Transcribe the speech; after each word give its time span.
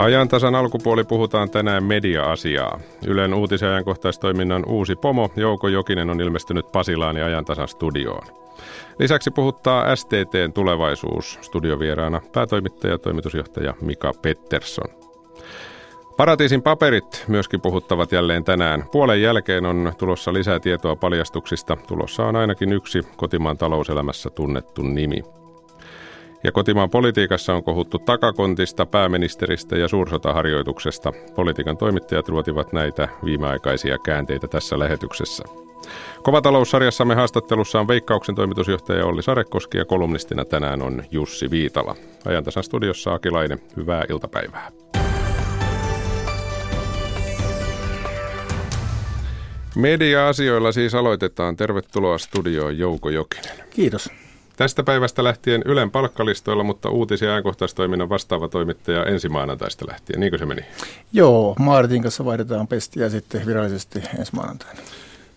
Ajantasan 0.00 0.54
alkupuoli 0.54 1.04
puhutaan 1.04 1.50
tänään 1.50 1.84
media-asiaa. 1.84 2.80
Ylen 3.06 3.34
uutis- 3.34 3.60
ja 3.62 3.68
ajankohtaistoiminnan 3.68 4.64
uusi 4.66 4.96
pomo 4.96 5.30
Jouko 5.36 5.68
Jokinen 5.68 6.10
on 6.10 6.20
ilmestynyt 6.20 6.72
Pasilaan 6.72 7.16
ja 7.16 7.26
Ajantasan 7.26 7.68
studioon. 7.68 8.26
Lisäksi 8.98 9.30
puhuttaa 9.30 9.96
STTn 9.96 10.52
tulevaisuus. 10.54 11.38
Studiovieraana 11.42 12.20
päätoimittaja 12.32 12.94
ja 12.94 12.98
toimitusjohtaja 12.98 13.74
Mika 13.80 14.12
Pettersson. 14.22 14.88
Paratiisin 16.16 16.62
paperit 16.62 17.24
myöskin 17.28 17.60
puhuttavat 17.60 18.12
jälleen 18.12 18.44
tänään. 18.44 18.84
Puolen 18.92 19.22
jälkeen 19.22 19.66
on 19.66 19.92
tulossa 19.98 20.32
lisää 20.32 20.60
tietoa 20.60 20.96
paljastuksista. 20.96 21.76
Tulossa 21.88 22.26
on 22.26 22.36
ainakin 22.36 22.72
yksi 22.72 23.02
kotimaan 23.16 23.58
talouselämässä 23.58 24.30
tunnettu 24.30 24.82
nimi. 24.82 25.39
Ja 26.44 26.52
kotimaan 26.52 26.90
politiikassa 26.90 27.54
on 27.54 27.64
kohuttu 27.64 27.98
takakontista, 27.98 28.86
pääministeristä 28.86 29.76
ja 29.76 29.88
suursotaharjoituksesta. 29.88 31.12
Politiikan 31.34 31.76
toimittajat 31.76 32.28
ruotivat 32.28 32.72
näitä 32.72 33.08
viimeaikaisia 33.24 33.98
käänteitä 33.98 34.48
tässä 34.48 34.78
lähetyksessä. 34.78 35.44
Kovataloussarjassamme 36.22 37.14
haastattelussa 37.14 37.80
on 37.80 37.88
Veikkauksen 37.88 38.34
toimitusjohtaja 38.34 39.06
Olli 39.06 39.22
Sarekoski 39.22 39.78
ja 39.78 39.84
kolumnistina 39.84 40.44
tänään 40.44 40.82
on 40.82 41.02
Jussi 41.10 41.50
Viitala. 41.50 41.96
Ajantasan 42.24 42.62
studiossa 42.62 43.12
Akilainen, 43.12 43.60
hyvää 43.76 44.04
iltapäivää. 44.08 44.70
Media-asioilla 49.76 50.72
siis 50.72 50.94
aloitetaan. 50.94 51.56
Tervetuloa 51.56 52.18
studioon 52.18 52.78
Jouko 52.78 53.10
Jokinen. 53.10 53.56
Kiitos. 53.70 54.10
Tästä 54.60 54.82
päivästä 54.82 55.24
lähtien 55.24 55.62
Ylen 55.64 55.90
palkkalistoilla, 55.90 56.62
mutta 56.62 56.90
uutisia 56.90 57.28
ja 57.28 57.34
ajankohtaistoiminnan 57.34 58.08
vastaava 58.08 58.48
toimittaja 58.48 59.04
ensi 59.04 59.28
maanantaista 59.28 59.86
lähtien. 59.88 60.20
Niinkö 60.20 60.38
se 60.38 60.46
meni? 60.46 60.62
Joo, 61.12 61.54
Martin 61.58 62.02
kanssa 62.02 62.24
vaihdetaan 62.24 62.66
pestiä 62.66 63.08
sitten 63.08 63.46
virallisesti 63.46 64.02
ensi 64.18 64.34
maanantaina. 64.34 64.80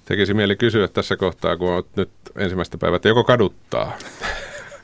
Tekisi 0.06 0.34
mieli 0.34 0.56
kysyä 0.56 0.88
tässä 0.88 1.16
kohtaa, 1.16 1.58
kun 1.58 1.74
olet 1.74 1.86
nyt 1.96 2.10
ensimmäistä 2.38 2.78
päivää, 2.78 2.96
että 2.96 3.08
joko 3.08 3.24
kaduttaa? 3.24 3.98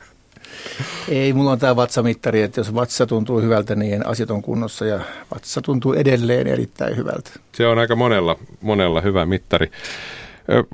Ei, 1.09 1.33
mulla 1.33 1.51
on 1.51 1.59
tämä 1.59 1.75
vatsamittari, 1.75 2.41
että 2.41 2.59
jos 2.59 2.75
vatsa 2.75 3.05
tuntuu 3.05 3.41
hyvältä, 3.41 3.75
niin 3.75 4.07
asiat 4.07 4.31
on 4.31 4.41
kunnossa 4.41 4.85
ja 4.85 4.99
vatsa 5.35 5.61
tuntuu 5.61 5.93
edelleen 5.93 6.47
erittäin 6.47 6.97
hyvältä. 6.97 7.31
Se 7.51 7.67
on 7.67 7.79
aika 7.79 7.95
monella, 7.95 8.35
monella 8.61 9.01
hyvä 9.01 9.25
mittari. 9.25 9.71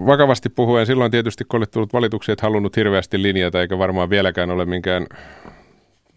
Vakavasti 0.05 0.49
puhuen, 0.49 0.85
silloin 0.85 1.11
tietysti 1.11 1.43
kun 1.45 1.57
olet 1.57 1.71
tullut 1.71 1.93
valituksia, 1.93 2.33
et 2.33 2.41
halunnut 2.41 2.75
hirveästi 2.75 3.21
linjata, 3.21 3.61
eikä 3.61 3.77
varmaan 3.77 4.09
vieläkään 4.09 4.51
ole 4.51 4.65
minkään 4.65 5.07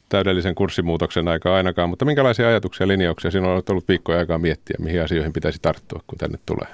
täydellisen 0.09 0.55
kurssimuutoksen 0.55 1.29
aikaa 1.29 1.57
ainakaan, 1.57 1.89
mutta 1.91 2.05
minkälaisia 2.05 2.49
ajatuksia 2.49 2.85
ja 2.85 2.89
linjauksia 2.89 3.31
sinulla 3.31 3.55
on 3.55 3.63
ollut 3.69 3.89
viikkoja 3.89 4.19
aikaa 4.19 4.39
miettiä, 4.39 4.77
mihin 4.79 5.03
asioihin 5.03 5.33
pitäisi 5.33 5.59
tarttua, 5.63 6.01
kun 6.07 6.19
tänne 6.19 6.39
tulee? 6.47 6.69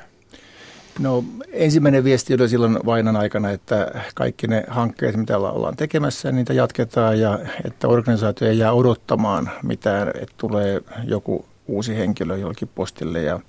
No 0.99 1.25
ensimmäinen 1.53 2.05
viesti 2.05 2.35
oli 2.35 2.49
silloin 2.49 2.79
vainan 2.87 3.17
aikana, 3.17 3.51
että 3.51 4.05
kaikki 4.15 4.47
ne 4.47 4.65
hankkeet, 4.69 5.17
mitä 5.17 5.39
ollaan 5.39 5.77
tekemässä, 5.77 6.33
niitä 6.33 6.53
jatketaan 6.53 7.21
ja 7.21 7.39
että 7.65 7.89
organisaatio 7.89 8.49
ei 8.49 8.59
jää 8.59 8.73
odottamaan 8.73 9.51
mitään, 9.63 10.09
että 10.09 10.35
tulee 10.37 10.81
joku 11.05 11.47
uusi 11.67 11.97
henkilö 11.97 12.37
jollekin 12.37 12.71
postille 12.75 13.23
ja, 13.23 13.41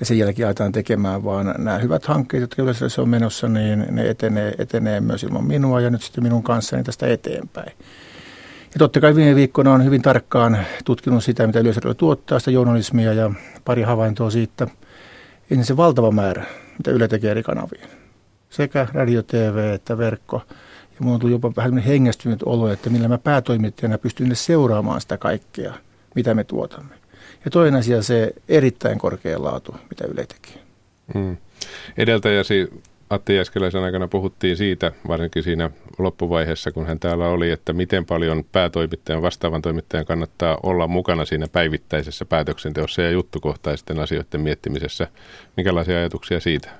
ja 0.00 0.06
sen 0.06 0.18
jälkeen 0.18 0.48
aletaan 0.48 0.72
tekemään, 0.72 1.24
vaan 1.24 1.54
nämä 1.58 1.78
hyvät 1.78 2.04
hankkeet, 2.04 2.40
jotka 2.40 2.62
yleensä 2.62 3.02
on 3.02 3.08
menossa, 3.08 3.48
niin 3.48 3.86
ne 3.90 4.10
etenee, 4.10 4.54
etenee 4.58 5.00
myös 5.00 5.22
ilman 5.22 5.44
minua 5.44 5.80
ja 5.80 5.90
nyt 5.90 6.02
sitten 6.02 6.24
minun 6.24 6.42
kanssani 6.42 6.82
tästä 6.82 7.06
eteenpäin. 7.06 7.72
Ja 8.74 8.78
totta 8.78 9.00
kai 9.00 9.14
viime 9.14 9.34
viikkoina 9.34 9.72
on 9.72 9.84
hyvin 9.84 10.02
tarkkaan 10.02 10.58
tutkinut 10.84 11.24
sitä, 11.24 11.46
mitä 11.46 11.60
Yleisradio 11.60 11.94
tuottaa, 11.94 12.38
sitä 12.38 12.50
journalismia 12.50 13.12
ja 13.12 13.30
pari 13.64 13.82
havaintoa 13.82 14.30
siitä. 14.30 14.66
Ensin 15.50 15.64
se 15.64 15.76
valtava 15.76 16.10
määrä, 16.10 16.44
mitä 16.78 16.90
Yle 16.90 17.08
tekee 17.08 17.30
eri 17.30 17.42
kanaviin. 17.42 17.88
Sekä 18.50 18.86
radio, 18.92 19.22
TV 19.22 19.72
että 19.74 19.98
verkko. 19.98 20.42
Ja 20.48 20.96
minulla 21.00 21.14
on 21.14 21.20
tullut 21.20 21.42
jopa 21.42 21.52
vähän 21.56 21.78
hengästynyt 21.78 22.42
olo, 22.42 22.68
että 22.68 22.90
millä 22.90 23.08
mä 23.08 23.18
päätoimittajana 23.18 23.98
pystyn 23.98 24.36
seuraamaan 24.36 25.00
sitä 25.00 25.18
kaikkea, 25.18 25.74
mitä 26.14 26.34
me 26.34 26.44
tuotamme. 26.44 26.94
Ja 27.46 27.50
toinen 27.50 27.80
asia 27.80 28.02
se 28.02 28.32
erittäin 28.48 28.98
korkea 28.98 29.42
laatu, 29.42 29.76
mitä 29.90 30.04
Yle 30.06 30.26
tekee. 30.26 30.62
Hmm. 31.14 31.36
Edeltäjäsi 31.96 32.70
Atte 33.10 33.34
Jäskeläisen 33.34 33.82
aikana 33.82 34.08
puhuttiin 34.08 34.56
siitä, 34.56 34.92
varsinkin 35.08 35.42
siinä 35.42 35.70
loppuvaiheessa, 35.98 36.72
kun 36.72 36.86
hän 36.86 36.98
täällä 36.98 37.28
oli, 37.28 37.50
että 37.50 37.72
miten 37.72 38.06
paljon 38.06 38.44
päätoimittajan, 38.52 39.22
vastaavan 39.22 39.62
toimittajan 39.62 40.06
kannattaa 40.06 40.58
olla 40.62 40.86
mukana 40.86 41.24
siinä 41.24 41.46
päivittäisessä 41.52 42.24
päätöksenteossa 42.24 43.02
ja 43.02 43.10
juttukohtaisten 43.10 43.98
asioiden 43.98 44.40
miettimisessä. 44.40 45.08
Minkälaisia 45.56 45.98
ajatuksia 45.98 46.40
siitä? 46.40 46.70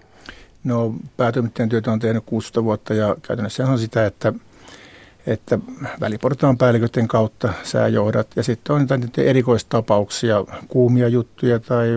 No 0.65 0.94
päätoimittajan 1.16 1.69
työtä 1.69 1.93
on 1.93 1.98
tehnyt 1.98 2.25
16 2.27 2.65
vuotta 2.65 2.94
ja 2.94 3.16
käytännössä 3.22 3.66
on 3.66 3.78
sitä, 3.78 4.06
että 4.06 4.33
että 5.26 5.59
väliportaan 6.00 6.59
päälliköiden 6.59 7.09
kautta 7.09 7.53
sä 7.62 7.88
johdat. 7.88 8.28
Ja 8.37 8.42
sitten 8.42 8.75
on 8.75 8.81
jotain 8.81 9.10
erikoistapauksia, 9.16 10.44
kuumia 10.69 11.09
juttuja 11.09 11.59
tai 11.59 11.88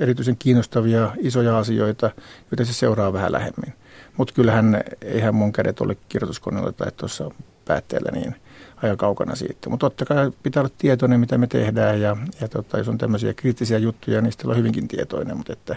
erityisen 0.00 0.36
kiinnostavia 0.38 1.10
isoja 1.18 1.58
asioita, 1.58 2.10
joita 2.50 2.64
se 2.64 2.72
seuraa 2.72 3.12
vähän 3.12 3.32
lähemmin. 3.32 3.72
Mutta 4.16 4.34
kyllähän 4.34 4.80
eihän 5.02 5.34
mun 5.34 5.52
kädet 5.52 5.80
ole 5.80 5.96
kirjoituskoneella 6.08 6.72
tai 6.72 6.92
tuossa 6.96 7.30
päätteellä 7.64 8.10
niin 8.12 8.34
aika 8.82 8.96
kaukana 8.96 9.34
siitä. 9.34 9.70
Mutta 9.70 9.86
totta 9.86 10.04
kai 10.04 10.32
pitää 10.42 10.60
olla 10.60 10.74
tietoinen, 10.78 11.20
mitä 11.20 11.38
me 11.38 11.46
tehdään 11.46 12.00
ja, 12.00 12.16
ja 12.40 12.48
tota, 12.48 12.78
jos 12.78 12.88
on 12.88 12.98
tämmöisiä 12.98 13.34
kriittisiä 13.34 13.78
juttuja, 13.78 14.20
niin 14.20 14.32
sitten 14.32 14.50
on 14.50 14.56
hyvinkin 14.56 14.88
tietoinen. 14.88 15.36
Mutta 15.36 15.52
että 15.52 15.76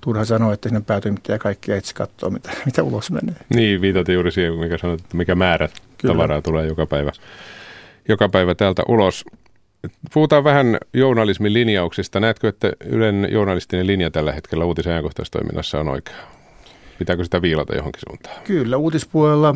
turha 0.00 0.24
sanoa, 0.24 0.52
että 0.52 0.68
sinne 0.68 0.80
päätoimittaja 0.80 1.38
kaikkia 1.38 1.76
itse 1.76 1.94
katsoo, 1.94 2.30
mitä, 2.30 2.50
mitä 2.66 2.82
ulos 2.82 3.10
menee. 3.10 3.36
Niin, 3.54 3.80
viitaten 3.80 4.14
juuri 4.14 4.32
siihen, 4.32 4.54
mikä 4.54 4.78
sanoit, 4.78 5.00
että 5.00 5.16
mikä 5.16 5.34
määrä 5.34 5.68
Kyllä. 6.02 6.14
tavaraa 6.14 6.42
tulee 6.42 6.66
joka 6.66 6.86
päivä, 6.86 7.12
joka 8.08 8.28
päivä 8.28 8.54
täältä 8.54 8.82
ulos. 8.88 9.24
Puhutaan 10.14 10.44
vähän 10.44 10.78
journalismin 10.94 11.52
linjauksista. 11.52 12.20
Näetkö, 12.20 12.48
että 12.48 12.72
Ylen 12.84 13.28
journalistinen 13.30 13.86
linja 13.86 14.10
tällä 14.10 14.32
hetkellä 14.32 14.64
uutis- 14.64 14.86
ja 14.86 14.92
ajankohtaistoiminnassa 14.92 15.80
on 15.80 15.88
oikea? 15.88 16.16
Pitääkö 16.98 17.24
sitä 17.24 17.42
viilata 17.42 17.76
johonkin 17.76 18.00
suuntaan? 18.08 18.36
Kyllä, 18.44 18.76
uutispuolella 18.76 19.54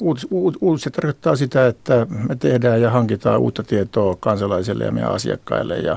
uutis, 0.00 0.26
uutiset 0.60 0.92
tarkoittaa 0.92 1.36
sitä, 1.36 1.66
että 1.66 2.06
me 2.28 2.36
tehdään 2.36 2.82
ja 2.82 2.90
hankitaan 2.90 3.40
uutta 3.40 3.62
tietoa 3.62 4.16
kansalaisille 4.20 4.84
ja 4.84 4.92
meidän 4.92 5.12
asiakkaille. 5.12 5.76
Ja 5.76 5.96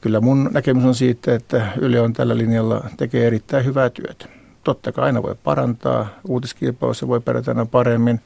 kyllä 0.00 0.20
mun 0.20 0.50
näkemys 0.52 0.84
on 0.84 0.94
siitä, 0.94 1.34
että 1.34 1.66
Yle 1.80 2.00
on 2.00 2.12
tällä 2.12 2.36
linjalla 2.36 2.84
tekee 2.96 3.26
erittäin 3.26 3.64
hyvää 3.64 3.90
työtä. 3.90 4.26
Totta 4.64 4.92
kai 4.92 5.04
aina 5.04 5.22
voi 5.22 5.34
parantaa, 5.44 6.08
uutiskilpailussa 6.28 7.08
voi 7.08 7.20
pärjätä 7.20 7.50
aina 7.50 7.66
paremmin, 7.66 8.20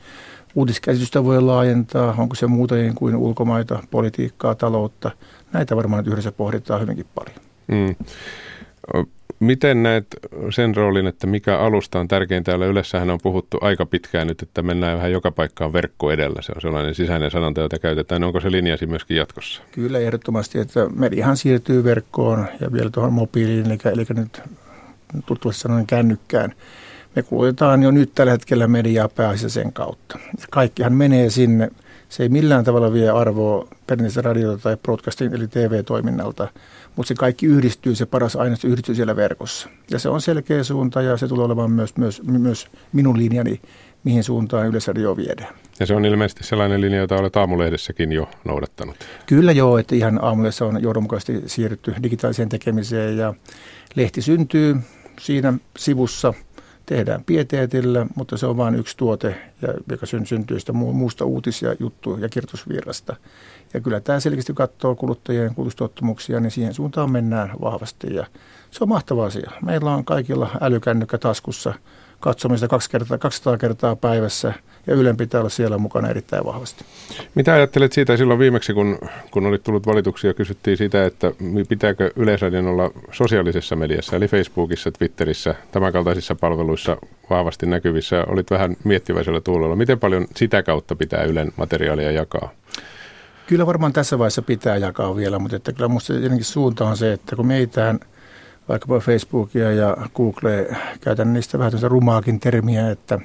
Uutiskäsitystä 0.54 1.24
voi 1.24 1.42
laajentaa, 1.42 2.14
onko 2.18 2.34
se 2.34 2.46
muuta 2.46 2.74
kuin 2.94 3.16
ulkomaita, 3.16 3.82
politiikkaa, 3.90 4.54
taloutta. 4.54 5.10
Näitä 5.52 5.76
varmaan 5.76 6.04
yhdessä 6.06 6.32
pohditaan 6.32 6.80
hyvinkin 6.80 7.06
paljon. 7.14 7.36
Mm. 7.68 7.96
Miten 9.40 9.82
näet 9.82 10.06
sen 10.50 10.76
roolin, 10.76 11.06
että 11.06 11.26
mikä 11.26 11.58
alusta 11.58 12.00
on 12.00 12.08
tärkein 12.08 12.44
täällä 12.44 12.66
Ylessähän 12.66 13.10
on 13.10 13.18
puhuttu 13.22 13.58
aika 13.60 13.86
pitkään 13.86 14.26
nyt, 14.26 14.42
että 14.42 14.62
mennään 14.62 14.96
vähän 14.96 15.12
joka 15.12 15.30
paikkaan 15.30 15.72
verkko 15.72 16.12
edellä. 16.12 16.42
Se 16.42 16.52
on 16.54 16.60
sellainen 16.60 16.94
sisäinen 16.94 17.30
sanonta, 17.30 17.60
jota 17.60 17.78
käytetään. 17.78 18.24
Onko 18.24 18.40
se 18.40 18.50
linjasi 18.50 18.86
myöskin 18.86 19.16
jatkossa? 19.16 19.62
Kyllä 19.72 19.98
ehdottomasti, 19.98 20.58
että 20.58 20.86
mediahan 20.96 21.36
siirtyy 21.36 21.84
verkkoon 21.84 22.46
ja 22.60 22.72
vielä 22.72 22.90
tuohon 22.90 23.12
mobiiliin, 23.12 23.66
eli, 23.66 23.78
eli 23.92 24.06
nyt 24.14 24.42
tuttavasti 25.26 25.62
sanoen 25.62 25.86
kännykkään. 25.86 26.54
Me 27.16 27.22
kulutetaan 27.22 27.82
jo 27.82 27.90
nyt 27.90 28.14
tällä 28.14 28.32
hetkellä 28.32 28.68
mediaa 28.68 29.08
pääasiassa 29.08 29.60
sen 29.60 29.72
kautta. 29.72 30.18
Kaikkihan 30.50 30.92
menee 30.92 31.30
sinne. 31.30 31.70
Se 32.08 32.22
ei 32.22 32.28
millään 32.28 32.64
tavalla 32.64 32.92
vie 32.92 33.10
arvoa 33.10 33.68
perinteistä 33.86 34.22
radiota 34.22 34.62
tai 34.62 34.76
broadcasting 34.76 35.34
eli 35.34 35.48
TV-toiminnalta, 35.48 36.48
mutta 36.96 37.08
se 37.08 37.14
kaikki 37.14 37.46
yhdistyy, 37.46 37.94
se 37.94 38.06
paras 38.06 38.36
aineisto 38.36 38.68
yhdistyy 38.68 38.94
siellä 38.94 39.16
verkossa. 39.16 39.68
Ja 39.90 39.98
se 39.98 40.08
on 40.08 40.20
selkeä 40.20 40.64
suunta 40.64 41.02
ja 41.02 41.16
se 41.16 41.28
tulee 41.28 41.44
olemaan 41.44 41.70
myös, 41.70 41.96
myös, 41.96 42.22
myös 42.22 42.66
minun 42.92 43.18
linjani, 43.18 43.60
mihin 44.04 44.24
suuntaan 44.24 44.66
Yleisradio 44.66 45.16
viedään. 45.16 45.54
Ja 45.80 45.86
se 45.86 45.94
on 45.94 46.04
ilmeisesti 46.04 46.44
sellainen 46.44 46.80
linja, 46.80 46.98
jota 46.98 47.16
olet 47.16 47.36
aamulehdessäkin 47.36 48.12
jo 48.12 48.28
noudattanut. 48.44 48.96
Kyllä 49.26 49.52
joo, 49.52 49.78
että 49.78 49.94
ihan 49.94 50.24
aamulehdessä 50.24 50.64
on 50.64 50.82
johdonmukaisesti 50.82 51.42
siirrytty 51.46 51.94
digitaaliseen 52.02 52.48
tekemiseen 52.48 53.16
ja 53.16 53.34
lehti 53.94 54.22
syntyy 54.22 54.76
siinä 55.20 55.54
sivussa– 55.78 56.34
tehdään 56.86 57.24
pieteetillä, 57.24 58.06
mutta 58.14 58.36
se 58.36 58.46
on 58.46 58.56
vain 58.56 58.74
yksi 58.74 58.96
tuote, 58.96 59.36
joka 59.90 60.06
syntyy 60.24 60.60
sitä 60.60 60.72
muusta 60.72 61.24
uutisia, 61.24 61.74
juttu- 61.80 62.16
ja 62.20 62.28
kirjoitusvirrasta. 62.28 63.16
Ja 63.74 63.80
kyllä 63.80 64.00
tämä 64.00 64.20
selkeästi 64.20 64.52
katsoo 64.54 64.94
kuluttajien 64.94 65.54
kulutustottumuksia, 65.54 66.40
niin 66.40 66.50
siihen 66.50 66.74
suuntaan 66.74 67.12
mennään 67.12 67.50
vahvasti 67.60 68.14
ja 68.14 68.26
se 68.70 68.84
on 68.84 68.88
mahtava 68.88 69.26
asia. 69.26 69.50
Meillä 69.62 69.94
on 69.94 70.04
kaikilla 70.04 70.50
älykännykkä 70.60 71.18
taskussa 71.18 71.74
katsomista 72.24 72.68
kaksi 72.68 72.90
kertaa, 72.90 73.18
200 73.18 73.56
kertaa 73.56 73.96
päivässä 73.96 74.52
ja 74.86 74.94
Ylen 74.94 75.16
pitää 75.16 75.40
olla 75.40 75.50
siellä 75.50 75.78
mukana 75.78 76.08
erittäin 76.08 76.44
vahvasti. 76.44 76.84
Mitä 77.34 77.54
ajattelet 77.54 77.92
siitä 77.92 78.16
silloin 78.16 78.38
viimeksi, 78.38 78.74
kun, 78.74 78.98
kun 79.30 79.46
olit 79.46 79.62
tullut 79.62 79.86
valituksia, 79.86 80.34
kysyttiin 80.34 80.76
sitä, 80.76 81.04
että 81.04 81.32
pitääkö 81.68 82.10
Yleisradion 82.16 82.66
olla 82.66 82.90
sosiaalisessa 83.12 83.76
mediassa, 83.76 84.16
eli 84.16 84.28
Facebookissa, 84.28 84.90
Twitterissä, 84.92 85.54
tämänkaltaisissa 85.72 86.34
palveluissa 86.34 86.96
vahvasti 87.30 87.66
näkyvissä. 87.66 88.24
Olit 88.28 88.50
vähän 88.50 88.76
miettiväisellä 88.84 89.40
tuulella. 89.40 89.76
Miten 89.76 90.00
paljon 90.00 90.26
sitä 90.36 90.62
kautta 90.62 90.96
pitää 90.96 91.22
Ylen 91.22 91.52
materiaalia 91.56 92.10
jakaa? 92.10 92.50
Kyllä 93.46 93.66
varmaan 93.66 93.92
tässä 93.92 94.18
vaiheessa 94.18 94.42
pitää 94.42 94.76
jakaa 94.76 95.16
vielä, 95.16 95.38
mutta 95.38 95.56
että 95.56 95.72
kyllä 95.72 95.88
minusta 95.88 96.12
jotenkin 96.12 96.44
suunta 96.44 96.88
on 96.88 96.96
se, 96.96 97.12
että 97.12 97.36
kun 97.36 97.46
meitään 97.46 98.00
vaikkapa 98.68 99.00
Facebookia 99.00 99.72
ja 99.72 99.96
Google, 100.14 100.76
käytän 101.00 101.32
niistä 101.32 101.58
vähän 101.58 101.72
rumaakin 101.82 102.40
termiä, 102.40 102.90
että 102.90 103.18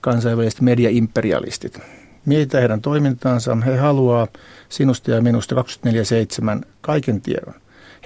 kansainväliset 0.00 0.60
mediaimperialistit. 0.60 1.78
Mietitään 2.26 2.60
heidän 2.60 2.80
toimintaansa. 2.80 3.56
He 3.56 3.76
haluaa 3.76 4.28
sinusta 4.68 5.10
ja 5.10 5.20
minusta 5.20 5.54
24-7 5.54 6.66
kaiken 6.80 7.20
tiedon. 7.20 7.54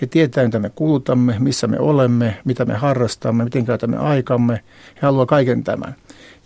He 0.00 0.06
tietää, 0.06 0.44
mitä 0.44 0.58
me 0.58 0.70
kulutamme, 0.70 1.36
missä 1.38 1.66
me 1.66 1.78
olemme, 1.78 2.38
mitä 2.44 2.64
me 2.64 2.74
harrastamme, 2.74 3.44
miten 3.44 3.66
käytämme 3.66 3.96
aikamme. 3.96 4.54
He 4.94 5.00
haluaa 5.02 5.26
kaiken 5.26 5.64
tämän. 5.64 5.94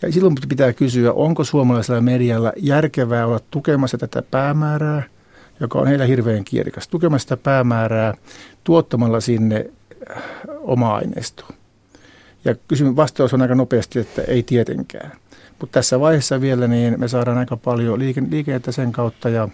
Ja 0.03 0.13
silloin 0.13 0.35
pitää 0.49 0.73
kysyä, 0.73 1.13
onko 1.13 1.45
suomalaisella 1.45 2.01
medialla 2.01 2.53
järkevää 2.57 3.27
olla 3.27 3.41
tukemassa 3.51 3.99
tätä 3.99 4.23
päämäärää, 4.23 5.03
joka 5.61 5.79
on 5.79 5.87
heillä 5.87 6.05
hirveän 6.05 6.45
kierikas, 6.45 6.89
tukemassa 6.89 7.25
sitä 7.25 7.37
päämäärää 7.37 8.15
tuottamalla 8.65 9.21
sinne 9.21 9.71
oma 10.49 10.95
aineistoa. 10.95 11.49
Ja 12.45 12.55
kysymys 12.69 12.97
vastaus 12.97 13.35
on 13.35 13.43
aika 13.43 13.55
nopeasti, 13.55 13.99
että 13.99 14.23
ei 14.23 14.43
tietenkään. 14.43 15.13
Mutta 15.61 15.73
tässä 15.73 16.01
vaiheessa 16.01 16.41
vielä 16.41 16.69
niin 16.69 17.01
me 17.01 17.09
saadaan 17.09 17.39
aika 17.39 17.57
paljon 17.57 17.99
liikennettä 18.31 18.73
sen 18.73 18.93
kautta 18.93 19.29
ja 19.29 19.49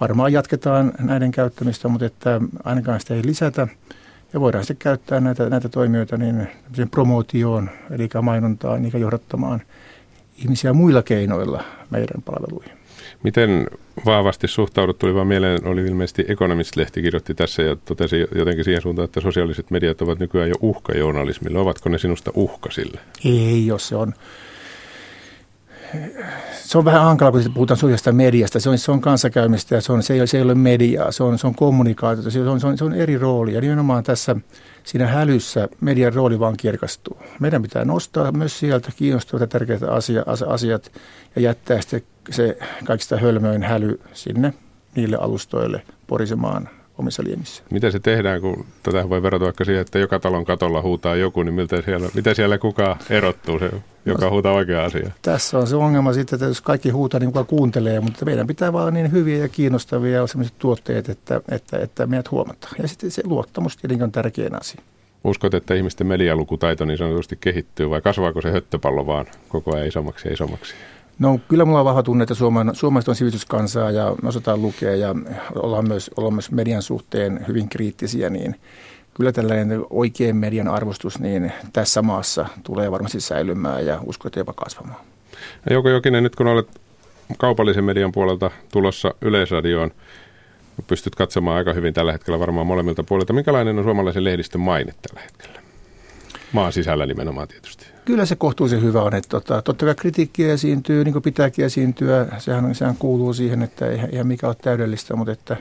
varmaan 0.00 0.32
jatketaan 0.32 0.92
näiden 0.98 1.30
käyttämistä, 1.30 1.88
mutta 1.88 2.06
että 2.06 2.40
ainakaan 2.64 3.00
sitä 3.00 3.14
ei 3.14 3.22
lisätä. 3.26 3.68
Ja 4.32 4.40
voidaan 4.40 4.64
sitten 4.64 4.84
käyttää 4.84 5.20
näitä, 5.20 5.50
näitä 5.50 5.68
toimijoita 5.68 6.16
niin 6.16 6.48
promootioon, 6.90 7.70
eli 7.90 8.08
mainontaan, 8.22 8.84
eli 8.84 9.00
johdattamaan 9.00 9.62
ihmisiä 10.36 10.72
muilla 10.72 11.02
keinoilla 11.02 11.64
meidän 11.90 12.22
palveluihin. 12.24 12.81
Miten 13.22 13.66
vahvasti 14.06 14.48
suhtaudut, 14.48 14.98
tuli 14.98 15.14
vaan 15.14 15.26
mieleen, 15.26 15.66
oli 15.66 15.84
ilmeisesti 15.84 16.24
Economist-lehti 16.28 17.02
kirjoitti 17.02 17.34
tässä 17.34 17.62
ja 17.62 17.76
totesi 17.76 18.26
jotenkin 18.34 18.64
siihen 18.64 18.82
suuntaan, 18.82 19.04
että 19.04 19.20
sosiaaliset 19.20 19.70
mediat 19.70 20.02
ovat 20.02 20.18
nykyään 20.18 20.48
jo 20.48 20.54
uhka 20.60 20.92
journalismille. 20.92 21.58
Ovatko 21.58 21.88
ne 21.88 21.98
sinusta 21.98 22.30
uhka 22.34 22.70
sille? 22.70 23.00
Ei, 23.24 23.66
jos 23.66 23.88
se 23.88 23.96
on 23.96 24.14
se 26.52 26.78
on 26.78 26.84
vähän 26.84 27.02
hankala, 27.02 27.32
kun 27.32 27.54
puhutaan 27.54 27.78
sosiaalista 27.78 28.12
mediasta. 28.12 28.60
Se 28.60 28.70
on, 28.70 28.78
se 28.78 28.92
on 28.92 29.00
kanssakäymistä 29.00 29.74
ja 29.74 29.80
se, 29.80 29.92
on, 29.92 30.02
se, 30.02 30.14
ei, 30.14 30.20
ole, 30.20 30.26
se 30.26 30.36
ei 30.36 30.42
ole 30.42 30.54
mediaa, 30.54 31.12
se 31.12 31.22
on, 31.22 31.38
se 31.38 31.46
on 31.46 31.54
kommunikaatiota, 31.54 32.30
se 32.30 32.40
on, 32.40 32.60
se, 32.60 32.66
on, 32.66 32.78
se 32.78 32.84
on 32.84 32.94
eri 32.94 33.18
rooli. 33.18 33.54
Ja 33.54 33.60
nimenomaan 33.60 34.04
tässä 34.04 34.36
siinä 34.84 35.06
hälyssä 35.06 35.68
median 35.80 36.14
rooli 36.14 36.38
vaan 36.38 36.56
kirkastuu. 36.56 37.16
Meidän 37.40 37.62
pitää 37.62 37.84
nostaa 37.84 38.32
myös 38.32 38.58
sieltä 38.58 38.90
kiinnostavat 38.96 39.40
ja 39.40 39.46
tärkeät 39.46 39.82
asia, 39.82 40.24
asiat 40.46 40.92
ja 41.36 41.42
jättää 41.42 41.80
sitten 41.80 42.02
se 42.30 42.58
kaikista 42.84 43.16
hölmöin 43.16 43.62
häly 43.62 44.00
sinne 44.12 44.54
niille 44.96 45.16
alustoille 45.16 45.82
porisemaan 46.06 46.68
omissa 46.98 47.24
liemissä. 47.24 47.62
Miten 47.70 47.92
se 47.92 48.00
tehdään, 48.00 48.40
kun 48.40 48.66
tätä 48.82 49.08
voi 49.08 49.22
verrata 49.22 49.44
vaikka 49.44 49.64
siihen, 49.64 49.80
että 49.80 49.98
joka 49.98 50.18
talon 50.18 50.44
katolla 50.44 50.82
huutaa 50.82 51.16
joku, 51.16 51.42
niin 51.42 51.54
miltä 51.54 51.82
siellä, 51.82 52.08
miten 52.14 52.34
siellä 52.34 52.58
kuka 52.58 52.96
erottuu, 53.10 53.58
se, 53.58 53.70
joka 54.04 54.24
no, 54.24 54.30
huutaa 54.30 54.52
oikea 54.52 54.84
asia? 54.84 55.10
Tässä 55.22 55.58
on 55.58 55.66
se 55.66 55.76
ongelma 55.76 56.12
sitten, 56.12 56.36
että 56.36 56.46
jos 56.46 56.60
kaikki 56.60 56.90
huutaa, 56.90 57.20
niin 57.20 57.32
kuka 57.32 57.44
kuuntelee, 57.44 58.00
mutta 58.00 58.24
meidän 58.24 58.46
pitää 58.46 58.72
vaan 58.72 58.94
niin 58.94 59.12
hyviä 59.12 59.38
ja 59.38 59.48
kiinnostavia 59.48 60.16
ja 60.16 60.26
sellaiset 60.26 60.58
tuotteet, 60.58 61.08
että, 61.08 61.40
että, 61.48 61.78
että 61.78 62.06
meidät 62.06 62.30
huomataan. 62.30 62.74
Ja 62.82 62.88
sitten 62.88 63.10
se 63.10 63.22
luottamus 63.24 63.76
tietenkin 63.76 64.04
on 64.04 64.12
tärkein 64.12 64.60
asia. 64.60 64.82
Uskot, 65.24 65.54
että 65.54 65.74
ihmisten 65.74 66.06
medialukutaito 66.06 66.84
niin 66.84 66.98
sanotusti 66.98 67.38
kehittyy 67.40 67.90
vai 67.90 68.00
kasvaako 68.00 68.40
se 68.40 68.52
höttöpallo 68.52 69.06
vaan 69.06 69.26
koko 69.48 69.74
ajan 69.74 69.88
isommaksi 69.88 70.28
ja 70.28 70.34
isommaksi? 70.34 70.74
No 71.18 71.40
kyllä 71.48 71.64
mulla 71.64 71.78
on 71.78 71.84
vahva 71.84 72.02
tunne, 72.02 72.22
että 72.22 72.34
Suomen, 72.34 72.74
suomalaiset 72.74 73.08
on 73.08 73.14
sivistyskansaa 73.14 73.90
ja 73.90 74.14
me 74.22 74.28
osataan 74.28 74.62
lukea 74.62 74.96
ja 74.96 75.14
ollaan 75.54 75.88
myös, 75.88 76.10
ollaan 76.16 76.34
myös 76.34 76.50
median 76.50 76.82
suhteen 76.82 77.44
hyvin 77.48 77.68
kriittisiä, 77.68 78.30
niin 78.30 78.56
kyllä 79.14 79.32
tällainen 79.32 79.84
oikein 79.90 80.36
median 80.36 80.68
arvostus 80.68 81.20
niin 81.20 81.52
tässä 81.72 82.02
maassa 82.02 82.46
tulee 82.62 82.90
varmasti 82.90 83.20
säilymään 83.20 83.86
ja 83.86 84.00
uskon, 84.06 84.28
että 84.28 84.40
jopa 84.40 84.52
kasvamaan. 84.52 85.00
Ja 85.70 85.90
Jokinen, 85.90 86.22
nyt 86.22 86.36
kun 86.36 86.46
olet 86.46 86.80
kaupallisen 87.38 87.84
median 87.84 88.12
puolelta 88.12 88.50
tulossa 88.72 89.14
Yleisradioon, 89.20 89.90
pystyt 90.86 91.14
katsomaan 91.14 91.56
aika 91.56 91.72
hyvin 91.72 91.94
tällä 91.94 92.12
hetkellä 92.12 92.40
varmaan 92.40 92.66
molemmilta 92.66 93.02
puolilta. 93.02 93.32
Minkälainen 93.32 93.78
on 93.78 93.84
suomalaisen 93.84 94.24
lehdistön 94.24 94.60
maine 94.60 94.92
tällä 95.08 95.20
hetkellä? 95.20 95.60
Maan 96.52 96.72
sisällä 96.72 97.06
nimenomaan 97.06 97.48
tietysti. 97.48 97.91
Kyllä 98.04 98.26
se 98.26 98.36
kohtuullisen 98.36 98.82
hyvä 98.82 99.02
on. 99.02 99.14
Että 99.14 99.28
tota, 99.28 99.62
totta 99.62 99.84
kai 99.84 99.94
kritiikkiä 99.94 100.52
esiintyy, 100.52 101.04
niin 101.04 101.12
kuin 101.12 101.22
pitääkin 101.22 101.64
esiintyä. 101.64 102.26
Sehän, 102.38 102.74
sehän 102.74 102.96
kuuluu 102.96 103.34
siihen, 103.34 103.62
että 103.62 103.86
ei 103.86 103.98
ihan 104.12 104.26
mikä 104.26 104.46
ole 104.46 104.56
täydellistä, 104.62 105.16
mutta 105.16 105.32
että, 105.32 105.56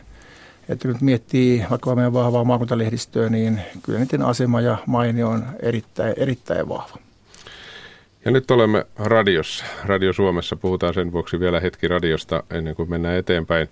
että 0.70 0.88
nyt 0.88 1.02
miettii 1.02 1.66
vaikka 1.70 1.96
meidän 1.96 2.14
vahvaa 2.14 2.44
maakuntalehdistöä, 2.44 3.30
niin 3.30 3.62
kyllä 3.84 4.00
niiden 4.00 4.22
asema 4.22 4.62
ja 4.62 4.78
maine 4.86 5.26
on 5.26 5.46
erittäin, 5.60 6.14
erittäin 6.18 6.70
vahva. 6.70 6.98
Ja 8.26 8.32
nyt 8.32 8.52
olemme 8.52 8.86
radiossa. 8.96 9.66
Radio 9.86 10.14
Suomessa 10.14 10.56
puhutaan 10.56 10.94
sen 10.94 11.12
vuoksi 11.12 11.40
vielä 11.40 11.60
hetki 11.60 11.88
radiosta 11.88 12.44
ennen 12.50 12.76
kuin 12.76 12.90
mennään 12.90 13.18
eteenpäin. 13.18 13.70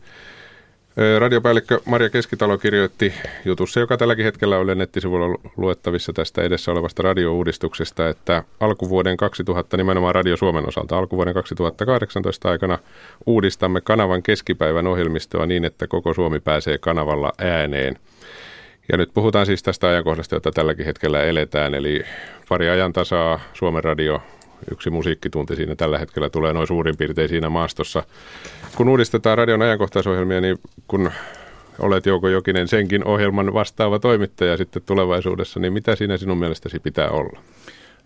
Radiopäällikkö 1.20 1.80
Maria 1.86 2.10
Keskitalo 2.10 2.58
kirjoitti 2.58 3.14
jutussa, 3.46 3.80
joka 3.80 3.98
tälläkin 3.98 4.26
hetkellä 4.26 4.58
on 4.58 4.78
nettisivuilla 4.78 5.40
luettavissa 5.58 6.14
tästä 6.14 6.42
edessä 6.42 6.72
olevasta 6.72 7.04
radiouudistuksesta, 7.04 8.10
että 8.10 8.44
alkuvuoden 8.60 9.18
2000, 9.18 9.78
nimenomaan 9.78 10.16
Radio 10.16 10.38
Suomen 10.38 10.68
osalta, 10.68 10.98
alkuvuoden 10.98 11.34
2018 11.34 12.50
aikana 12.50 12.80
uudistamme 13.26 13.82
kanavan 13.82 14.24
keskipäivän 14.24 14.88
ohjelmistoa 14.88 15.46
niin, 15.46 15.66
että 15.66 15.88
koko 15.88 16.14
Suomi 16.14 16.40
pääsee 16.40 16.78
kanavalla 16.78 17.34
ääneen. 17.38 17.96
Ja 18.92 18.98
nyt 18.98 19.10
puhutaan 19.14 19.46
siis 19.46 19.64
tästä 19.64 19.88
ajankohdasta, 19.88 20.36
jota 20.36 20.52
tälläkin 20.52 20.86
hetkellä 20.86 21.24
eletään, 21.24 21.76
eli 21.76 22.04
pari 22.50 22.70
ajantasaa 22.70 23.40
Suomen 23.54 23.84
radio 23.84 24.22
yksi 24.72 24.90
musiikkitunti 24.90 25.56
siinä 25.56 25.76
tällä 25.76 26.00
hetkellä 26.00 26.30
tulee 26.30 26.54
noin 26.54 26.68
suurin 26.68 26.98
piirtein 26.98 27.30
siinä 27.30 27.50
maastossa. 27.50 28.04
Kun 28.76 28.90
uudistetaan 28.90 29.38
radion 29.38 29.62
ajankohtaisohjelmia, 29.62 30.42
niin 30.42 30.58
kun 30.88 31.12
olet 31.80 32.06
Jouko 32.06 32.28
Jokinen 32.28 32.68
senkin 32.68 33.06
ohjelman 33.06 33.54
vastaava 33.54 34.00
toimittaja 34.00 34.58
sitten 34.58 34.82
tulevaisuudessa, 34.86 35.60
niin 35.60 35.74
mitä 35.74 35.96
siinä 35.96 36.18
sinun 36.18 36.38
mielestäsi 36.38 36.80
pitää 36.80 37.10
olla? 37.10 37.40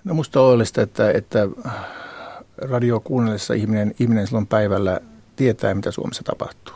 No 0.04 0.14
musta 0.14 0.42
on 0.42 0.46
oleellista, 0.48 0.82
että, 0.82 1.12
että 1.12 1.48
radio 2.58 3.00
kuunnellessa 3.00 3.54
ihminen, 3.54 3.96
ihminen 4.00 4.28
silloin 4.28 4.48
päivällä 4.48 5.00
tietää, 5.36 5.74
mitä 5.74 5.92
Suomessa 5.92 6.24
tapahtuu. 6.24 6.76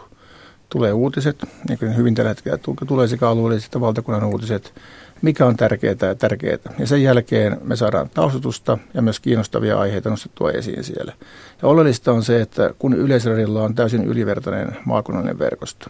Tulee 0.70 0.94
uutiset, 0.94 1.44
niin 1.68 1.80
kuin 1.80 1.98
hyvin 1.98 2.16
tällä 2.16 2.30
hetkellä 2.30 2.58
tulee 2.88 3.08
sekä 3.08 3.30
alueelliset 3.30 3.68
että 3.68 3.80
valtakunnan 3.80 4.24
uutiset, 4.24 4.74
mikä 5.22 5.46
on 5.46 5.58
tärkeää 5.58 5.96
ja 6.02 6.16
tärkeää. 6.16 6.58
Ja 6.80 6.88
sen 6.88 7.04
jälkeen 7.04 7.58
me 7.64 7.76
saadaan 7.76 8.10
taustutusta 8.14 8.78
ja 8.94 9.02
myös 9.02 9.20
kiinnostavia 9.20 9.80
aiheita 9.80 10.10
nostettua 10.10 10.52
esiin 10.52 10.84
siellä. 10.84 11.14
Ja 11.62 11.68
oleellista 11.68 12.12
on 12.12 12.24
se, 12.24 12.42
että 12.42 12.74
kun 12.80 12.94
Yleisradiolla 12.94 13.64
on 13.64 13.76
täysin 13.76 14.06
ylivertainen 14.06 14.78
maakunnallinen 14.86 15.40
verkosto, 15.40 15.90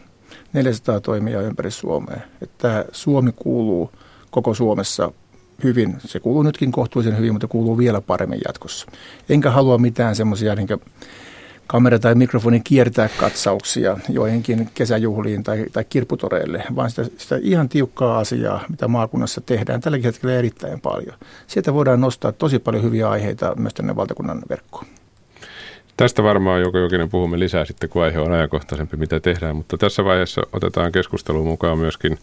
400 0.53 0.99
toimijaa 0.99 1.41
ympäri 1.41 1.71
Suomea, 1.71 2.19
että 2.41 2.85
Suomi 2.91 3.31
kuuluu 3.35 3.91
koko 4.31 4.53
Suomessa 4.53 5.11
hyvin. 5.63 5.95
Se 5.99 6.19
kuuluu 6.19 6.43
nytkin 6.43 6.71
kohtuullisen 6.71 7.17
hyvin, 7.17 7.33
mutta 7.33 7.47
kuuluu 7.47 7.77
vielä 7.77 8.01
paremmin 8.01 8.41
jatkossa. 8.47 8.85
Enkä 9.29 9.51
halua 9.51 9.77
mitään 9.77 10.15
semmoisia 10.15 10.55
niin 10.55 10.67
kamera 11.67 11.99
tai 11.99 12.15
mikrofoni 12.15 12.59
kiertää 12.63 13.09
katsauksia 13.17 13.97
joihinkin 14.09 14.69
kesäjuhliin 14.73 15.43
tai, 15.43 15.65
tai 15.73 15.85
kirputoreille, 15.89 16.63
vaan 16.75 16.89
sitä, 16.89 17.03
sitä 17.17 17.39
ihan 17.41 17.69
tiukkaa 17.69 18.17
asiaa, 18.17 18.63
mitä 18.69 18.87
maakunnassa 18.87 19.41
tehdään 19.41 19.81
tälläkin 19.81 20.05
hetkellä 20.05 20.35
erittäin 20.35 20.81
paljon. 20.81 21.17
Sieltä 21.47 21.73
voidaan 21.73 22.01
nostaa 22.01 22.31
tosi 22.31 22.59
paljon 22.59 22.83
hyviä 22.83 23.09
aiheita 23.09 23.55
myös 23.55 23.73
tänne 23.73 23.95
valtakunnan 23.95 24.41
verkkoon. 24.49 24.85
Tästä 25.97 26.23
varmaan 26.23 26.61
Joko 26.61 26.77
Jokinen 26.77 27.09
puhumme 27.09 27.39
lisää 27.39 27.65
sitten, 27.65 27.89
kun 27.89 28.03
aihe 28.03 28.19
on 28.19 28.31
ajankohtaisempi, 28.31 28.97
mitä 28.97 29.19
tehdään, 29.19 29.55
mutta 29.55 29.77
tässä 29.77 30.03
vaiheessa 30.03 30.41
otetaan 30.53 30.91
keskusteluun 30.91 31.47
mukaan 31.47 31.77
myöskin 31.77 32.17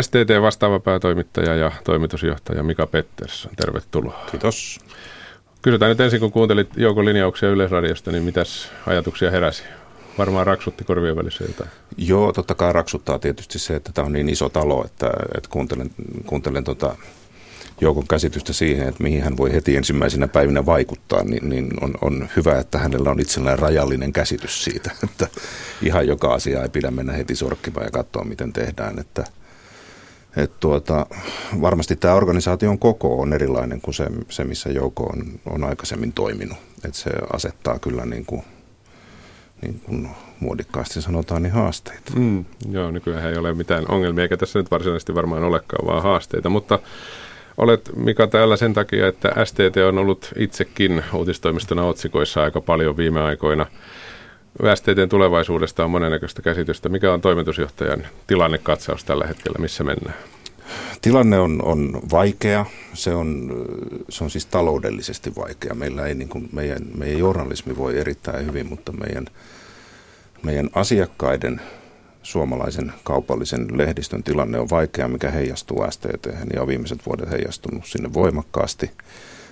STT 0.00 0.42
vastaava 0.42 0.80
päätoimittaja 0.80 1.56
ja 1.56 1.72
toimitusjohtaja 1.84 2.62
Mika 2.62 2.86
Pettersson. 2.86 3.52
Tervetuloa. 3.56 4.26
Kiitos. 4.30 4.78
Kysytään 5.68 5.88
nyt 5.88 6.00
ensin, 6.00 6.20
kun 6.20 6.32
kuuntelit 6.32 6.68
joukon 6.76 7.04
linjauksia 7.04 7.48
Yleisradiosta, 7.48 8.12
niin 8.12 8.24
mitäs 8.24 8.68
ajatuksia 8.86 9.30
heräsi? 9.30 9.62
Varmaan 10.18 10.46
raksutti 10.46 10.84
korvien 10.84 11.16
välissä 11.16 11.44
jotain. 11.44 11.70
Joo, 11.96 12.32
totta 12.32 12.54
kai 12.54 12.72
raksuttaa 12.72 13.18
tietysti 13.18 13.58
se, 13.58 13.76
että 13.76 13.92
tämä 13.94 14.06
on 14.06 14.12
niin 14.12 14.28
iso 14.28 14.48
talo, 14.48 14.84
että, 14.84 15.10
että 15.36 15.50
kuuntelen, 15.50 15.90
kuuntelen 16.26 16.64
tota 16.64 16.96
joukon 17.80 18.06
käsitystä 18.06 18.52
siihen, 18.52 18.88
että 18.88 19.02
mihin 19.02 19.22
hän 19.22 19.36
voi 19.36 19.52
heti 19.52 19.76
ensimmäisenä 19.76 20.28
päivinä 20.28 20.66
vaikuttaa, 20.66 21.24
niin, 21.24 21.48
niin 21.48 21.70
on, 21.80 21.94
on 22.00 22.28
hyvä, 22.36 22.58
että 22.58 22.78
hänellä 22.78 23.10
on 23.10 23.20
itsellään 23.20 23.58
rajallinen 23.58 24.12
käsitys 24.12 24.64
siitä, 24.64 24.90
että 25.04 25.26
ihan 25.82 26.06
joka 26.06 26.34
asia 26.34 26.62
ei 26.62 26.68
pidä 26.68 26.90
mennä 26.90 27.12
heti 27.12 27.36
sorkkimaan 27.36 27.86
ja 27.86 27.90
katsoa, 27.90 28.24
miten 28.24 28.52
tehdään. 28.52 28.98
Että, 28.98 29.24
että 30.38 30.56
tuota, 30.60 31.06
varmasti 31.60 31.96
tämä 31.96 32.14
organisaation 32.14 32.78
koko 32.78 33.20
on 33.20 33.32
erilainen 33.32 33.80
kuin 33.80 33.94
se, 33.94 34.06
se 34.28 34.44
missä 34.44 34.70
Jouko 34.70 35.02
on, 35.02 35.24
on 35.50 35.64
aikaisemmin 35.64 36.12
toiminut. 36.12 36.58
Että 36.84 36.98
se 36.98 37.10
asettaa 37.32 37.78
kyllä 37.78 38.06
niin 38.06 38.26
kuin, 38.26 38.42
niin 39.62 39.80
kuin 39.80 40.08
muodikkaasti 40.40 41.02
sanotaan, 41.02 41.42
niin 41.42 41.52
haasteita. 41.52 42.12
Mm, 42.16 42.44
joo, 42.70 42.90
nykyään 42.90 43.30
ei 43.30 43.38
ole 43.38 43.54
mitään 43.54 43.84
ongelmia, 43.88 44.22
eikä 44.22 44.36
tässä 44.36 44.58
nyt 44.58 44.70
varsinaisesti 44.70 45.14
varmaan 45.14 45.44
olekaan, 45.44 45.86
vaan 45.86 46.02
haasteita. 46.02 46.48
Mutta 46.48 46.78
olet 47.56 47.90
Mika 47.96 48.26
täällä 48.26 48.56
sen 48.56 48.74
takia, 48.74 49.08
että 49.08 49.32
STT 49.44 49.76
on 49.88 49.98
ollut 49.98 50.32
itsekin 50.36 51.04
uutistoimistona 51.14 51.84
otsikoissa 51.84 52.42
aika 52.42 52.60
paljon 52.60 52.96
viime 52.96 53.20
aikoina. 53.20 53.66
STTn 54.74 55.08
tulevaisuudesta 55.08 55.84
on 55.84 55.90
monennäköistä 55.90 56.42
käsitystä. 56.42 56.88
Mikä 56.88 57.12
on 57.12 57.20
toimitusjohtajan 57.20 58.06
tilannekatsaus 58.26 59.04
tällä 59.04 59.26
hetkellä, 59.26 59.58
missä 59.58 59.84
mennään? 59.84 60.14
Tilanne 61.02 61.38
on, 61.38 61.62
on 61.64 62.00
vaikea. 62.10 62.66
Se 62.94 63.14
on, 63.14 63.52
se 64.08 64.24
on 64.24 64.30
siis 64.30 64.46
taloudellisesti 64.46 65.32
vaikea. 65.36 65.74
Meillä 65.74 66.06
ei, 66.06 66.14
niin 66.14 66.28
kuin, 66.28 66.48
meidän, 66.52 66.82
meidän 66.96 67.18
journalismi 67.18 67.76
voi 67.76 67.98
erittäin 67.98 68.46
hyvin, 68.46 68.66
mutta 68.66 68.92
meidän, 68.92 69.26
meidän 70.42 70.70
asiakkaiden 70.74 71.60
suomalaisen 72.22 72.92
kaupallisen 73.04 73.66
lehdistön 73.78 74.22
tilanne 74.22 74.58
on 74.58 74.70
vaikea, 74.70 75.08
mikä 75.08 75.30
heijastuu 75.30 75.84
STT 75.90 76.26
ja 76.54 76.62
on 76.62 76.68
viimeiset 76.68 77.06
vuodet 77.06 77.30
heijastunut 77.30 77.86
sinne 77.86 78.12
voimakkaasti, 78.12 78.90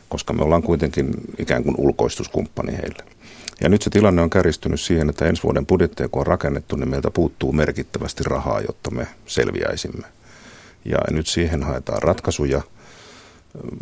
koska 0.08 0.32
me 0.32 0.42
ollaan 0.42 0.62
kuitenkin 0.62 1.10
ikään 1.38 1.64
kuin 1.64 1.74
ulkoistuskumppani 1.78 2.72
heille. 2.72 3.15
Ja 3.60 3.68
nyt 3.68 3.82
se 3.82 3.90
tilanne 3.90 4.22
on 4.22 4.30
kärjistynyt 4.30 4.80
siihen, 4.80 5.08
että 5.10 5.24
ensi 5.24 5.42
vuoden 5.42 5.66
budjetteja 5.66 6.08
kun 6.08 6.20
on 6.20 6.26
rakennettu, 6.26 6.76
niin 6.76 6.88
meiltä 6.88 7.10
puuttuu 7.10 7.52
merkittävästi 7.52 8.24
rahaa, 8.26 8.60
jotta 8.60 8.90
me 8.90 9.06
selviäisimme. 9.26 10.06
Ja 10.84 10.98
nyt 11.10 11.26
siihen 11.26 11.62
haetaan 11.62 12.02
ratkaisuja. 12.02 12.62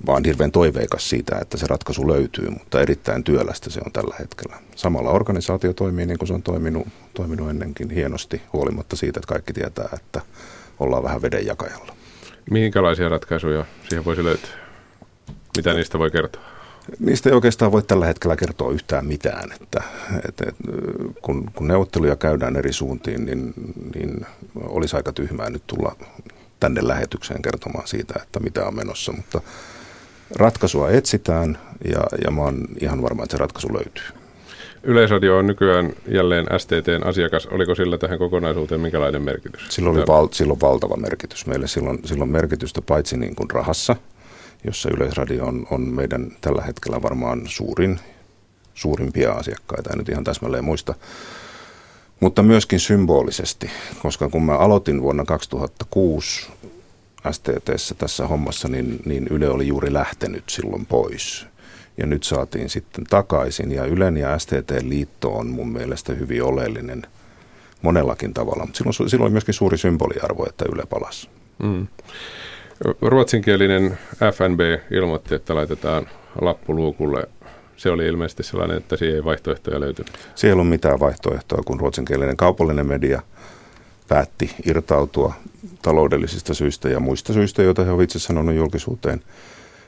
Vaan 0.07 0.25
hirveän 0.25 0.52
toiveikas 0.52 1.11
siitä, 1.11 1.38
että 1.40 1.57
se 1.57 1.66
ratkaisu 1.66 2.09
löytyy, 2.09 2.50
mutta 2.50 2.81
erittäin 2.81 3.25
työlästä 3.25 3.71
se 3.71 3.81
on 3.87 3.93
tällä 3.93 4.16
hetkellä. 4.19 4.57
Samalla 4.76 5.11
organisaatio 5.11 5.73
toimii 5.73 6.07
niin 6.07 6.19
kuin 6.19 6.28
se 6.28 6.35
on 6.35 6.43
toiminut, 6.43 6.87
toiminut 7.14 7.50
ennenkin 7.50 7.90
hienosti, 7.90 8.43
huolimatta 8.52 8.97
siitä, 8.97 9.21
että 9.21 9.28
kaikki 9.28 9.52
tietää, 9.52 9.88
että 9.93 10.21
ollaan 10.78 11.02
vähän 11.02 11.23
vedenjakajalla. 11.23 11.97
Minkälaisia 12.50 13.09
ratkaisuja 13.09 13.64
siihen 13.88 14.04
voisi 14.04 14.25
löytyä? 14.25 14.50
Mitä 15.57 15.75
niistä 15.75 15.99
voi 15.99 16.11
kertoa? 16.11 16.53
Niistä 16.99 17.29
ei 17.29 17.35
oikeastaan 17.35 17.73
voi 17.73 17.83
tällä 17.83 18.07
hetkellä 18.07 18.37
kertoa 18.37 18.73
yhtään 18.73 19.07
mitään. 19.07 19.53
Että, 19.53 19.83
että, 20.29 20.45
kun, 21.23 21.50
kun 21.55 21.69
neuvotteluja 21.69 22.17
käydään 22.17 22.57
eri 22.57 22.73
suuntiin, 22.73 23.25
niin, 23.25 23.55
niin 23.95 24.26
olisi 24.57 24.97
aika 24.97 25.12
tyhmää 25.12 25.50
nyt 25.50 25.62
tulla 25.67 25.97
tänne 26.61 26.88
lähetykseen 26.88 27.43
kertomaan 27.43 27.88
siitä, 27.88 28.14
että 28.23 28.41
mitä 28.41 28.67
on 28.67 28.76
menossa. 28.76 29.12
Mutta 29.12 29.41
ratkaisua 30.37 30.91
etsitään 30.91 31.59
ja, 31.85 32.00
ja 32.25 32.31
mä 32.31 32.43
oon 32.43 32.69
ihan 32.81 33.03
varma, 33.03 33.23
että 33.23 33.37
se 33.37 33.41
ratkaisu 33.41 33.75
löytyy. 33.75 34.05
Yleisradio 34.83 35.38
on 35.38 35.47
nykyään 35.47 35.93
jälleen 36.09 36.47
STTn 36.59 37.07
asiakas. 37.07 37.47
Oliko 37.47 37.75
sillä 37.75 37.99
tähän 37.99 38.19
kokonaisuuteen 38.19 38.81
minkälainen 38.81 39.23
merkitys? 39.23 39.67
Silloin 39.69 39.97
oli 39.97 40.07
val, 40.07 40.29
silloin 40.33 40.61
valtava 40.61 40.97
merkitys. 40.97 41.47
Meille 41.47 41.67
silloin, 41.67 41.99
silloin 42.05 42.31
merkitystä 42.31 42.83
paitsi 42.83 43.17
niin 43.17 43.35
kuin 43.35 43.50
rahassa, 43.50 43.97
jossa 44.64 44.90
Yleisradio 44.97 45.47
on, 45.47 45.66
on 45.71 45.80
meidän 45.80 46.33
tällä 46.40 46.62
hetkellä 46.62 47.02
varmaan 47.02 47.42
suurin, 47.47 48.00
suurimpia 48.75 49.33
asiakkaita, 49.33 49.90
en 49.92 49.99
nyt 49.99 50.09
ihan 50.09 50.25
täsmälleen 50.25 50.64
muista, 50.64 50.94
mutta 52.21 52.42
myöskin 52.42 52.80
symbolisesti, 52.80 53.71
koska 54.02 54.28
kun 54.28 54.44
mä 54.44 54.59
aloitin 54.59 55.02
vuonna 55.02 55.25
2006 55.25 56.47
STTssä 57.30 57.94
tässä 57.94 58.26
hommassa, 58.26 58.68
niin, 58.68 59.02
niin 59.04 59.26
Yle 59.30 59.49
oli 59.49 59.66
juuri 59.66 59.92
lähtenyt 59.92 60.44
silloin 60.49 60.87
pois. 60.87 61.47
Ja 61.99 62.06
nyt 62.06 62.25
saatiin 62.25 62.71
sitten 62.71 63.04
takaisin. 63.04 63.73
Ja 63.73 63.85
Ylen 63.85 64.16
ja 64.16 64.38
STT-liitto 64.38 65.28
on 65.28 65.47
mun 65.47 65.73
mielestä 65.73 66.12
hyvin 66.12 66.42
oleellinen 66.42 67.02
monellakin 67.83 68.35
tavalla. 68.35 68.64
Mutta 68.64 68.78
silloin, 68.78 69.11
silloin 69.11 69.26
oli 69.26 69.33
myöskin 69.33 69.54
suuri 69.54 69.78
symboliarvo, 69.78 70.47
että 70.49 70.64
Yle 70.73 70.83
palasi. 70.90 71.28
Mm. 71.62 71.87
Ruotsinkielinen 73.00 73.99
FNB 74.33 74.61
ilmoitti, 74.90 75.35
että 75.35 75.54
laitetaan 75.54 76.07
lappu 76.40 76.76
luukulle 76.76 77.28
se 77.76 77.90
oli 77.90 78.07
ilmeisesti 78.07 78.43
sellainen, 78.43 78.76
että 78.76 78.97
siihen 78.97 79.16
ei 79.16 79.25
vaihtoehtoja 79.25 79.81
löytynyt. 79.81 80.12
Siellä 80.35 80.52
ei 80.52 80.52
ollut 80.52 80.69
mitään 80.69 81.00
vaihtoehtoa, 81.00 81.62
kun 81.64 81.81
ruotsinkielinen 81.81 82.37
kaupallinen 82.37 82.87
media 82.87 83.23
päätti 84.09 84.50
irtautua 84.66 85.35
taloudellisista 85.83 86.54
syistä 86.54 86.88
ja 86.88 87.00
muista 87.00 87.33
syistä, 87.33 87.62
joita 87.62 87.85
he 87.85 87.90
ovat 87.90 88.02
itse 88.02 88.19
sanonut 88.19 88.54
julkisuuteen, 88.54 89.23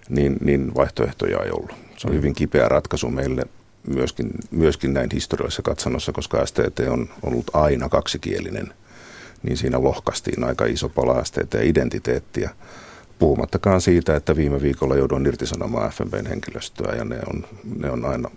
niin, 0.08 0.36
niin 0.40 0.74
vaihtoehtoja 0.74 1.42
ei 1.42 1.50
ollut. 1.50 1.72
Se 1.96 2.08
on 2.08 2.14
hyvin 2.14 2.34
kipeä 2.34 2.68
ratkaisu 2.68 3.10
meille 3.10 3.42
myöskin, 3.86 4.30
myöskin 4.50 4.94
näin 4.94 5.10
historiallisessa 5.12 5.62
katsannossa, 5.62 6.12
koska 6.12 6.46
STT 6.46 6.80
on 6.90 7.08
ollut 7.22 7.46
aina 7.52 7.88
kaksikielinen, 7.88 8.72
niin 9.46 9.56
siinä 9.56 9.82
lohkastiin 9.82 10.44
aika 10.44 10.64
iso 10.64 10.88
pala 10.88 11.24
STT-identiteettiä. 11.24 12.50
Puhumattakaan 13.18 13.80
siitä, 13.80 14.16
että 14.16 14.36
viime 14.36 14.62
viikolla 14.62 14.96
jouduin 14.96 15.26
irtisanomaan 15.26 15.90
FNBn 15.90 16.26
henkilöstöä 16.26 16.94
ja 16.96 17.04
ne 17.04 17.18
on, 17.32 17.44
ne 17.78 17.90
on 17.90 18.04
aina 18.04 18.30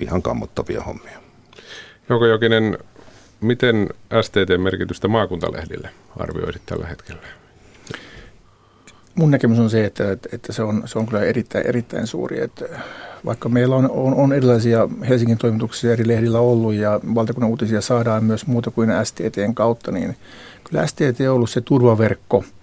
ihan 0.00 0.22
kammottavia 0.22 0.82
hommia. 0.82 1.18
Jouko 2.08 2.26
Jokinen, 2.26 2.78
miten 3.40 3.88
STT-merkitystä 4.22 5.08
maakuntalehdille 5.08 5.90
arvioisit 6.16 6.62
tällä 6.66 6.86
hetkellä? 6.86 7.22
Mun 9.14 9.30
näkemys 9.30 9.58
on 9.58 9.70
se, 9.70 9.84
että, 9.84 10.12
että 10.32 10.52
se, 10.52 10.62
on, 10.62 10.82
se 10.86 10.98
on 10.98 11.06
kyllä 11.06 11.22
erittäin, 11.22 11.66
erittäin 11.66 12.06
suuri. 12.06 12.40
Että 12.40 12.64
vaikka 13.24 13.48
meillä 13.48 13.76
on, 13.76 13.90
on, 13.90 14.14
on 14.14 14.32
erilaisia 14.32 14.88
Helsingin 15.08 15.38
toimituksia 15.38 15.92
eri 15.92 16.08
lehdillä 16.08 16.40
ollut 16.40 16.74
ja 16.74 17.00
valtakunnan 17.14 17.50
uutisia 17.50 17.80
saadaan 17.80 18.24
myös 18.24 18.46
muuta 18.46 18.70
kuin 18.70 18.90
STTn 19.04 19.54
kautta, 19.54 19.92
niin 19.92 20.16
kyllä 20.64 20.86
STT 20.86 21.20
on 21.28 21.34
ollut 21.34 21.50
se 21.50 21.60
turvaverkko– 21.60 22.44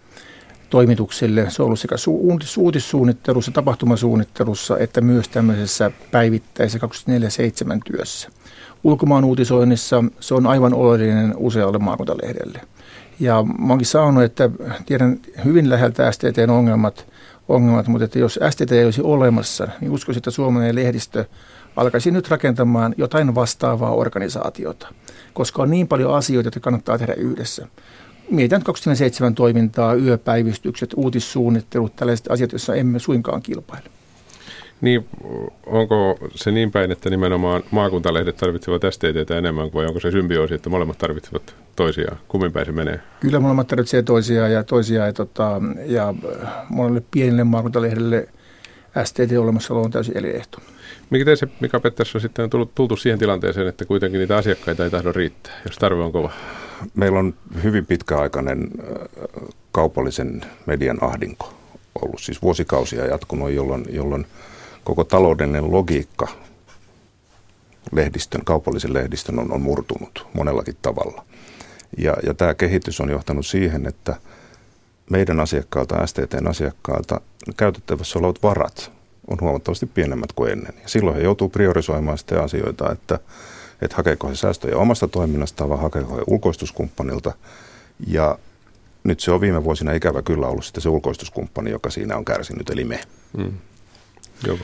toimituksille. 0.74 1.46
Se 1.50 1.62
on 1.62 1.66
ollut 1.66 1.80
sekä 1.80 1.96
su- 1.96 2.58
uutissuunnittelussa, 2.58 3.52
tapahtumasuunnittelussa 3.52 4.78
että 4.78 5.02
myös 5.02 5.30
tämmöisessä 5.30 5.92
päivittäisessä 6.12 6.88
24-7 7.76 7.80
työssä. 7.86 8.30
Ulkomaan 8.84 9.24
uutisoinnissa 9.24 10.04
se 10.20 10.34
on 10.34 10.48
aivan 10.48 10.74
oleellinen 10.74 11.34
usealle 11.38 11.78
maakuntalehdelle. 11.78 12.62
Ja 13.20 13.44
mä 13.44 13.74
oonkin 13.74 13.88
sanonut, 13.88 14.24
että 14.24 14.50
tiedän 14.86 15.20
hyvin 15.46 15.70
läheltä 15.70 16.12
STTn 16.12 16.50
ongelmat, 16.50 17.06
ongelmat 17.50 17.88
mutta 17.88 18.06
että 18.06 18.20
jos 18.20 18.40
STT 18.50 18.72
ei 18.72 18.86
olisi 18.86 19.02
olemassa, 19.02 19.68
niin 19.82 19.92
uskoisin, 19.92 20.20
että 20.20 20.32
suomalainen 20.32 20.76
lehdistö 20.76 21.26
alkaisi 21.76 22.12
nyt 22.12 22.30
rakentamaan 22.30 22.96
jotain 22.98 23.36
vastaavaa 23.36 23.92
organisaatiota, 23.92 24.88
koska 25.34 25.62
on 25.62 25.72
niin 25.72 25.88
paljon 25.88 26.16
asioita, 26.16 26.48
joita 26.48 26.60
kannattaa 26.60 26.98
tehdä 26.98 27.14
yhdessä 27.14 27.68
mietitään 28.30 28.64
27 28.64 29.36
toimintaa, 29.36 29.94
yöpäivystykset, 29.94 30.94
uutissuunnittelut, 30.96 31.96
tällaiset 31.96 32.32
asiat, 32.32 32.52
joissa 32.52 32.76
emme 32.76 33.00
suinkaan 33.00 33.42
kilpaile. 33.42 33.90
Niin, 34.82 35.06
onko 35.66 36.18
se 36.36 36.52
niin 36.52 36.72
päin, 36.72 36.92
että 36.92 37.10
nimenomaan 37.10 37.64
maakuntalehdet 37.72 38.38
tarvitsevat 38.38 38.82
STT 38.90 39.32
enemmän, 39.32 39.74
vai 39.74 39.86
onko 39.86 40.00
se 40.00 40.12
symbioosi, 40.12 40.54
että 40.54 40.70
molemmat 40.70 40.98
tarvitsevat 40.98 41.56
toisiaan? 41.76 42.18
Kummin 42.28 42.52
päin 42.52 42.66
se 42.66 42.72
menee? 42.72 43.00
Kyllä 43.20 43.40
molemmat 43.40 43.68
tarvitsevat 43.68 44.06
toisiaan 44.06 44.52
ja 44.52 44.64
toisiaan, 44.64 45.08
ja, 45.08 45.14
tota, 45.14 45.62
ja 45.86 46.14
monelle 46.70 47.04
pienelle 47.12 47.44
maakuntalehdelle 47.44 48.28
STT 49.04 49.38
olemassaolo 49.40 49.84
on 49.84 49.92
täysin 49.92 50.18
eliehto. 50.18 50.58
Mikä 51.10 51.36
se, 51.36 51.48
Mika 51.60 51.80
Pettersson, 51.80 52.22
sitten 52.22 52.44
on 52.44 52.50
tullut, 52.50 52.76
tultu 52.76 52.96
siihen 52.96 53.20
tilanteeseen, 53.20 53.68
että 53.68 53.86
kuitenkin 53.86 54.20
niitä 54.20 54.38
asiakkaita 54.38 54.84
ei 54.84 54.90
tahdo 54.90 55.12
riittää, 55.12 55.54
jos 55.66 55.78
tarve 55.78 56.04
on 56.04 56.12
kova? 56.12 56.32
meillä 56.96 57.20
on 57.20 57.34
hyvin 57.64 57.86
pitkäaikainen 57.86 58.72
kaupallisen 59.72 60.42
median 60.66 61.04
ahdinko 61.04 61.54
ollut, 62.02 62.22
siis 62.22 62.42
vuosikausia 62.42 63.06
jatkunut, 63.06 63.52
jolloin, 63.52 63.86
jolloin 63.90 64.28
koko 64.84 65.04
taloudellinen 65.04 65.72
logiikka 65.72 66.28
lehdistön, 67.92 68.42
kaupallisen 68.46 68.94
lehdistön 68.94 69.40
on, 69.40 69.52
on 69.52 69.62
murtunut 69.62 70.28
monellakin 70.34 70.78
tavalla. 70.82 71.26
Ja, 71.98 72.14
ja 72.26 72.34
tämä 72.34 72.54
kehitys 72.54 73.02
on 73.02 73.10
johtanut 73.10 73.46
siihen, 73.46 73.88
että 73.88 74.16
meidän 75.10 75.40
asiakkaalta, 75.40 76.08
STTn 76.08 76.48
asiakkaalta, 76.48 77.22
käytettävissä 77.58 78.20
olevat 78.20 78.44
varat 78.44 78.92
on 79.28 79.38
huomattavasti 79.42 79.86
pienemmät 79.86 80.34
kuin 80.34 80.52
ennen. 80.52 80.74
Ja 80.84 80.90
silloin 80.90 81.16
he 81.16 81.24
joutuu 81.24 81.50
priorisoimaan 81.50 82.18
sitten 82.18 82.44
asioita, 82.44 82.92
että 82.92 83.20
että 83.82 83.98
hakeeko 83.98 84.30
he 84.30 84.36
säästöjä 84.36 84.78
omasta 84.78 85.08
toiminnastaan 85.08 85.70
vai 85.70 85.78
hakeeko 85.78 86.16
he 86.16 86.22
ulkoistuskumppanilta. 86.28 87.32
Ja 88.08 88.38
nyt 89.04 89.20
se 89.20 89.32
on 89.32 89.42
viime 89.42 89.64
vuosina 89.64 89.92
ikävä 89.92 90.22
kyllä 90.22 90.48
ollut 90.48 90.66
sitten 90.66 90.82
se 90.82 90.90
ulkoistuskumppani, 90.90 91.72
joka 91.72 91.90
siinä 91.90 92.18
on 92.18 92.26
kärsinyt, 92.26 92.70
eli 92.70 92.84
me. 92.84 93.00
Mm. 93.38 93.54
Joo. 94.48 94.58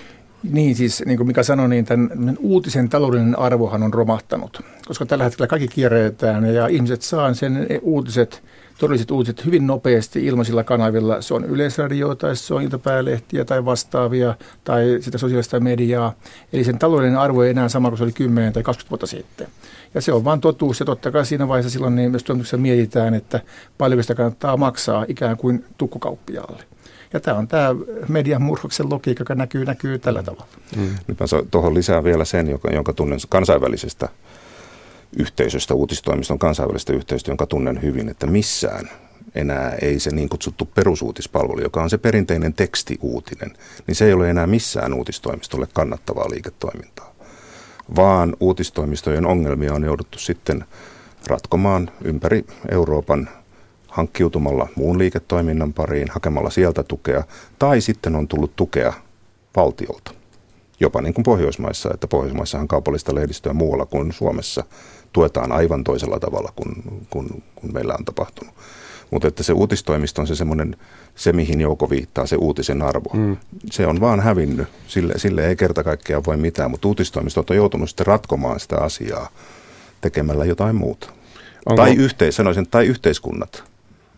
Niin 0.43 0.75
siis, 0.75 1.03
niin 1.05 1.17
kuin 1.17 1.27
Mika 1.27 1.43
sanoi, 1.43 1.69
niin 1.69 1.85
tämän 1.85 2.37
uutisen 2.39 2.89
taloudellinen 2.89 3.39
arvohan 3.39 3.83
on 3.83 3.93
romahtanut, 3.93 4.61
koska 4.87 5.05
tällä 5.05 5.23
hetkellä 5.23 5.47
kaikki 5.47 5.67
kierretään 5.67 6.53
ja 6.53 6.67
ihmiset 6.67 7.01
saa 7.01 7.33
sen 7.33 7.67
uutiset, 7.81 8.43
todelliset 8.79 9.11
uutiset 9.11 9.45
hyvin 9.45 9.67
nopeasti 9.67 10.25
ilmaisilla 10.25 10.63
kanavilla. 10.63 11.21
Se 11.21 11.33
on 11.33 11.45
yleisradio 11.45 12.15
tai 12.15 12.35
se 12.35 12.53
on 12.53 12.61
iltapäälehtiä 12.61 13.45
tai 13.45 13.65
vastaavia 13.65 14.35
tai 14.63 14.97
sitä 14.99 15.17
sosiaalista 15.17 15.59
mediaa. 15.59 16.13
Eli 16.53 16.63
sen 16.63 16.79
taloudellinen 16.79 17.19
arvo 17.19 17.43
ei 17.43 17.49
enää 17.49 17.69
sama 17.69 17.89
kuin 17.89 17.97
se 17.97 18.03
oli 18.03 18.11
10 18.11 18.53
tai 18.53 18.63
20 18.63 18.89
vuotta 18.89 19.07
sitten. 19.07 19.47
Ja 19.93 20.01
se 20.01 20.13
on 20.13 20.25
vain 20.25 20.41
totuus 20.41 20.79
ja 20.79 20.85
totta 20.85 21.11
kai 21.11 21.25
siinä 21.25 21.47
vaiheessa 21.47 21.69
silloin 21.69 21.95
niin 21.95 22.11
myös 22.11 22.23
toimituksessa 22.23 22.57
mietitään, 22.57 23.13
että 23.13 23.39
paljonko 23.77 24.03
sitä 24.03 24.15
kannattaa 24.15 24.57
maksaa 24.57 25.05
ikään 25.07 25.37
kuin 25.37 25.65
tukkukauppiaalle. 25.77 26.63
Ja 27.13 27.19
tämä 27.19 27.37
on 27.37 27.47
tämä 27.47 27.75
median 28.07 28.41
murroksen 28.41 28.89
logiikka, 28.89 29.21
joka 29.21 29.35
näkyy, 29.35 29.65
näkyy 29.65 29.99
tällä 29.99 30.23
tavalla. 30.23 30.47
Mm. 30.75 30.89
Nyt 31.07 31.19
mä 31.19 31.25
tuohon 31.51 31.73
lisää 31.73 32.03
vielä 32.03 32.25
sen, 32.25 32.49
joka, 32.49 32.71
jonka 32.71 32.93
tunnen 32.93 33.19
kansainvälisestä 33.29 34.09
yhteisöstä, 35.19 35.73
uutistoimiston 35.73 36.39
kansainvälisestä 36.39 36.93
yhteisöstä, 36.93 37.31
jonka 37.31 37.45
tunnen 37.45 37.81
hyvin, 37.81 38.09
että 38.09 38.27
missään 38.27 38.89
enää 39.35 39.75
ei 39.81 39.99
se 39.99 40.09
niin 40.09 40.29
kutsuttu 40.29 40.65
perusuutispalvelu, 40.65 41.61
joka 41.61 41.83
on 41.83 41.89
se 41.89 41.97
perinteinen 41.97 42.53
tekstiuutinen, 42.53 43.53
niin 43.87 43.95
se 43.95 44.05
ei 44.05 44.13
ole 44.13 44.29
enää 44.29 44.47
missään 44.47 44.93
uutistoimistolle 44.93 45.67
kannattavaa 45.73 46.29
liiketoimintaa. 46.29 47.15
Vaan 47.95 48.35
uutistoimistojen 48.39 49.25
ongelmia 49.25 49.73
on 49.73 49.83
jouduttu 49.83 50.19
sitten 50.19 50.65
ratkomaan 51.27 51.91
ympäri 52.03 52.45
Euroopan 52.71 53.29
hankkiutumalla 53.89 54.67
muun 54.75 54.97
liiketoiminnan 54.97 55.73
pariin, 55.73 56.07
hakemalla 56.11 56.49
sieltä 56.49 56.83
tukea, 56.83 57.23
tai 57.59 57.81
sitten 57.81 58.15
on 58.15 58.27
tullut 58.27 58.55
tukea 58.55 58.93
valtiolta. 59.55 60.11
Jopa 60.79 61.01
niin 61.01 61.13
kuin 61.13 61.23
Pohjoismaissa, 61.23 61.89
että 61.93 62.07
Pohjoismaissahan 62.07 62.67
kaupallista 62.67 63.15
lehdistöä 63.15 63.53
muualla 63.53 63.85
kuin 63.85 64.13
Suomessa 64.13 64.63
tuetaan 65.13 65.51
aivan 65.51 65.83
toisella 65.83 66.19
tavalla 66.19 66.53
kuin, 66.55 66.83
kuin, 67.09 67.43
kuin 67.55 67.73
meillä 67.73 67.95
on 67.99 68.05
tapahtunut. 68.05 68.53
Mutta 69.11 69.27
että 69.27 69.43
se 69.43 69.53
uutistoimisto 69.53 70.21
on 70.21 70.27
se 70.27 70.35
semmoinen, 70.35 70.75
se 71.15 71.33
mihin 71.33 71.61
Jouko 71.61 71.89
viittaa, 71.89 72.25
se 72.25 72.35
uutisen 72.35 72.81
arvo. 72.81 73.09
Mm. 73.13 73.37
Se 73.71 73.87
on 73.87 74.01
vaan 74.01 74.19
hävinnyt, 74.19 74.67
sille, 74.87 75.13
sille 75.17 75.47
ei 75.47 75.55
kerta 75.55 75.83
kaikkiaan 75.83 76.25
voi 76.25 76.37
mitään, 76.37 76.71
mutta 76.71 76.87
uutistoimistot 76.87 77.49
on 77.49 77.55
joutunut 77.55 77.89
sitten 77.89 78.05
ratkomaan 78.05 78.59
sitä 78.59 78.77
asiaa 78.77 79.29
tekemällä 80.01 80.45
jotain 80.45 80.75
muuta. 80.75 81.09
Onko... 81.65 81.81
Tai, 81.81 81.95
yhteis, 81.95 82.35
sanoisin, 82.35 82.67
tai 82.67 82.85
yhteiskunnat 82.85 83.63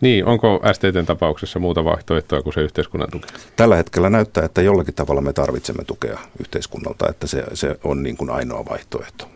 niin, 0.01 0.25
onko 0.25 0.61
STTn 0.73 1.05
tapauksessa 1.05 1.59
muuta 1.59 1.85
vaihtoehtoa 1.85 2.41
kuin 2.41 2.53
se 2.53 2.61
yhteiskunnan 2.61 3.11
tuki? 3.11 3.27
Tällä 3.55 3.75
hetkellä 3.75 4.09
näyttää, 4.09 4.45
että 4.45 4.61
jollakin 4.61 4.93
tavalla 4.93 5.21
me 5.21 5.33
tarvitsemme 5.33 5.83
tukea 5.83 6.19
yhteiskunnalta, 6.39 7.09
että 7.09 7.27
se, 7.27 7.43
se 7.53 7.79
on 7.83 8.03
niin 8.03 8.17
kuin 8.17 8.29
ainoa 8.29 8.65
vaihtoehto. 8.69 9.29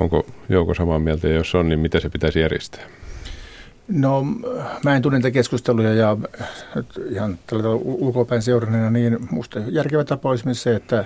Onko 0.00 0.26
Jouko 0.48 0.74
samaa 0.74 0.98
mieltä 0.98 1.28
ja 1.28 1.34
jos 1.34 1.54
on, 1.54 1.68
niin 1.68 1.78
miten 1.78 2.00
se 2.00 2.08
pitäisi 2.08 2.40
järjestää? 2.40 2.82
No 3.88 4.24
mä 4.84 4.96
en 4.96 5.02
tunne 5.02 5.18
niitä 5.18 5.30
keskusteluja 5.30 5.94
ja 5.94 6.16
ihan 7.10 7.38
tällä 7.46 7.68
ulkopäin 7.82 8.42
seuranneena, 8.42 8.90
niin 8.90 9.18
musta 9.30 9.60
järkevä 9.68 10.04
tapa 10.04 10.30
olisi 10.30 10.54
se, 10.54 10.74
että, 10.74 11.04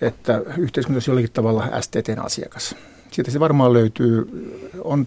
että 0.00 0.42
yhteiskunta 0.58 0.96
olisi 0.96 1.10
jollakin 1.10 1.32
tavalla 1.32 1.68
STTn 1.80 2.18
asiakas. 2.18 2.76
Siitä 3.12 3.30
se 3.30 3.40
varmaan 3.40 3.72
löytyy, 3.72 4.28
on 4.84 5.06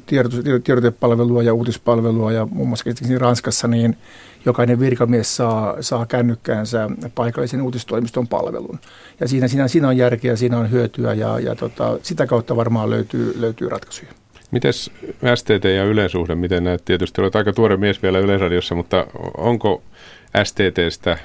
tiedotepalvelua 0.64 1.44
ja 1.44 1.54
uutispalvelua 1.54 2.32
ja 2.32 2.46
muun 2.46 2.68
muassa 2.68 2.90
Ranskassa 3.18 3.68
niin 3.68 3.98
jokainen 4.46 4.80
virkamies 4.80 5.36
saa, 5.36 5.82
saa 5.82 6.06
kännykkäänsä 6.06 6.90
paikallisen 7.16 7.62
uutistoimiston 7.62 8.28
palvelun. 8.28 8.80
Ja 9.20 9.28
siinä, 9.28 9.48
siinä, 9.48 9.68
siinä 9.68 9.88
on 9.88 9.98
järkeä, 9.98 10.36
siinä 10.36 10.58
on 10.58 10.72
hyötyä 10.72 11.14
ja, 11.14 11.40
ja 11.40 11.56
tota, 11.56 11.98
sitä 12.02 12.28
kautta 12.28 12.56
varmaan 12.56 12.90
löytyy, 12.90 13.42
löytyy 13.42 13.70
ratkaisuja. 13.70 14.12
Mites 14.52 14.92
STT 15.36 15.64
ja 15.76 15.84
yleisuhde, 15.84 16.36
miten 16.36 16.64
näet? 16.64 16.86
Tietysti 16.86 17.22
olet 17.22 17.36
aika 17.36 17.54
tuore 17.54 17.78
mies 17.78 18.04
vielä 18.04 18.20
Yleisradiossa, 18.20 18.76
mutta 18.76 19.08
onko 19.38 19.84
STTstä 20.44 21.18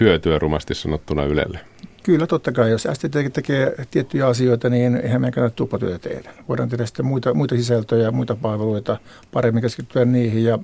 hyötyä 0.00 0.38
rumasti 0.38 0.74
sanottuna 0.74 1.24
Ylelle? 1.24 1.60
Kyllä, 2.06 2.26
totta 2.26 2.52
kai. 2.52 2.70
Jos 2.70 2.88
STT 2.92 3.32
tekee 3.32 3.74
tiettyjä 3.90 4.26
asioita, 4.26 4.68
niin 4.68 4.96
eihän 4.96 5.20
meidän 5.20 5.32
kannata 5.32 5.54
tuppatyötä 5.54 6.08
tehdä. 6.08 6.30
Voidaan 6.48 6.68
tehdä 6.68 6.86
sitten 6.86 7.06
muita, 7.06 7.34
muita 7.34 7.56
sisältöjä 7.56 8.04
ja 8.04 8.12
muita 8.12 8.36
palveluita, 8.36 8.96
paremmin 9.32 9.62
keskittyä 9.62 10.04
niihin. 10.04 10.44
Ja 10.44 10.58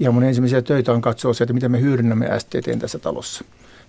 ihan 0.00 0.14
mun 0.14 0.24
ensimmäisiä 0.24 0.62
töitä 0.62 0.92
on 0.92 1.00
katsoa 1.00 1.34
se, 1.34 1.44
että 1.44 1.54
miten 1.54 1.70
me 1.70 1.80
hyödynnämme 1.80 2.28
STT 2.38 2.78
tässä 2.78 2.98
talossa. 2.98 3.44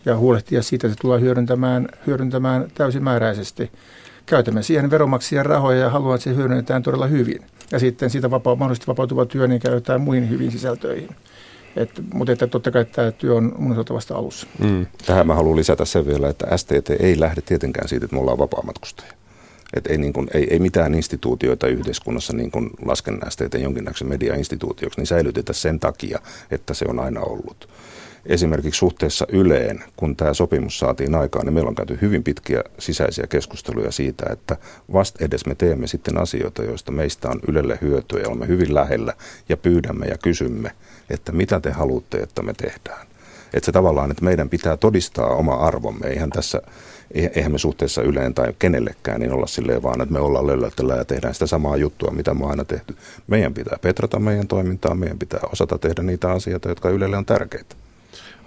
Ja 0.05 0.17
huolehtia 0.17 0.63
siitä, 0.63 0.88
että 0.88 0.95
se 0.95 1.01
tulee 1.01 1.19
hyödyntämään, 1.19 1.88
hyödyntämään 2.07 2.67
täysimääräisesti. 2.75 3.71
Käytämme 4.25 4.63
siihen 4.63 4.91
veromaksien 4.91 5.45
rahoja 5.45 5.79
ja 5.79 5.89
haluan, 5.89 6.15
että 6.15 6.23
se 6.23 6.36
hyödynnetään 6.36 6.83
todella 6.83 7.07
hyvin. 7.07 7.41
Ja 7.71 7.79
sitten 7.79 8.10
siitä 8.10 8.31
vapaa, 8.31 8.55
mahdollisesti 8.55 8.88
vapautuva 8.88 9.25
työ 9.25 9.47
niin 9.47 9.62
käytetään 9.62 10.01
muihin 10.01 10.29
hyviin 10.29 10.51
sisältöihin. 10.51 11.10
Et, 11.77 11.89
mutta 12.13 12.33
että 12.33 12.47
totta 12.47 12.71
kai 12.71 12.85
tämä 12.85 13.11
työ 13.11 13.35
on 13.35 13.71
osalta 13.71 13.93
vasta 13.93 14.15
alussa. 14.15 14.47
Mm. 14.59 14.85
Tähän 15.05 15.27
mä 15.27 15.35
haluan 15.35 15.55
lisätä 15.55 15.85
sen 15.85 16.05
vielä, 16.05 16.29
että 16.29 16.57
STT 16.57 16.89
ei 16.99 17.19
lähde 17.19 17.41
tietenkään 17.41 17.87
siitä, 17.87 18.05
että 18.05 18.15
me 18.15 18.21
ollaan 18.21 18.37
vapaamatkustajia. 18.37 19.13
Et 19.73 19.87
ei, 19.87 19.97
niin 19.97 20.13
kuin, 20.13 20.27
ei, 20.33 20.47
ei 20.49 20.59
mitään 20.59 20.95
instituutioita 20.95 21.67
yhteiskunnassa, 21.67 22.33
niin 22.33 22.51
kuin 22.51 22.69
lasken 22.85 23.19
STT 23.29 23.53
jonkinnäköisen 23.59 24.07
mediainstituutioksi, 24.07 24.99
niin 24.99 25.07
säilytetä 25.07 25.53
sen 25.53 25.79
takia, 25.79 26.19
että 26.51 26.73
se 26.73 26.85
on 26.89 26.99
aina 26.99 27.21
ollut. 27.21 27.69
Esimerkiksi 28.27 28.77
suhteessa 28.77 29.25
Yleen, 29.29 29.83
kun 29.95 30.15
tämä 30.15 30.33
sopimus 30.33 30.79
saatiin 30.79 31.15
aikaan, 31.15 31.45
niin 31.45 31.53
meillä 31.53 31.69
on 31.69 31.75
käyty 31.75 31.97
hyvin 32.01 32.23
pitkiä 32.23 32.63
sisäisiä 32.79 33.27
keskusteluja 33.27 33.91
siitä, 33.91 34.25
että 34.29 34.57
vast 34.93 35.21
edes 35.21 35.45
me 35.45 35.55
teemme 35.55 35.87
sitten 35.87 36.17
asioita, 36.17 36.63
joista 36.63 36.91
meistä 36.91 37.29
on 37.29 37.39
Ylelle 37.47 37.77
hyötyä 37.81 38.19
ja 38.19 38.27
olemme 38.27 38.47
hyvin 38.47 38.73
lähellä 38.73 39.13
ja 39.49 39.57
pyydämme 39.57 40.05
ja 40.05 40.17
kysymme– 40.17 40.71
että 41.09 41.31
mitä 41.31 41.59
te 41.59 41.71
haluatte, 41.71 42.17
että 42.17 42.41
me 42.41 42.53
tehdään. 42.53 43.07
Että 43.53 43.65
se 43.65 43.71
tavallaan, 43.71 44.11
että 44.11 44.23
meidän 44.23 44.49
pitää 44.49 44.77
todistaa 44.77 45.29
oma 45.29 45.53
arvomme. 45.53 46.07
Eihän 46.07 46.29
tässä, 46.29 46.61
eihän 47.11 47.51
me 47.51 47.57
suhteessa 47.57 48.01
yleen 48.01 48.33
tai 48.33 48.53
kenellekään 48.59 49.19
niin 49.19 49.31
olla 49.31 49.47
silleen 49.47 49.83
vaan, 49.83 50.01
että 50.01 50.13
me 50.13 50.19
ollaan 50.19 50.47
löllöttellä 50.47 50.95
ja 50.95 51.05
tehdään 51.05 51.33
sitä 51.33 51.47
samaa 51.47 51.77
juttua, 51.77 52.11
mitä 52.11 52.33
me 52.33 52.43
on 52.43 52.49
aina 52.49 52.65
tehty. 52.65 52.95
Meidän 53.27 53.53
pitää 53.53 53.77
petrata 53.81 54.19
meidän 54.19 54.47
toimintaa, 54.47 54.95
meidän 54.95 55.19
pitää 55.19 55.39
osata 55.51 55.77
tehdä 55.77 56.03
niitä 56.03 56.31
asioita, 56.31 56.69
jotka 56.69 56.89
Ylelle 56.89 57.17
on 57.17 57.25
tärkeitä. 57.25 57.75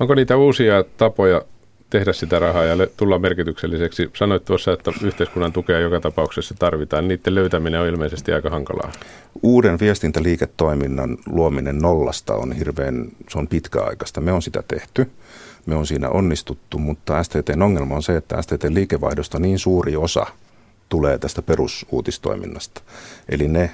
Onko 0.00 0.14
niitä 0.14 0.36
uusia 0.36 0.84
tapoja 0.96 1.42
tehdä 1.90 2.12
sitä 2.12 2.38
rahaa 2.38 2.64
ja 2.64 2.86
tulla 2.96 3.18
merkitykselliseksi. 3.18 4.10
Sanoit 4.16 4.44
tuossa, 4.44 4.72
että 4.72 4.92
yhteiskunnan 5.02 5.52
tukea 5.52 5.78
joka 5.78 6.00
tapauksessa 6.00 6.54
tarvitaan. 6.58 7.08
Niiden 7.08 7.34
löytäminen 7.34 7.80
on 7.80 7.86
ilmeisesti 7.86 8.32
aika 8.32 8.50
hankalaa. 8.50 8.92
Uuden 9.42 9.80
viestintäliiketoiminnan 9.80 11.16
luominen 11.26 11.78
nollasta 11.78 12.34
on 12.34 12.52
hirveän, 12.52 13.08
se 13.28 13.38
on 13.38 13.48
pitkäaikaista. 13.48 14.20
Me 14.20 14.32
on 14.32 14.42
sitä 14.42 14.62
tehty. 14.68 15.10
Me 15.66 15.74
on 15.74 15.86
siinä 15.86 16.08
onnistuttu, 16.08 16.78
mutta 16.78 17.22
STTn 17.22 17.62
ongelma 17.62 17.94
on 17.94 18.02
se, 18.02 18.16
että 18.16 18.42
STTn 18.42 18.74
liikevaihdosta 18.74 19.38
niin 19.38 19.58
suuri 19.58 19.96
osa 19.96 20.26
tulee 20.88 21.18
tästä 21.18 21.42
perusuutistoiminnasta. 21.42 22.82
Eli 23.28 23.48
ne 23.48 23.70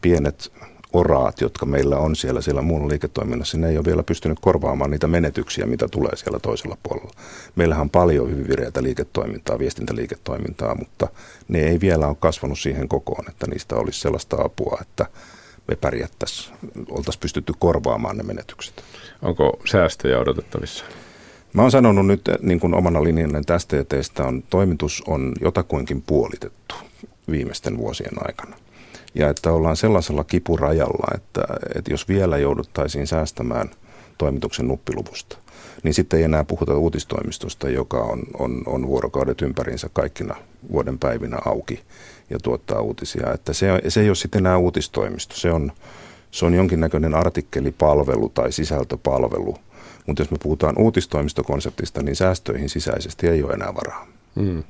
pienet 0.00 0.52
oraat, 0.92 1.40
jotka 1.40 1.66
meillä 1.66 1.98
on 1.98 2.16
siellä, 2.16 2.40
siellä 2.40 2.62
muun 2.62 2.88
liiketoiminnassa, 2.88 3.58
ne 3.58 3.68
ei 3.68 3.76
ole 3.76 3.84
vielä 3.84 4.02
pystynyt 4.02 4.40
korvaamaan 4.40 4.90
niitä 4.90 5.06
menetyksiä, 5.06 5.66
mitä 5.66 5.88
tulee 5.88 6.16
siellä 6.16 6.38
toisella 6.38 6.76
puolella. 6.82 7.10
Meillähän 7.56 7.82
on 7.82 7.90
paljon 7.90 8.30
hyvin 8.30 8.48
vireitä 8.48 8.82
liiketoimintaa, 8.82 9.58
viestintäliiketoimintaa, 9.58 10.74
mutta 10.74 11.08
ne 11.48 11.58
ei 11.58 11.80
vielä 11.80 12.06
ole 12.06 12.16
kasvanut 12.20 12.58
siihen 12.58 12.88
kokoon, 12.88 13.24
että 13.28 13.46
niistä 13.46 13.76
olisi 13.76 14.00
sellaista 14.00 14.36
apua, 14.44 14.78
että 14.80 15.06
me 15.68 15.76
pärjättäisiin, 15.76 16.56
oltaisiin 16.90 17.20
pystytty 17.20 17.52
korvaamaan 17.58 18.16
ne 18.16 18.22
menetykset. 18.22 18.82
Onko 19.22 19.60
säästöjä 19.64 20.18
odotettavissa? 20.18 20.84
Mä 21.52 21.62
oon 21.62 21.70
sanonut 21.70 22.06
nyt 22.06 22.20
niin 22.42 22.60
kuin 22.60 22.74
omana 22.74 23.04
linjana, 23.04 23.38
että 23.38 23.58
STTstä 23.58 24.24
on, 24.24 24.42
toimitus 24.50 25.02
on 25.06 25.32
jotakuinkin 25.40 26.02
puolitettu 26.02 26.74
viimeisten 27.30 27.78
vuosien 27.78 28.26
aikana 28.28 28.56
ja 29.14 29.28
että 29.30 29.52
ollaan 29.52 29.76
sellaisella 29.76 30.24
kipurajalla, 30.24 31.14
että, 31.14 31.40
että 31.74 31.92
jos 31.92 32.08
vielä 32.08 32.38
jouduttaisiin 32.38 33.06
säästämään 33.06 33.70
toimituksen 34.18 34.68
nuppiluvusta, 34.68 35.38
niin 35.82 35.94
sitten 35.94 36.18
ei 36.18 36.24
enää 36.24 36.44
puhuta 36.44 36.76
uutistoimistosta, 36.78 37.68
joka 37.68 37.98
on, 37.98 38.22
on, 38.38 38.62
on 38.66 38.86
vuorokaudet 38.86 39.42
ympäriinsä 39.42 39.88
kaikkina 39.92 40.36
vuoden 40.72 40.98
päivinä 40.98 41.38
auki 41.44 41.80
ja 42.30 42.38
tuottaa 42.38 42.80
uutisia. 42.80 43.32
Että 43.34 43.52
se, 43.52 43.68
se 43.88 44.00
ei 44.00 44.08
ole 44.08 44.14
sitten 44.14 44.38
enää 44.38 44.58
uutistoimisto, 44.58 45.34
se 45.34 45.52
on, 45.52 45.72
se 46.30 46.46
on 46.46 46.54
jonkinnäköinen 46.54 47.14
artikkelipalvelu 47.14 48.28
tai 48.28 48.52
sisältöpalvelu. 48.52 49.56
Mutta 50.06 50.22
jos 50.22 50.30
me 50.30 50.38
puhutaan 50.42 50.78
uutistoimistokonseptista, 50.78 52.02
niin 52.02 52.16
säästöihin 52.16 52.68
sisäisesti 52.68 53.28
ei 53.28 53.42
ole 53.42 53.52
enää 53.52 53.74
varaa. 53.74 54.17
Hmm. 54.38 54.64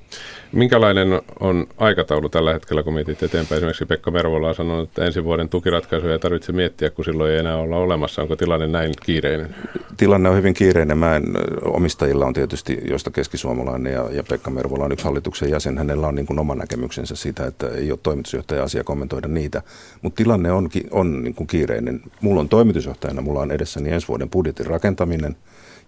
Minkälainen 0.52 1.08
on 1.40 1.66
aikataulu 1.78 2.28
tällä 2.28 2.52
hetkellä, 2.52 2.82
kun 2.82 2.94
mietit 2.94 3.22
eteenpäin? 3.22 3.56
Esimerkiksi 3.56 3.86
Pekka 3.86 4.10
Mervola 4.10 4.48
on 4.48 4.54
sanonut, 4.54 4.88
että 4.88 5.04
ensi 5.04 5.24
vuoden 5.24 5.48
tukiratkaisuja 5.48 6.12
ei 6.12 6.18
tarvitse 6.18 6.52
miettiä, 6.52 6.90
kun 6.90 7.04
silloin 7.04 7.32
ei 7.32 7.38
enää 7.38 7.56
olla 7.56 7.76
olemassa. 7.76 8.22
Onko 8.22 8.36
tilanne 8.36 8.66
näin 8.66 8.92
kiireinen? 9.06 9.54
Tilanne 9.96 10.28
on 10.28 10.36
hyvin 10.36 10.54
kiireinen. 10.54 10.98
Mä 10.98 11.16
en, 11.16 11.24
omistajilla 11.64 12.26
on 12.26 12.34
tietysti, 12.34 12.78
josta 12.90 13.10
keskisuomalainen 13.10 13.92
ja, 13.92 14.08
ja 14.10 14.22
Pekka 14.22 14.50
Mervola 14.50 14.84
on 14.84 14.92
yksi 14.92 15.04
hallituksen 15.04 15.50
jäsen. 15.50 15.78
Hänellä 15.78 16.06
on 16.06 16.14
niin 16.14 16.26
kuin 16.26 16.38
oma 16.38 16.54
näkemyksensä 16.54 17.16
siitä, 17.16 17.46
että 17.46 17.68
ei 17.68 17.90
ole 17.90 17.98
toimitusjohtaja 18.02 18.62
asia 18.62 18.84
kommentoida 18.84 19.28
niitä. 19.28 19.62
Mutta 20.02 20.16
tilanne 20.16 20.52
on, 20.52 20.68
on 20.90 21.22
niin 21.22 21.34
kuin 21.34 21.46
kiireinen. 21.46 22.00
Mulla 22.20 22.40
on 22.40 22.48
toimitusjohtajana, 22.48 23.22
mulla 23.22 23.40
on 23.40 23.52
edessäni 23.52 23.90
ensi 23.90 24.08
vuoden 24.08 24.30
budjetin 24.30 24.66
rakentaminen. 24.66 25.36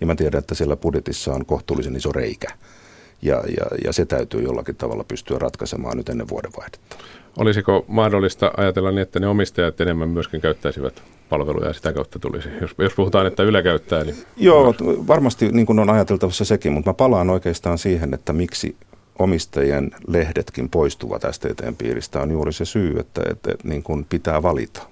Ja 0.01 0.07
mä 0.07 0.15
tiedän, 0.15 0.39
että 0.39 0.55
siellä 0.55 0.77
budjetissa 0.77 1.33
on 1.33 1.47
kohtuullisen 1.47 1.97
iso 1.97 2.13
reikä 2.13 2.49
ja, 3.23 3.37
ja, 3.37 3.67
ja 3.85 3.93
se 3.93 4.05
täytyy 4.05 4.43
jollakin 4.43 4.77
tavalla 4.77 5.05
pystyä 5.05 5.39
ratkaisemaan 5.39 5.97
nyt 5.97 6.09
ennen 6.09 6.29
vuodenvaihdetta. 6.29 6.97
Olisiko 7.37 7.85
mahdollista 7.89 8.51
ajatella 8.57 8.91
niin, 8.91 9.03
että 9.03 9.21
ne 9.21 9.27
omistajat 9.27 9.81
enemmän 9.81 10.09
myöskin 10.09 10.41
käyttäisivät 10.41 11.03
palveluja 11.29 11.67
ja 11.67 11.73
sitä 11.73 11.93
kautta 11.93 12.19
tulisi? 12.19 12.49
Jos, 12.61 12.75
jos 12.79 12.95
puhutaan, 12.95 13.27
että 13.27 13.43
Yle 13.43 13.63
käyttää, 13.63 14.05
niin... 14.05 14.17
Joo, 14.37 14.75
varmasti 15.07 15.49
niin 15.53 15.67
kuin 15.67 15.79
on 15.79 15.91
ajateltavassa 15.91 16.45
sekin, 16.45 16.73
mutta 16.73 16.91
mä 16.91 16.95
palaan 16.95 17.31
oikeastaan 17.31 17.79
siihen, 17.79 18.15
että 18.15 18.33
miksi 18.33 18.77
omistajien 19.19 19.91
lehdetkin 20.07 20.71
poistuvat 20.71 21.23
STTn 21.31 21.77
piiristä 21.79 22.21
on 22.21 22.31
juuri 22.31 22.53
se 22.53 22.65
syy, 22.65 22.99
että, 22.99 23.23
että, 23.31 23.53
että 23.53 23.69
niin 23.69 23.83
kuin 23.83 24.05
pitää 24.05 24.43
valita, 24.43 24.83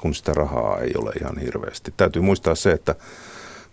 kun 0.00 0.14
sitä 0.14 0.32
rahaa 0.34 0.78
ei 0.78 0.92
ole 0.98 1.12
ihan 1.20 1.38
hirveästi. 1.38 1.94
Täytyy 1.96 2.22
muistaa 2.22 2.54
se, 2.54 2.72
että 2.72 2.94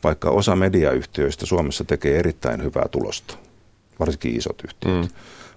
vaikka 0.03 0.29
osa 0.29 0.55
mediayhtiöistä 0.55 1.45
Suomessa 1.45 1.83
tekee 1.83 2.19
erittäin 2.19 2.63
hyvää 2.63 2.87
tulosta– 2.91 3.37
varsinkin 3.99 4.35
isot 4.35 4.61
yhtiöt. 4.63 5.01
Mm. 5.01 5.09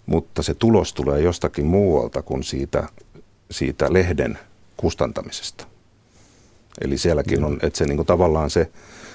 Mutta 0.07 0.43
se 0.43 0.55
tulos 0.55 0.95
tulee 0.95 1.21
jostakin 1.21 1.67
muualta 1.67 2.23
kuin 2.23 2.43
siitä, 2.43 2.89
siitä 3.51 3.93
lehden 3.93 4.39
kustantamisesta. 4.77 5.67
Eli 6.81 6.99
sielläkin 6.99 7.45
on, 7.45 7.59
että 7.63 7.79
se 7.79 7.85
niin 7.85 7.97
kuin 7.97 8.07
tavallaan 8.07 8.51
se, 8.51 8.71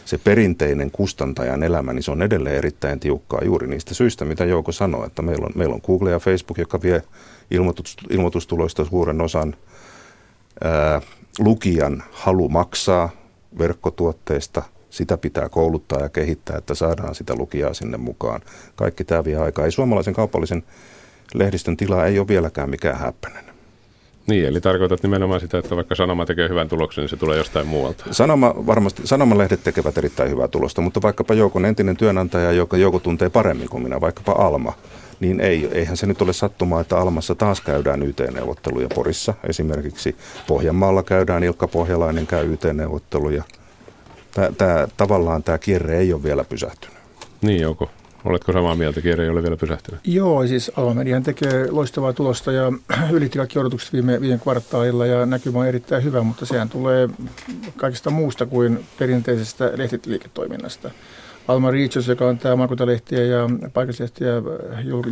se 0.05 0.17
perinteinen 0.17 0.91
kustantajan 0.91 1.63
elämä, 1.63 1.93
niin 1.93 2.03
se 2.03 2.12
on 2.12 2.21
edelleen 2.21 2.55
erittäin 2.55 2.99
tiukkaa 2.99 3.41
juuri 3.43 3.67
niistä 3.67 3.93
syistä, 3.93 4.25
mitä 4.25 4.45
Jouko 4.45 4.71
sanoi, 4.71 5.07
että 5.07 5.21
meillä 5.21 5.45
on, 5.45 5.51
meillä 5.55 5.75
on 5.75 5.81
Google 5.86 6.12
ja 6.12 6.19
Facebook, 6.19 6.57
joka 6.57 6.81
vie 6.81 7.03
ilmoitus, 7.51 7.97
ilmoitustuloista 8.10 8.86
suuren 8.86 9.21
osan. 9.21 9.55
Ää, 10.63 11.01
lukijan 11.39 12.03
halu 12.12 12.49
maksaa 12.49 13.10
verkkotuotteista– 13.57 14.63
sitä 14.91 15.17
pitää 15.17 15.49
kouluttaa 15.49 16.01
ja 16.01 16.10
kehittää, 16.10 16.58
että 16.58 16.75
saadaan 16.75 17.15
sitä 17.15 17.36
lukijaa 17.36 17.73
sinne 17.73 17.97
mukaan. 17.97 18.41
Kaikki 18.75 19.04
tämä 19.04 19.25
vie 19.25 19.36
aikaa. 19.36 19.65
Ei 19.65 19.71
suomalaisen 19.71 20.13
kaupallisen 20.13 20.63
lehdistön 21.34 21.77
tila 21.77 22.06
ei 22.06 22.19
ole 22.19 22.27
vieläkään 22.27 22.69
mikään 22.69 22.99
häppäinen. 22.99 23.43
Niin, 24.27 24.45
eli 24.45 24.62
tarkoitat 24.62 25.04
nimenomaan 25.04 25.39
sitä, 25.39 25.58
että 25.58 25.75
vaikka 25.75 25.95
Sanoma 25.95 26.25
tekee 26.25 26.49
hyvän 26.49 26.69
tuloksen, 26.69 27.01
niin 27.01 27.10
se 27.10 27.17
tulee 27.17 27.38
jostain 27.38 27.67
muualta. 27.67 28.06
Sanoma, 28.12 28.54
varmasti, 28.67 29.01
Sanomalehdet 29.06 29.63
tekevät 29.63 29.97
erittäin 29.97 30.30
hyvää 30.30 30.47
tulosta, 30.47 30.82
mutta 30.82 31.01
vaikkapa 31.01 31.34
Joukon 31.34 31.65
entinen 31.65 31.97
työnantaja, 31.97 32.51
joka 32.51 32.77
Jouko 32.77 32.99
tuntee 32.99 33.30
paremmin 33.30 33.69
kuin 33.69 33.84
minä, 33.84 34.01
vaikkapa 34.01 34.32
Alma, 34.32 34.73
niin 35.19 35.39
ei, 35.39 35.69
eihän 35.71 35.97
se 35.97 36.06
nyt 36.06 36.21
ole 36.21 36.34
sattumaa, 36.34 36.82
että 36.82 36.97
Almassa 36.97 37.36
taas 37.36 37.62
käydään 37.62 38.04
YT-neuvotteluja 38.04 38.88
Porissa. 38.95 39.34
Esimerkiksi 39.43 40.15
Pohjanmaalla 40.47 41.04
käydään, 41.04 41.43
Ilkka 41.43 41.67
Pohjalainen 41.67 42.27
käy 42.27 42.54
YT-neuvotteluja– 42.54 43.43
Tää, 44.31 44.51
tää, 44.57 44.87
tavallaan 44.97 45.43
tämä 45.43 45.57
kierre 45.57 45.97
ei 45.97 46.13
ole 46.13 46.23
vielä 46.23 46.43
pysähtynyt. 46.43 46.97
Niin, 47.41 47.61
Jouko. 47.61 47.89
Oletko 48.25 48.51
samaa 48.51 48.75
mieltä, 48.75 49.01
kierre 49.01 49.23
ei 49.23 49.29
ole 49.29 49.43
vielä 49.43 49.57
pysähtynyt? 49.57 50.01
Joo, 50.03 50.47
siis 50.47 50.71
Alma 50.77 50.93
Median 50.93 51.23
tekee 51.23 51.71
loistavaa 51.71 52.13
tulosta 52.13 52.51
ja 52.51 52.71
ylitti 53.11 53.37
kaikki 53.37 53.59
odotukset 53.59 53.93
viime, 53.93 54.21
viime 54.21 54.37
kvartaalilla 54.37 55.05
ja 55.05 55.25
näkymä 55.25 55.59
on 55.59 55.67
erittäin 55.67 56.03
hyvä, 56.03 56.23
mutta 56.23 56.45
sehän 56.45 56.69
tulee 56.69 57.09
kaikesta 57.75 58.09
muusta 58.09 58.45
kuin 58.45 58.85
perinteisestä 58.99 59.71
lehtiliiketoiminnasta. 59.75 60.91
Alma 61.47 61.71
Reaches, 61.71 62.07
joka 62.07 62.27
on 62.27 62.37
tämä 62.37 62.55
maakuntalehtiä 62.55 63.23
ja 63.23 63.49
paikallislehtiä 63.73 64.31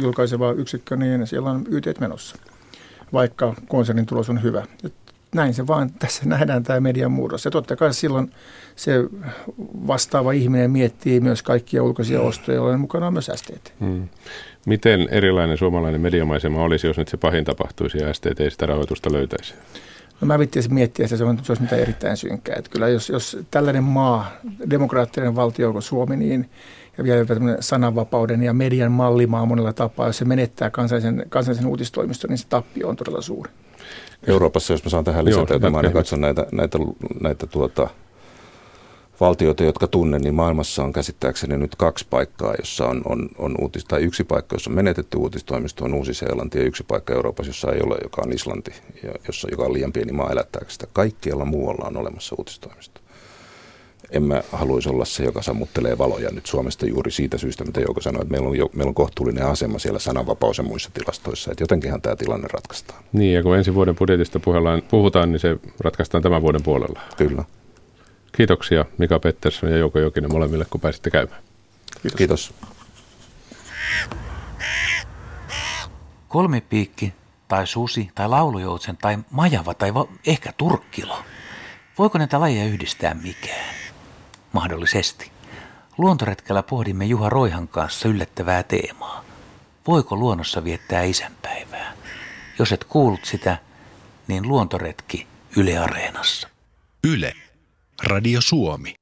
julkaiseva 0.01 0.51
yksikkö, 0.51 0.95
niin 0.95 1.27
siellä 1.27 1.49
on 1.49 1.65
YT 1.69 1.99
menossa, 1.99 2.36
vaikka 3.13 3.53
konsernin 3.67 4.05
tulos 4.05 4.29
on 4.29 4.43
hyvä 4.43 4.63
näin 5.36 5.53
se 5.53 5.67
vaan 5.67 5.93
tässä 5.99 6.21
nähdään 6.25 6.63
tämä 6.63 6.79
median 6.79 7.12
murros. 7.12 7.45
Ja 7.45 7.51
totta 7.51 7.75
kai 7.75 7.93
silloin 7.93 8.32
se 8.80 9.04
vastaava 9.88 10.32
ihminen 10.32 10.72
miettii 10.72 11.20
myös 11.20 11.44
kaikkia 11.44 11.84
ulkoisia 11.84 12.22
ostoja, 12.22 12.56
joiden 12.56 12.80
mukana 12.80 13.08
on 13.08 13.13
myös 13.13 13.32
STT. 13.36 13.74
Hmm. 13.80 14.08
Miten 14.65 15.08
erilainen 15.12 15.58
suomalainen 15.58 16.02
mediamaisema 16.02 16.63
olisi, 16.63 16.88
jos 16.88 16.98
nyt 16.98 17.08
se 17.08 17.18
pahin 17.18 17.46
tapahtuisi 17.46 17.98
ja 17.98 18.13
STT 18.13 18.39
sitä 18.50 18.65
rahoitusta 18.65 19.13
löytäisi? 19.13 19.54
No 20.22 20.26
mä 20.26 20.39
vittaisin 20.39 20.74
miettiä, 20.74 21.06
että 21.06 21.18
se, 21.18 21.24
on, 21.24 21.39
se 21.44 21.52
olisi 21.52 21.63
mitään 21.63 21.82
erittäin 21.82 22.18
synkkää. 22.18 22.56
Että 22.56 22.72
kyllä 22.72 22.88
jos, 22.88 23.10
jos 23.10 23.38
tällainen 23.52 23.84
maa, 23.84 24.32
demokraattinen 24.70 25.36
valtio 25.36 25.72
kuin 25.72 25.82
Suomi, 25.82 26.15
niin 26.15 26.50
ja 26.98 27.04
vielä 27.04 27.26
sananvapauden 27.60 28.44
ja 28.44 28.54
median 28.54 28.92
mallimaa 28.92 29.46
monella 29.46 29.74
tapaa, 29.74 30.08
jos 30.08 30.18
se 30.18 30.26
menettää 30.26 30.70
kansallisen, 30.70 31.26
kansallisen 31.30 31.68
uutistoimiston, 31.68 32.30
niin 32.30 32.38
se 32.38 32.48
tappio 32.48 32.89
on 32.89 32.96
todella 32.96 33.22
suuri. 33.22 33.52
Euroopassa, 34.28 34.74
jos 34.74 34.84
mä 34.84 34.89
saan 34.89 35.04
tähän 35.04 35.26
lisätä, 35.26 35.56
että 35.56 35.70
mä 35.70 35.89
katson 35.94 36.22
näitä, 36.22 36.46
näitä, 36.52 36.78
näitä 37.22 37.48
tuota, 37.48 37.89
valtioita, 39.19 39.63
jotka 39.63 39.88
tunnen, 39.88 40.21
niin 40.21 40.36
maailmassa 40.36 40.84
on 40.84 40.93
käsittääkseni 40.93 41.58
nyt 41.58 41.75
kaksi 41.75 42.05
paikkaa, 42.10 42.53
jossa 42.60 42.86
on, 42.86 43.01
on, 43.05 43.29
on 43.38 43.55
uutis, 43.62 43.86
tai 43.86 44.01
yksi 44.01 44.23
paikka, 44.23 44.55
jossa 44.55 44.69
on 44.69 44.75
menetetty 44.75 45.17
uutistoimisto, 45.17 45.86
on 45.86 45.93
Uusi-Seelanti, 45.93 46.58
ja 46.58 46.63
yksi 46.63 46.84
paikka 46.84 47.13
Euroopassa, 47.13 47.49
jossa 47.49 47.71
ei 47.71 47.82
ole, 47.82 47.97
joka 48.03 48.21
on 48.25 48.34
Islanti, 48.34 48.71
ja 49.03 49.13
jossa, 49.27 49.47
joka 49.51 49.63
on 49.63 49.73
liian 49.73 49.93
pieni 49.93 50.12
maa 50.12 50.32
elättääkseen 50.32 50.71
sitä. 50.71 50.88
Kaikkialla 50.93 51.45
muualla 51.45 51.88
on 51.88 51.97
olemassa 51.97 52.36
uutistoimisto 52.38 53.01
en 54.12 54.23
mä 54.23 54.43
haluaisi 54.51 54.89
olla 54.89 55.05
se, 55.05 55.23
joka 55.23 55.41
sammuttelee 55.41 55.97
valoja 55.97 56.29
nyt 56.32 56.45
Suomesta 56.45 56.86
juuri 56.86 57.12
siitä 57.12 57.38
syystä, 57.38 57.65
mitä 57.65 57.82
Jouko 57.82 58.01
sanoi, 58.01 58.21
että 58.21 58.32
meillä 58.32 58.49
on, 58.49 58.58
jo, 58.58 58.69
meillä 58.73 58.89
on 58.89 58.95
kohtuullinen 58.95 59.45
asema 59.45 59.79
siellä 59.79 59.99
sananvapaus 59.99 60.58
ja 60.58 60.63
muissa 60.63 60.89
tilastoissa, 60.93 61.51
että 61.51 61.63
jotenkinhan 61.63 62.01
tämä 62.01 62.15
tilanne 62.15 62.47
ratkaistaan. 62.53 63.03
Niin, 63.13 63.34
ja 63.34 63.43
kun 63.43 63.58
ensi 63.58 63.73
vuoden 63.73 63.95
budjetista 63.95 64.39
puhutaan, 64.91 65.32
niin 65.32 65.39
se 65.39 65.58
ratkaistaan 65.79 66.23
tämän 66.23 66.41
vuoden 66.41 66.63
puolella. 66.63 66.99
Kyllä. 67.17 67.43
Kiitoksia 68.39 68.86
Mika 68.97 69.19
Pettersson 69.19 69.71
ja 69.71 69.78
Jouko 69.78 69.99
Jokinen 69.99 70.32
molemmille, 70.32 70.65
kun 70.69 70.82
pääsitte 70.82 71.10
käymään. 71.10 71.41
Kiitos. 72.02 72.17
Kiitos. 72.17 72.54
Kolmipiikki 76.28 77.13
tai 77.47 77.67
susi 77.67 78.12
tai 78.15 78.30
laulujoutsen 78.30 78.97
tai 78.97 79.17
majava 79.32 79.73
tai 79.73 79.93
va- 79.93 80.08
ehkä 80.28 80.54
turkkilo. 80.58 81.23
Voiko 81.97 82.17
näitä 82.17 82.39
lajeja 82.39 82.65
yhdistää 82.65 83.13
mikään? 83.13 83.75
mahdollisesti. 84.54 85.32
Luontoretkellä 85.97 86.63
pohdimme 86.63 87.06
Juha 87.06 87.30
Roihan 87.30 87.67
kanssa 87.67 88.08
yllättävää 88.10 88.63
teemaa. 88.63 89.25
Voiko 89.88 90.15
luonnossa 90.15 90.63
viettää 90.63 91.04
isänpäivää? 91.04 91.93
Jos 92.60 92.71
et 92.71 92.84
kuullut 92.84 93.25
sitä, 93.25 93.58
niin 94.28 94.47
luontoretki 94.47 95.28
Yle 95.58 95.78
Areenassa. 95.78 96.49
Yle. 97.04 97.34
Radio 98.04 98.40
Suomi. 98.42 98.94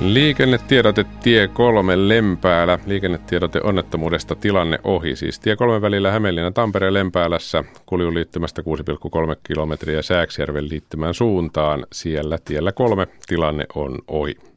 Liikennetiedote 0.00 1.04
tie 1.22 1.48
3 1.48 2.08
Lempäälä. 2.08 2.78
Liikennetiedote 2.86 3.60
onnettomuudesta 3.62 4.34
tilanne 4.34 4.78
ohi. 4.84 5.16
Siis 5.16 5.40
tie 5.40 5.56
3 5.56 5.80
välillä 5.80 6.10
Hämeenlinna 6.10 6.50
Tampereen 6.50 6.94
Lempäälässä 6.94 7.64
kuljun 7.86 8.14
liittymästä 8.14 8.62
6,3 8.62 9.40
kilometriä 9.46 10.02
Sääksjärven 10.02 10.68
liittymään 10.68 11.14
suuntaan. 11.14 11.86
Siellä 11.92 12.38
tiellä 12.44 12.72
3 12.72 13.06
tilanne 13.26 13.66
on 13.74 13.98
ohi. 14.08 14.49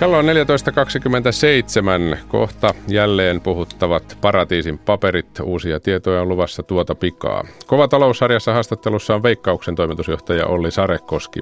Kello 0.00 0.18
on 0.18 0.24
14.27. 0.24 2.18
Kohta 2.28 2.74
jälleen 2.88 3.40
puhuttavat 3.40 4.18
paratiisin 4.20 4.78
paperit. 4.78 5.40
Uusia 5.42 5.80
tietoja 5.80 6.22
on 6.22 6.28
luvassa 6.28 6.62
tuota 6.62 6.94
pikaa. 6.94 7.44
Kova 7.66 7.88
taloussarjassa 7.88 8.52
haastattelussa 8.52 9.14
on 9.14 9.22
Veikkauksen 9.22 9.74
toimitusjohtaja 9.74 10.46
Olli 10.46 10.70
Sarekoski. 10.70 11.40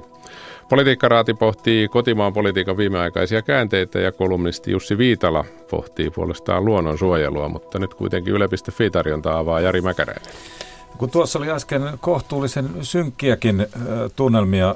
Politiikkaraati 0.69 1.33
pohtii 1.33 1.87
kotimaan 1.87 2.33
politiikan 2.33 2.77
viimeaikaisia 2.77 3.41
käänteitä 3.41 3.99
ja 3.99 4.11
kolumnisti 4.11 4.71
Jussi 4.71 4.97
Viitala 4.97 5.45
pohtii 5.69 6.09
puolestaan 6.09 6.65
luonnonsuojelua, 6.65 7.49
mutta 7.49 7.79
nyt 7.79 7.93
kuitenkin 7.93 8.33
Yle.fi 8.33 8.89
tarjonta 8.89 9.37
avaa 9.37 9.59
Jari 9.59 9.81
Mäkäräinen. 9.81 10.33
Kun 10.97 11.09
tuossa 11.09 11.39
oli 11.39 11.49
äsken 11.49 11.81
kohtuullisen 11.99 12.69
synkkiäkin 12.81 13.67
tunnelmia 14.15 14.75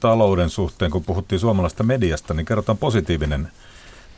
talouden 0.00 0.50
suhteen, 0.50 0.90
kun 0.90 1.04
puhuttiin 1.04 1.38
suomalaista 1.38 1.82
mediasta, 1.82 2.34
niin 2.34 2.46
kerrotaan 2.46 2.78
positiivinen 2.78 3.48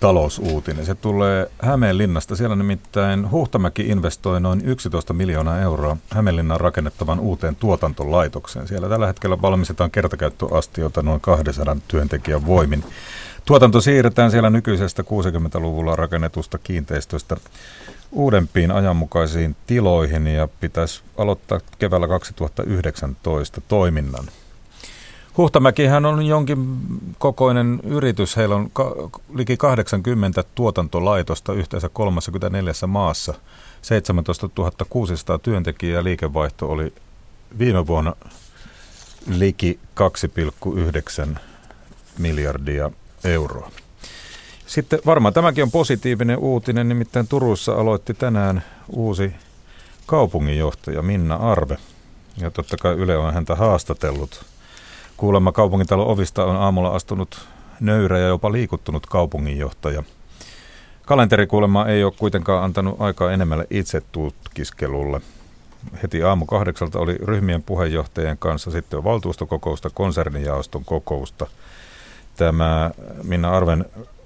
talousuutinen. 0.00 0.86
Se 0.86 0.94
tulee 0.94 1.50
Hämeenlinnasta. 1.62 2.36
Siellä 2.36 2.56
nimittäin 2.56 3.30
Huhtamäki 3.30 3.82
investoi 3.82 4.40
noin 4.40 4.60
11 4.64 5.12
miljoonaa 5.12 5.60
euroa 5.60 5.96
Hämeenlinnan 6.10 6.60
rakennettavan 6.60 7.20
uuteen 7.20 7.56
tuotantolaitokseen. 7.56 8.68
Siellä 8.68 8.88
tällä 8.88 9.06
hetkellä 9.06 9.42
valmistetaan 9.42 9.90
kertakäyttöastioita 9.90 11.02
noin 11.02 11.20
200 11.20 11.76
työntekijän 11.88 12.46
voimin. 12.46 12.84
Tuotanto 13.44 13.80
siirretään 13.80 14.30
siellä 14.30 14.50
nykyisestä 14.50 15.02
60-luvulla 15.02 15.96
rakennetusta 15.96 16.58
kiinteistöstä 16.58 17.36
uudempiin 18.12 18.70
ajanmukaisiin 18.70 19.56
tiloihin 19.66 20.26
ja 20.26 20.48
pitäisi 20.60 21.02
aloittaa 21.18 21.60
keväällä 21.78 22.08
2019 22.08 23.60
toiminnan. 23.60 24.24
Huhtamäkihän 25.38 26.06
on 26.06 26.26
jonkin 26.26 26.78
kokoinen 27.18 27.80
yritys. 27.84 28.36
Heillä 28.36 28.54
on 28.54 28.70
ka- 28.72 28.94
liki 29.34 29.56
80 29.56 30.44
tuotantolaitosta 30.54 31.52
yhteensä 31.52 31.88
34 31.88 32.72
maassa. 32.86 33.34
17 33.82 34.48
600 34.88 35.38
työntekijää 35.38 36.04
liikevaihto 36.04 36.70
oli 36.70 36.92
viime 37.58 37.86
vuonna 37.86 38.14
liki 39.26 39.78
2,9 39.94 41.38
miljardia 42.18 42.90
euroa. 43.24 43.70
Sitten 44.66 44.98
varmaan 45.06 45.34
tämäkin 45.34 45.64
on 45.64 45.70
positiivinen 45.70 46.38
uutinen, 46.38 46.88
nimittäin 46.88 47.28
Turussa 47.28 47.72
aloitti 47.72 48.14
tänään 48.14 48.62
uusi 48.88 49.32
kaupunginjohtaja 50.06 51.02
Minna 51.02 51.34
Arve. 51.34 51.76
Ja 52.36 52.50
totta 52.50 52.76
kai 52.76 52.94
Yle 52.94 53.16
on 53.16 53.34
häntä 53.34 53.54
haastatellut. 53.54 54.44
Kuulemma 55.18 55.52
kaupungintalon 55.52 56.06
ovista 56.06 56.44
on 56.44 56.56
aamulla 56.56 56.94
astunut 56.94 57.48
nöyrä 57.80 58.18
ja 58.18 58.26
jopa 58.26 58.52
liikuttunut 58.52 59.06
kaupunginjohtaja. 59.06 60.02
Kalenteri 61.06 61.46
kuulemma 61.46 61.86
ei 61.86 62.04
ole 62.04 62.12
kuitenkaan 62.18 62.64
antanut 62.64 62.96
aikaa 63.00 63.32
enemmälle 63.32 63.66
itse 63.70 64.02
tutkiskelulle. 64.12 65.20
Heti 66.02 66.22
aamu 66.22 66.46
kahdeksalta 66.46 66.98
oli 66.98 67.14
ryhmien 67.24 67.62
puheenjohtajien 67.62 68.38
kanssa 68.38 68.70
sitten 68.70 69.04
valtuustokokousta, 69.04 69.90
konsernijaoston 69.90 70.84
kokousta. 70.84 71.46
Tämä 72.36 72.90
Minna 73.22 73.50
Arven 73.50 73.84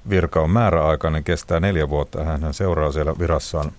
virka 0.09 0.41
on 0.41 0.51
määräaikainen, 0.51 1.25
kestää 1.25 1.61
neljä 1.61 1.89
vuotta. 1.89 2.25
Hän 2.25 2.55
seuraa 2.55 2.93
siellä 2.93 3.15
virassaan 3.19 3.73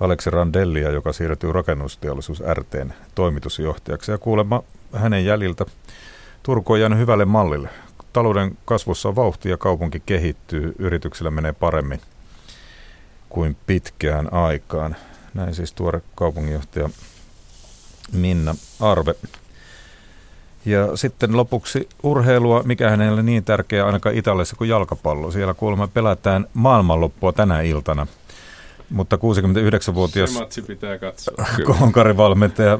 Aleksi 0.00 0.30
Randellia, 0.30 0.90
joka 0.90 1.12
siirtyy 1.12 1.52
rakennusteollisuus 1.52 2.42
RTn 2.54 2.92
toimitusjohtajaksi. 3.14 4.10
Ja 4.10 4.18
kuulemma 4.18 4.62
hänen 4.92 5.24
jäljiltä 5.24 5.66
Turku 6.42 6.72
on 6.72 6.80
jäänyt 6.80 6.98
hyvälle 6.98 7.24
mallille. 7.24 7.68
Talouden 8.12 8.58
kasvussa 8.64 9.08
on 9.08 9.16
vauhti 9.16 9.48
ja 9.48 9.56
kaupunki 9.56 10.02
kehittyy. 10.06 10.74
Yrityksillä 10.78 11.30
menee 11.30 11.52
paremmin 11.52 12.00
kuin 13.28 13.56
pitkään 13.66 14.32
aikaan. 14.32 14.96
Näin 15.34 15.54
siis 15.54 15.72
tuore 15.72 16.02
kaupunginjohtaja 16.14 16.90
Minna 18.12 18.54
Arve. 18.80 19.14
Ja 20.64 20.96
sitten 20.96 21.36
lopuksi 21.36 21.88
urheilua, 22.02 22.62
mikä 22.62 22.90
hänelle 22.90 23.22
niin 23.22 23.44
tärkeää 23.44 23.86
ainakaan 23.86 24.14
Italiassa 24.14 24.56
kuin 24.56 24.70
jalkapallo. 24.70 25.30
Siellä 25.30 25.54
kuulemma 25.54 25.88
pelätään 25.88 26.46
maailmanloppua 26.54 27.32
tänä 27.32 27.60
iltana. 27.60 28.06
Mutta 28.92 29.16
69-vuotias 29.16 30.32
Se 30.32 30.38
matsi 30.38 30.62
pitää 30.62 30.98
katsoa. 30.98 31.46
konkarivalmentaja 31.78 32.78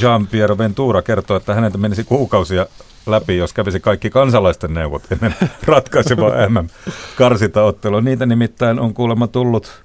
Jean 0.00 0.26
Pierre 0.26 0.58
Ventura 0.58 1.02
kertoo, 1.02 1.36
että 1.36 1.54
häneltä 1.54 1.78
menisi 1.78 2.04
kuukausia 2.04 2.66
läpi, 3.06 3.36
jos 3.36 3.52
kävisi 3.52 3.80
kaikki 3.80 4.10
kansalaisten 4.10 4.74
neuvot 4.74 5.12
ennen 5.12 5.34
ratkaisevaa 5.66 6.30
MM-karsintaottelua. 6.48 8.00
Niitä 8.00 8.26
nimittäin 8.26 8.80
on 8.80 8.94
kuulemma 8.94 9.26
tullut 9.26 9.84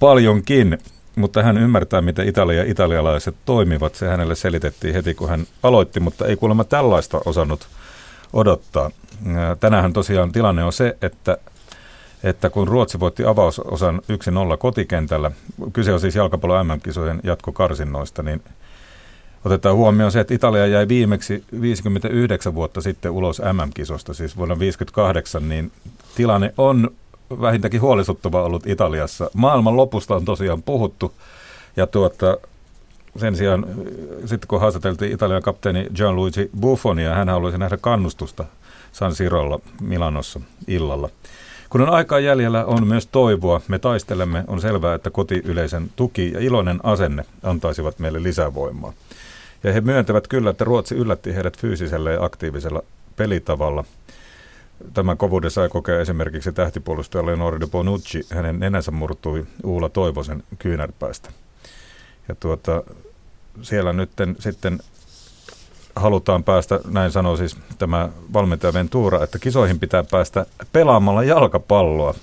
paljonkin 0.00 0.78
mutta 1.16 1.42
hän 1.42 1.58
ymmärtää, 1.58 2.00
miten 2.00 2.28
Italia 2.28 2.58
ja 2.58 2.70
italialaiset 2.70 3.34
toimivat. 3.44 3.94
Se 3.94 4.08
hänelle 4.08 4.34
selitettiin 4.34 4.94
heti, 4.94 5.14
kun 5.14 5.28
hän 5.28 5.46
aloitti, 5.62 6.00
mutta 6.00 6.26
ei 6.26 6.36
kuulemma 6.36 6.64
tällaista 6.64 7.20
osannut 7.24 7.68
odottaa. 8.32 8.90
Tänään 9.60 9.92
tosiaan 9.92 10.32
tilanne 10.32 10.64
on 10.64 10.72
se, 10.72 10.96
että, 11.02 11.38
että 12.24 12.50
kun 12.50 12.68
Ruotsi 12.68 13.00
voitti 13.00 13.24
avausosan 13.24 14.00
1-0 14.54 14.56
kotikentällä, 14.56 15.30
kyse 15.72 15.92
on 15.92 16.00
siis 16.00 16.16
jalkapallo 16.16 16.64
MM-kisojen 16.64 17.20
jatkokarsinnoista, 17.24 18.22
niin 18.22 18.42
otetaan 19.44 19.76
huomioon 19.76 20.12
se, 20.12 20.20
että 20.20 20.34
Italia 20.34 20.66
jäi 20.66 20.88
viimeksi 20.88 21.44
59 21.60 22.54
vuotta 22.54 22.80
sitten 22.80 23.10
ulos 23.10 23.42
MM-kisosta, 23.52 24.14
siis 24.14 24.36
vuonna 24.36 24.58
58, 24.58 25.48
niin 25.48 25.72
tilanne 26.14 26.54
on 26.58 26.90
vähintäänkin 27.40 27.80
huolestuttava 27.80 28.42
ollut 28.42 28.66
Italiassa. 28.66 29.30
Maailman 29.34 29.76
lopusta 29.76 30.16
on 30.16 30.24
tosiaan 30.24 30.62
puhuttu 30.62 31.14
ja 31.76 31.86
tuota, 31.86 32.38
sen 33.16 33.36
sijaan 33.36 33.66
sitten 34.26 34.48
kun 34.48 34.60
haastateltiin 34.60 35.12
Italian 35.12 35.42
kapteeni 35.42 35.86
Gianluigi 35.94 36.50
Buffonia, 36.60 37.14
hän 37.14 37.28
haluaisi 37.28 37.58
nähdä 37.58 37.76
kannustusta 37.76 38.44
San 38.92 39.14
Sirolla 39.14 39.60
Milanossa 39.80 40.40
illalla. 40.68 41.08
Kun 41.74 41.80
on 41.80 41.90
aikaa 41.90 42.20
jäljellä, 42.20 42.64
on 42.64 42.86
myös 42.86 43.06
toivoa. 43.06 43.60
Me 43.68 43.78
taistelemme. 43.78 44.44
On 44.46 44.60
selvää, 44.60 44.94
että 44.94 45.10
kotiyleisen 45.10 45.90
tuki 45.96 46.32
ja 46.32 46.40
iloinen 46.40 46.80
asenne 46.82 47.24
antaisivat 47.42 47.98
meille 47.98 48.22
lisävoimaa. 48.22 48.92
Ja 49.64 49.72
he 49.72 49.80
myöntävät 49.80 50.28
kyllä, 50.28 50.50
että 50.50 50.64
Ruotsi 50.64 50.94
yllätti 50.94 51.34
heidät 51.34 51.58
fyysisellä 51.58 52.10
ja 52.10 52.24
aktiivisella 52.24 52.82
pelitavalla– 53.16 53.84
Tämän 54.94 55.16
kovuuden 55.16 55.50
sai 55.50 55.68
kokea 55.68 56.00
esimerkiksi 56.00 56.52
tähtipuolustaja 56.52 57.26
Leonardo 57.26 57.66
Bonucci. 57.66 58.26
Hänen 58.30 58.60
nenänsä 58.60 58.90
murtui 58.90 59.46
Uula 59.64 59.88
Toivosen 59.88 60.42
kyynärpäästä. 60.58 61.30
Ja 62.28 62.34
tuota, 62.34 62.82
siellä 63.62 63.92
nyt 63.92 64.10
sitten 64.38 64.78
halutaan 65.96 66.44
päästä, 66.44 66.80
näin 66.90 67.10
sanoo 67.10 67.36
siis 67.36 67.56
tämä 67.78 68.08
valmentaja 68.32 68.72
Ventura, 68.72 69.24
että 69.24 69.38
kisoihin 69.38 69.80
pitää 69.80 70.04
päästä 70.10 70.46
pelaamalla 70.72 71.24
jalkapalloa. 71.24 72.14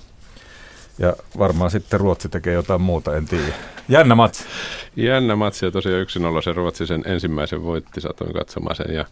Ja 0.98 1.16
varmaan 1.38 1.70
sitten 1.70 2.00
Ruotsi 2.00 2.28
tekee 2.28 2.54
jotain 2.54 2.80
muuta, 2.80 3.16
en 3.16 3.26
tiedä. 3.26 3.54
Jännä 3.88 4.14
matsi. 4.14 4.44
Jännä 4.96 5.36
matsi 5.36 5.64
ja 5.64 5.70
tosiaan 5.70 6.00
yksin 6.00 6.24
olla 6.24 6.42
se 6.42 6.52
Ruotsi 6.52 6.86
sen 6.86 7.02
ensimmäisen 7.06 7.62
voitti, 7.62 8.00
satoin 8.00 8.32
katsomaan 8.32 8.76
sen. 8.76 8.94
Ja 8.94 9.04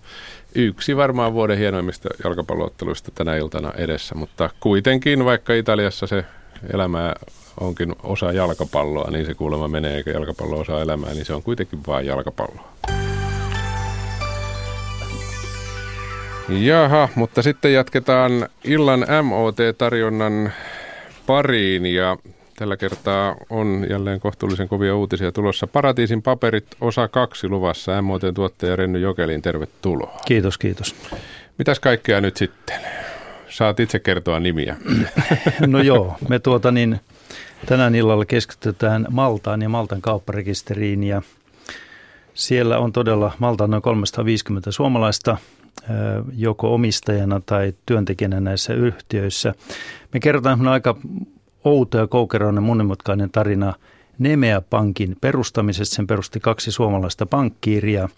yksi 0.55 0.97
varmaan 0.97 1.33
vuoden 1.33 1.59
hienoimmista 1.59 2.09
jalkapallootteluista 2.25 3.11
tänä 3.15 3.37
iltana 3.37 3.73
edessä, 3.77 4.15
mutta 4.15 4.51
kuitenkin 4.61 5.25
vaikka 5.25 5.55
Italiassa 5.55 6.07
se 6.07 6.25
elämä 6.73 7.15
onkin 7.61 7.97
osa 8.03 8.33
jalkapalloa, 8.33 9.11
niin 9.11 9.27
se 9.27 9.35
kuulemma 9.35 9.69
menee, 9.69 9.97
eikä 9.97 10.11
jalkapallo 10.11 10.59
osa 10.59 10.83
elämää, 10.83 11.15
niin 11.15 11.25
se 11.25 11.35
on 11.35 11.43
kuitenkin 11.43 11.81
vain 11.87 12.07
jalkapalloa. 12.07 12.73
Jaha, 16.51 17.09
mutta 17.15 17.43
sitten 17.43 17.73
jatketaan 17.73 18.49
illan 18.65 19.07
MOT-tarjonnan 19.23 20.53
pariin 21.27 21.87
ja 21.87 22.17
tällä 22.57 22.77
kertaa 22.77 23.37
on 23.51 23.87
jälleen 23.91 24.21
kohtuullisen 24.21 24.69
kovia 24.69 24.97
uutisia 24.97 25.33
tulossa. 25.33 25.67
Paratiisin 25.67 26.23
paperit 26.23 26.67
osa 26.81 27.09
kaksi 27.09 27.49
luvassa. 27.49 28.03
MOT 28.03 28.23
tuottaja 28.35 28.77
Renny 28.77 28.99
Jokelin, 28.99 29.43
tervetuloa. 29.43 30.21
Kiitos, 30.27 30.59
kiitos. 30.59 30.95
Mitäs 31.59 31.81
kaikkea 31.81 32.21
nyt 32.21 32.37
sitten? 32.37 32.81
Saat 33.49 33.81
itse 33.81 33.99
kertoa 33.99 34.41
nimiä. 34.41 34.77
No 35.67 35.83
joo, 35.83 36.17
me 36.29 36.39
tuota 36.39 36.71
niin, 36.71 37.01
tänään 37.67 37.95
illalla 37.95 38.25
keskitytään 38.25 39.07
Maltaan 39.11 39.63
ja 39.63 39.69
Maltan 39.69 40.01
kaupparekisteriin 40.01 41.05
ja 41.05 41.23
siellä 42.35 42.79
on 42.79 42.93
todella 42.93 43.33
Maltaan 43.39 43.71
noin 43.71 43.83
350 43.83 44.73
suomalaista 44.73 45.37
joko 46.37 46.75
omistajana 46.75 47.41
tai 47.47 47.75
työntekijänä 47.87 48.41
näissä 48.41 48.75
yhtiöissä. 48.75 49.55
Me 50.15 50.21
kerrotaan 50.21 50.69
aika 50.69 50.97
outo 51.65 51.99
ja 51.99 52.07
koukeroinen 52.07 52.63
monimutkainen 52.63 53.31
tarina 53.31 53.75
Nemea 54.19 54.61
Pankin 54.61 55.17
perustamisesta. 55.21 55.95
Sen 55.95 56.07
perusti 56.07 56.41
kaksi 56.41 56.73
suomalaista 56.73 57.27
pankkiiria 57.27 58.09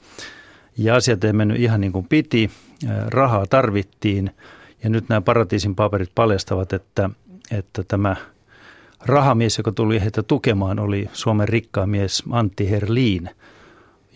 ja 0.78 0.94
asiat 0.94 1.24
ei 1.24 1.32
mennyt 1.32 1.60
ihan 1.60 1.80
niin 1.80 1.92
kuin 1.92 2.06
piti. 2.08 2.50
Rahaa 3.06 3.46
tarvittiin 3.46 4.30
ja 4.84 4.90
nyt 4.90 5.08
nämä 5.08 5.20
paratiisin 5.20 5.74
paperit 5.74 6.10
paljastavat, 6.14 6.72
että, 6.72 7.10
että 7.50 7.82
tämä 7.82 8.16
rahamies, 9.06 9.58
joka 9.58 9.72
tuli 9.72 10.00
heitä 10.00 10.22
tukemaan, 10.22 10.78
oli 10.78 11.08
Suomen 11.12 11.48
rikkaa 11.48 11.86
mies 11.86 12.22
Antti 12.30 12.70
Herliin, 12.70 13.30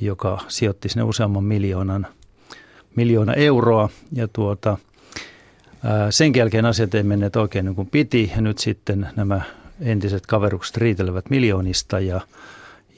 joka 0.00 0.38
sijoitti 0.48 0.88
sinne 0.88 1.02
useamman 1.02 1.44
miljoonan, 1.44 2.06
miljoona 2.96 3.34
euroa. 3.34 3.88
Ja 4.12 4.28
tuota, 4.28 4.78
sen 6.10 6.32
jälkeen 6.36 6.64
asiat 6.64 6.94
ei 6.94 7.02
menneet 7.02 7.36
oikein 7.36 7.64
niin 7.64 7.76
kuin 7.76 7.88
piti 7.88 8.32
ja 8.36 8.40
nyt 8.40 8.58
sitten 8.58 9.08
nämä 9.16 9.40
entiset 9.80 10.26
kaverukset 10.26 10.76
riitelevät 10.76 11.30
miljoonista 11.30 12.00
ja, 12.00 12.20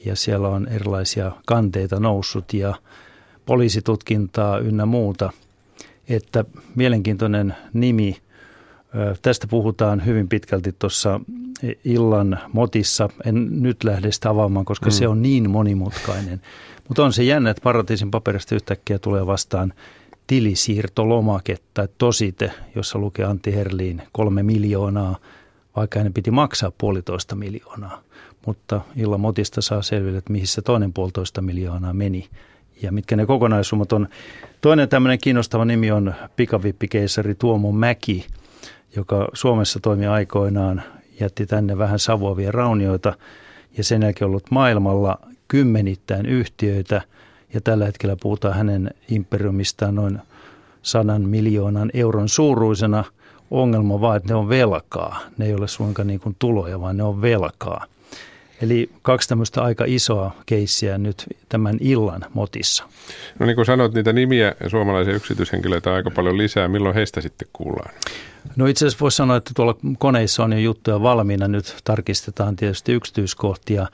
ja 0.05 0.15
siellä 0.15 0.47
on 0.47 0.67
erilaisia 0.67 1.31
kanteita 1.45 1.99
noussut 1.99 2.53
ja 2.53 2.75
poliisitutkintaa 3.45 4.59
ynnä 4.59 4.85
muuta. 4.85 5.31
Että 6.09 6.45
mielenkiintoinen 6.75 7.55
nimi 7.73 8.17
Tästä 9.21 9.47
puhutaan 9.47 10.05
hyvin 10.05 10.27
pitkälti 10.27 10.75
tuossa 10.79 11.19
illan 11.85 12.39
motissa. 12.53 13.09
En 13.25 13.61
nyt 13.61 13.83
lähde 13.83 14.11
sitä 14.11 14.29
avaamaan, 14.29 14.65
koska 14.65 14.85
mm. 14.85 14.91
se 14.91 15.07
on 15.07 15.21
niin 15.21 15.49
monimutkainen. 15.49 16.41
Mutta 16.89 17.05
on 17.05 17.13
se 17.13 17.23
jännä, 17.23 17.49
että 17.49 17.61
paratiisin 17.61 18.11
paperista 18.11 18.55
yhtäkkiä 18.55 18.99
tulee 18.99 19.27
vastaan 19.27 19.73
tilisiirtolomake 20.27 21.57
tai 21.73 21.87
tosite, 21.97 22.51
jossa 22.75 22.99
lukee 22.99 23.25
Antti 23.25 23.55
Herliin 23.55 24.01
kolme 24.11 24.43
miljoonaa, 24.43 25.17
vaikka 25.75 25.99
hänen 25.99 26.13
piti 26.13 26.31
maksaa 26.31 26.71
puolitoista 26.77 27.35
miljoonaa. 27.35 28.01
Mutta 28.45 28.81
illan 28.95 29.19
motista 29.19 29.61
saa 29.61 29.81
selville, 29.81 30.17
että 30.17 30.31
mihin 30.31 30.47
se 30.47 30.61
toinen 30.61 30.93
puolitoista 30.93 31.41
miljoonaa 31.41 31.93
meni 31.93 32.29
ja 32.81 32.91
mitkä 32.91 33.15
ne 33.15 33.25
kokonaissummat 33.25 33.93
on. 33.93 34.07
Toinen 34.61 34.89
tämmöinen 34.89 35.19
kiinnostava 35.19 35.65
nimi 35.65 35.91
on 35.91 36.13
pikavippikeisari 36.35 37.35
Tuomo 37.35 37.71
Mäki, 37.71 38.27
joka 38.95 39.27
Suomessa 39.33 39.79
toimi 39.79 40.07
aikoinaan, 40.07 40.83
jätti 41.19 41.45
tänne 41.45 41.77
vähän 41.77 41.99
savuavia 41.99 42.51
raunioita 42.51 43.13
ja 43.77 43.83
sen 43.83 44.01
jälkeen 44.01 44.27
ollut 44.27 44.51
maailmalla 44.51 45.17
kymmenittäin 45.49 46.25
yhtiöitä 46.25 47.01
ja 47.53 47.61
tällä 47.61 47.85
hetkellä 47.85 48.15
puhutaan 48.21 48.53
hänen 48.53 48.91
imperiumistaan 49.09 49.95
noin 49.95 50.19
sadan 50.81 51.21
miljoonan 51.21 51.91
euron 51.93 52.29
suuruisena. 52.29 53.03
Ongelma 53.51 54.01
vaan, 54.01 54.17
että 54.17 54.29
ne 54.29 54.35
on 54.35 54.49
velkaa. 54.49 55.19
Ne 55.37 55.45
ei 55.45 55.53
ole 55.53 55.67
suinkaan 55.67 56.07
niin 56.07 56.19
kuin 56.19 56.35
tuloja, 56.39 56.81
vaan 56.81 56.97
ne 56.97 57.03
on 57.03 57.21
velkaa. 57.21 57.85
Eli 58.61 58.89
kaksi 59.01 59.29
tämmöistä 59.29 59.63
aika 59.63 59.83
isoa 59.87 60.31
keissiä 60.45 60.97
nyt 60.97 61.25
tämän 61.49 61.77
illan 61.81 62.25
motissa. 62.33 62.83
No 63.39 63.45
niin 63.45 63.55
kuin 63.55 63.65
sanoit, 63.65 63.93
niitä 63.93 64.13
nimiä 64.13 64.55
suomalaisia 64.67 65.13
yksityishenkilöitä 65.13 65.89
on 65.89 65.95
aika 65.95 66.11
paljon 66.11 66.37
lisää. 66.37 66.67
Milloin 66.67 66.95
heistä 66.95 67.21
sitten 67.21 67.47
kuullaan? 67.53 67.93
No 68.55 68.65
itse 68.65 68.85
asiassa 68.85 69.01
voisi 69.01 69.17
sanoa, 69.17 69.37
että 69.37 69.51
tuolla 69.55 69.75
koneissa 69.97 70.43
on 70.43 70.53
jo 70.53 70.59
juttuja 70.59 71.01
valmiina. 71.01 71.47
Nyt 71.47 71.75
tarkistetaan 71.83 72.55
tietysti 72.55 72.91
yksityiskohtia. 72.91 73.87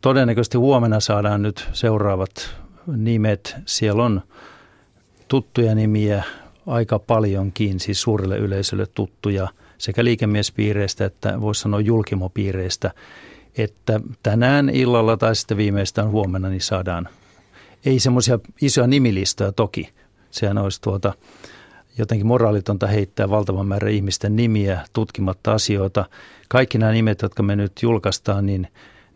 Todennäköisesti 0.00 0.58
huomenna 0.58 1.00
saadaan 1.00 1.42
nyt 1.42 1.68
seuraavat 1.72 2.56
nimet. 2.96 3.56
Siellä 3.66 4.04
on 4.04 4.22
tuttuja 5.28 5.74
nimiä 5.74 6.22
aika 6.66 6.98
paljonkin, 6.98 7.80
siis 7.80 8.02
suurelle 8.02 8.38
yleisölle 8.38 8.86
tuttuja– 8.86 9.48
sekä 9.82 10.04
liikemiespiireistä 10.04 11.04
että 11.04 11.40
voisi 11.40 11.60
sanoa 11.60 11.80
julkimopiireistä, 11.80 12.90
että 13.58 14.00
tänään 14.22 14.70
illalla 14.70 15.16
tai 15.16 15.36
sitten 15.36 15.56
viimeistään 15.56 16.10
huomenna 16.10 16.48
niin 16.48 16.60
saadaan, 16.60 17.08
ei 17.84 17.98
semmoisia 17.98 18.38
isoja 18.60 18.86
nimilistoja 18.86 19.52
toki, 19.52 19.90
sehän 20.30 20.58
olisi 20.58 20.80
tuota, 20.80 21.14
jotenkin 21.98 22.26
moraalitonta 22.26 22.86
heittää 22.86 23.30
valtavan 23.30 23.66
määrä 23.66 23.90
ihmisten 23.90 24.36
nimiä 24.36 24.80
tutkimatta 24.92 25.52
asioita. 25.52 26.04
Kaikki 26.48 26.78
nämä 26.78 26.92
nimet, 26.92 27.22
jotka 27.22 27.42
me 27.42 27.56
nyt 27.56 27.72
julkaistaan, 27.82 28.46
niin, 28.46 28.68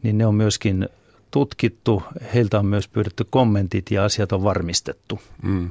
niin 0.03 0.19
ne 0.19 0.27
on 0.27 0.35
myöskin 0.35 0.89
tutkittu, 1.31 2.03
heiltä 2.35 2.59
on 2.59 2.67
myös 2.67 2.89
pyydetty 2.89 3.27
kommentit 3.31 3.91
ja 3.91 4.05
asiat 4.05 4.33
on 4.33 4.45
varmistettu. 4.45 5.21
Mm. 5.43 5.71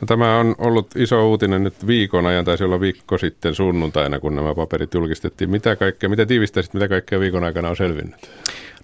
No, 0.00 0.06
tämä 0.06 0.38
on 0.38 0.54
ollut 0.58 0.96
iso 0.96 1.28
uutinen 1.30 1.64
nyt 1.64 1.86
viikon 1.86 2.26
ajan, 2.26 2.44
taisi 2.44 2.64
olla 2.64 2.80
viikko 2.80 3.18
sitten 3.18 3.54
sunnuntaina, 3.54 4.20
kun 4.20 4.36
nämä 4.36 4.54
paperit 4.54 4.94
julkistettiin. 4.94 5.50
Mitä 5.50 5.76
kaikkea, 5.76 6.08
mitä 6.08 6.26
tiivistäisit, 6.26 6.74
mitä 6.74 6.88
kaikkea 6.88 7.20
viikon 7.20 7.44
aikana 7.44 7.68
on 7.68 7.76
selvinnyt? 7.76 8.30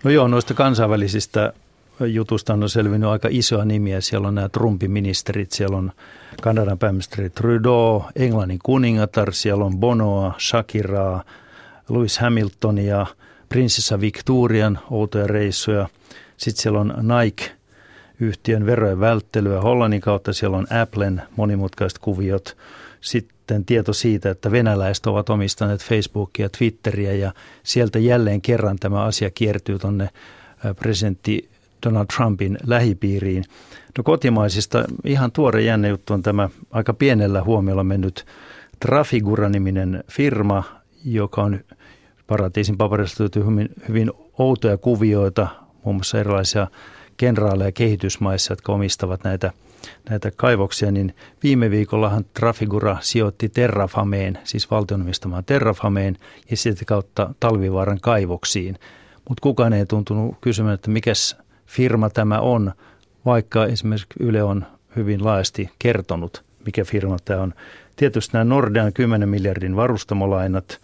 No 0.04 0.10
joo, 0.10 0.28
noista 0.28 0.54
kansainvälisistä 0.54 1.52
jutusta 2.00 2.52
on 2.52 2.70
selvinnyt 2.70 3.10
aika 3.10 3.28
isoa 3.30 3.64
nimiä. 3.64 4.00
Siellä 4.00 4.28
on 4.28 4.34
nämä 4.34 4.48
Trumpin 4.48 4.90
ministerit, 4.90 5.52
siellä 5.52 5.76
on 5.76 5.92
Kanadan 6.42 6.78
pääministeri 6.78 7.30
Trudeau, 7.30 8.02
Englannin 8.16 8.58
kuningatar, 8.62 9.32
siellä 9.32 9.64
on 9.64 9.78
Bonoa, 9.78 10.34
Shakiraa, 10.38 11.24
Lewis 11.88 12.18
Hamiltonia, 12.18 13.06
prinsessa 13.48 14.00
Victorian 14.00 14.78
outoja 14.90 15.26
reissuja. 15.26 15.88
Sitten 16.36 16.62
siellä 16.62 16.80
on 16.80 16.94
Nike– 17.02 17.50
yhtiön 18.20 18.66
verojen 18.66 19.00
välttelyä. 19.00 19.60
Hollannin 19.60 20.00
kautta 20.00 20.32
siellä 20.32 20.56
on 20.56 20.66
Applen 20.82 21.22
monimutkaiset 21.36 21.98
kuviot. 21.98 22.56
Sitten 23.00 23.64
tieto 23.64 23.92
siitä, 23.92 24.30
että 24.30 24.50
venäläiset 24.50 25.06
ovat 25.06 25.30
omistaneet 25.30 25.84
Facebookia 25.84 26.44
ja 26.44 26.50
Twitteriä 26.58 27.12
ja 27.12 27.34
sieltä 27.62 27.98
jälleen 27.98 28.40
kerran 28.40 28.78
tämä 28.78 29.02
asia 29.02 29.30
kiertyy 29.30 29.78
tuonne 29.78 30.10
presidentti 30.76 31.48
Donald 31.86 32.06
Trumpin 32.16 32.58
lähipiiriin. 32.66 33.44
No 33.98 34.04
kotimaisista 34.04 34.84
ihan 35.04 35.32
tuore 35.32 35.62
jänne 35.62 35.88
juttu 35.88 36.12
on 36.12 36.22
tämä 36.22 36.48
aika 36.70 36.94
pienellä 36.94 37.42
huomiolla 37.42 37.84
mennyt 37.84 38.26
Trafigura-niminen 38.80 40.04
firma, 40.10 40.64
joka 41.04 41.42
on 41.42 41.60
paratiisin 42.26 42.76
paperista 42.76 43.24
hyvin, 43.36 43.68
hyvin 43.88 44.12
outoja 44.38 44.76
kuvioita, 44.76 45.46
muun 45.84 45.96
muassa 45.96 46.20
erilaisia 46.20 46.66
kenraaleja 47.16 47.72
kehitysmaissa, 47.72 48.52
jotka 48.52 48.72
omistavat 48.72 49.24
näitä, 49.24 49.52
näitä 50.10 50.30
kaivoksia, 50.36 50.90
niin 50.92 51.14
viime 51.42 51.70
viikollahan 51.70 52.24
Trafigura 52.34 52.96
sijoitti 53.00 53.48
Terrafameen, 53.48 54.38
siis 54.44 54.70
valtion 54.70 55.02
omistamaan 55.02 55.44
Terrafameen 55.44 56.18
ja 56.50 56.56
sitä 56.56 56.84
kautta 56.84 57.34
Talvivaaran 57.40 58.00
kaivoksiin. 58.00 58.78
Mutta 59.28 59.42
kukaan 59.42 59.72
ei 59.72 59.86
tuntunut 59.86 60.36
kysymään, 60.40 60.74
että 60.74 60.90
mikä 60.90 61.12
firma 61.66 62.10
tämä 62.10 62.40
on, 62.40 62.72
vaikka 63.24 63.66
esimerkiksi 63.66 64.06
Yle 64.20 64.42
on 64.42 64.66
hyvin 64.96 65.24
laajasti 65.24 65.70
kertonut, 65.78 66.44
mikä 66.66 66.84
firma 66.84 67.16
tämä 67.24 67.42
on. 67.42 67.54
Tietysti 67.96 68.32
nämä 68.32 68.44
Nordean 68.44 68.92
10 68.92 69.28
miljardin 69.28 69.76
varustamolainat, 69.76 70.80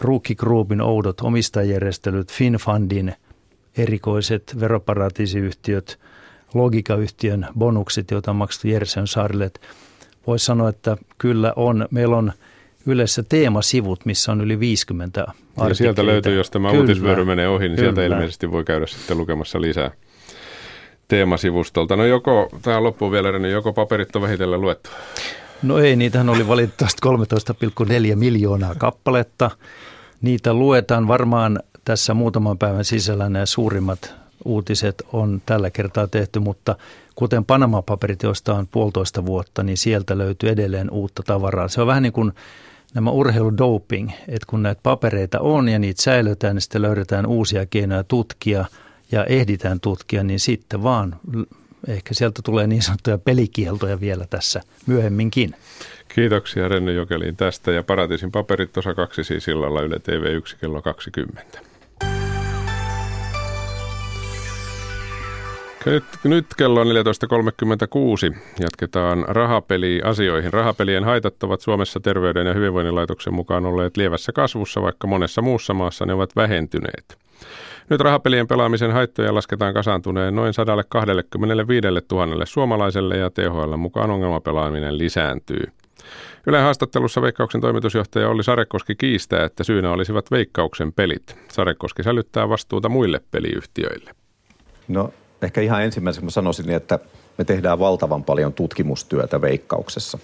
Rookie 0.00 0.36
Groupin 0.36 0.80
oudot 0.80 1.20
omistajärjestelyt, 1.20 2.32
FinFundin– 2.32 3.14
erikoiset 3.78 4.56
veroparatiisiyhtiöt, 4.60 5.98
logikayhtiön 6.54 7.46
bonukset, 7.58 8.10
joita 8.10 8.30
on 8.30 8.36
maksettu 8.36 8.68
Jersön 8.68 9.06
saarille. 9.06 9.50
Voisi 10.26 10.44
sanoa, 10.44 10.68
että 10.68 10.96
kyllä 11.18 11.52
on, 11.56 11.88
meillä 11.90 12.16
on 12.16 12.32
yleensä 12.86 13.22
teemasivut, 13.22 14.04
missä 14.04 14.32
on 14.32 14.40
yli 14.40 14.60
50 14.60 15.20
artikkeleita. 15.20 15.74
sieltä 15.74 16.06
löytyy, 16.06 16.36
jos 16.36 16.50
tämä 16.50 16.70
kyllä, 16.70 16.80
uutisvyöry 16.80 17.24
menee 17.24 17.48
ohi, 17.48 17.68
niin 17.68 17.76
kyllä. 17.76 17.94
sieltä 17.94 18.14
ilmeisesti 18.14 18.50
voi 18.50 18.64
käydä 18.64 18.86
sitten 18.86 19.18
lukemassa 19.18 19.60
lisää 19.60 19.90
teemasivustolta. 21.08 21.96
No 21.96 22.04
joko, 22.04 22.48
tähän 22.62 22.84
loppuun 22.84 23.12
vielä, 23.12 23.38
niin 23.38 23.52
joko 23.52 23.72
paperit 23.72 24.16
on 24.16 24.22
vähitellen 24.22 24.60
luettu? 24.60 24.90
No 25.62 25.78
ei, 25.78 25.96
niitähän 25.96 26.28
oli 26.28 26.48
valitettavasti 26.48 27.00
13,4 28.10 28.16
miljoonaa 28.16 28.74
kappaletta. 28.74 29.50
Niitä 30.20 30.54
luetaan 30.54 31.08
varmaan 31.08 31.60
tässä 31.84 32.14
muutaman 32.14 32.58
päivän 32.58 32.84
sisällä 32.84 33.28
nämä 33.28 33.46
suurimmat 33.46 34.14
uutiset 34.44 35.02
on 35.12 35.42
tällä 35.46 35.70
kertaa 35.70 36.06
tehty, 36.06 36.40
mutta 36.40 36.76
kuten 37.14 37.44
Panama-paperit, 37.44 38.22
joista 38.22 38.54
on 38.54 38.66
puolitoista 38.66 39.26
vuotta, 39.26 39.62
niin 39.62 39.76
sieltä 39.76 40.18
löytyy 40.18 40.48
edelleen 40.50 40.90
uutta 40.90 41.22
tavaraa. 41.22 41.68
Se 41.68 41.80
on 41.80 41.86
vähän 41.86 42.02
niin 42.02 42.12
kuin 42.12 42.32
nämä 42.94 43.10
urheiludoping, 43.10 44.10
että 44.28 44.46
kun 44.46 44.62
näitä 44.62 44.80
papereita 44.82 45.40
on 45.40 45.68
ja 45.68 45.78
niitä 45.78 46.02
säilytään, 46.02 46.54
niin 46.54 46.62
sitten 46.62 46.82
löydetään 46.82 47.26
uusia 47.26 47.66
keinoja 47.66 48.04
tutkia 48.04 48.64
ja 49.12 49.24
ehditään 49.24 49.80
tutkia, 49.80 50.24
niin 50.24 50.40
sitten 50.40 50.82
vaan 50.82 51.16
ehkä 51.88 52.14
sieltä 52.14 52.40
tulee 52.44 52.66
niin 52.66 52.82
sanottuja 52.82 53.18
pelikieltoja 53.18 54.00
vielä 54.00 54.26
tässä 54.30 54.60
myöhemminkin. 54.86 55.54
Kiitoksia 56.08 56.68
Renne 56.68 56.92
Jokeliin 56.92 57.36
tästä 57.36 57.72
ja 57.72 57.82
Paratiisin 57.82 58.32
paperit 58.32 58.76
osa 58.76 58.94
kaksi 58.94 59.24
siis 59.24 59.48
illalla 59.48 59.80
Yle 59.80 59.96
TV1 59.96 60.56
kello 60.60 60.82
20. 60.82 61.60
Nyt, 65.86 66.04
nyt 66.24 66.46
kello 66.56 66.80
on 66.80 66.86
14.36. 66.86 68.36
Jatketaan 68.60 69.24
rahapeliasioihin. 69.28 70.52
Rahapelien 70.52 71.04
haitat 71.04 71.42
ovat 71.42 71.60
Suomessa 71.60 72.00
Terveyden 72.00 72.46
ja 72.46 72.54
hyvinvoinnin 72.54 72.94
laitoksen 72.94 73.34
mukaan 73.34 73.66
olleet 73.66 73.96
lievässä 73.96 74.32
kasvussa, 74.32 74.82
vaikka 74.82 75.06
monessa 75.06 75.42
muussa 75.42 75.74
maassa 75.74 76.06
ne 76.06 76.14
ovat 76.14 76.36
vähentyneet. 76.36 77.25
Nyt 77.90 78.00
rahapelien 78.00 78.46
pelaamisen 78.46 78.92
haittoja 78.92 79.34
lasketaan 79.34 79.74
kasaantuneen 79.74 80.36
noin 80.36 80.54
125 80.54 81.88
000 82.12 82.46
suomalaiselle 82.46 83.16
ja 83.16 83.30
THL 83.30 83.76
mukaan 83.76 84.10
ongelmapelaaminen 84.10 84.98
lisääntyy. 84.98 85.64
Ylen 86.46 86.62
haastattelussa 86.62 87.22
Veikkauksen 87.22 87.60
toimitusjohtaja 87.60 88.28
Olli 88.28 88.44
Sarekoski 88.44 88.94
kiistää, 88.94 89.44
että 89.44 89.64
syynä 89.64 89.90
olisivat 89.90 90.30
Veikkauksen 90.30 90.92
pelit. 90.92 91.36
Sarekoski 91.52 92.02
sälyttää 92.02 92.48
vastuuta 92.48 92.88
muille 92.88 93.20
peliyhtiöille. 93.30 94.10
No 94.88 95.12
ehkä 95.42 95.60
ihan 95.60 95.82
ensimmäiseksi 95.82 96.24
mä 96.24 96.30
sanoisin, 96.30 96.70
että 96.70 96.98
me 97.38 97.44
tehdään 97.44 97.78
valtavan 97.78 98.24
paljon 98.24 98.52
tutkimustyötä 98.52 99.40
veikkauksessa. 99.40 100.18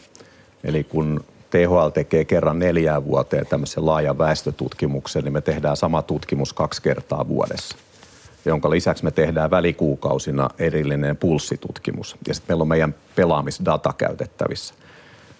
Eli 0.64 0.84
kun 0.84 1.24
THL 1.52 1.88
tekee 1.88 2.24
kerran 2.24 2.58
neljään 2.58 3.04
vuoteen 3.04 3.46
tämmöisen 3.46 3.86
laajan 3.86 4.18
väestötutkimuksen, 4.18 5.24
niin 5.24 5.32
me 5.32 5.40
tehdään 5.40 5.76
sama 5.76 6.02
tutkimus 6.02 6.52
kaksi 6.52 6.82
kertaa 6.82 7.28
vuodessa 7.28 7.76
jonka 8.44 8.70
lisäksi 8.70 9.04
me 9.04 9.10
tehdään 9.10 9.50
välikuukausina 9.50 10.50
erillinen 10.58 11.16
pulssitutkimus. 11.16 12.16
Ja 12.28 12.34
sitten 12.34 12.52
meillä 12.52 12.62
on 12.62 12.68
meidän 12.68 12.94
pelaamisdata 13.16 13.92
käytettävissä. 13.98 14.74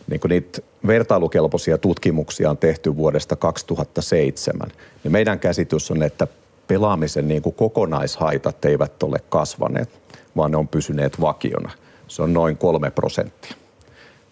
niin 0.06 0.20
kun 0.20 0.30
niitä 0.30 0.58
vertailukelpoisia 0.86 1.78
tutkimuksia 1.78 2.50
on 2.50 2.58
tehty 2.58 2.96
vuodesta 2.96 3.36
2007, 3.36 4.68
niin 5.04 5.12
meidän 5.12 5.38
käsitys 5.38 5.90
on, 5.90 6.02
että 6.02 6.26
pelaamisen 6.68 7.28
niin 7.28 7.42
kuin 7.42 7.54
kokonaishaitat 7.54 8.64
eivät 8.64 9.02
ole 9.02 9.18
kasvaneet, 9.28 9.90
vaan 10.36 10.50
ne 10.50 10.56
on 10.56 10.68
pysyneet 10.68 11.20
vakiona. 11.20 11.70
Se 12.08 12.22
on 12.22 12.32
noin 12.32 12.56
kolme 12.56 12.90
prosenttia. 12.90 13.61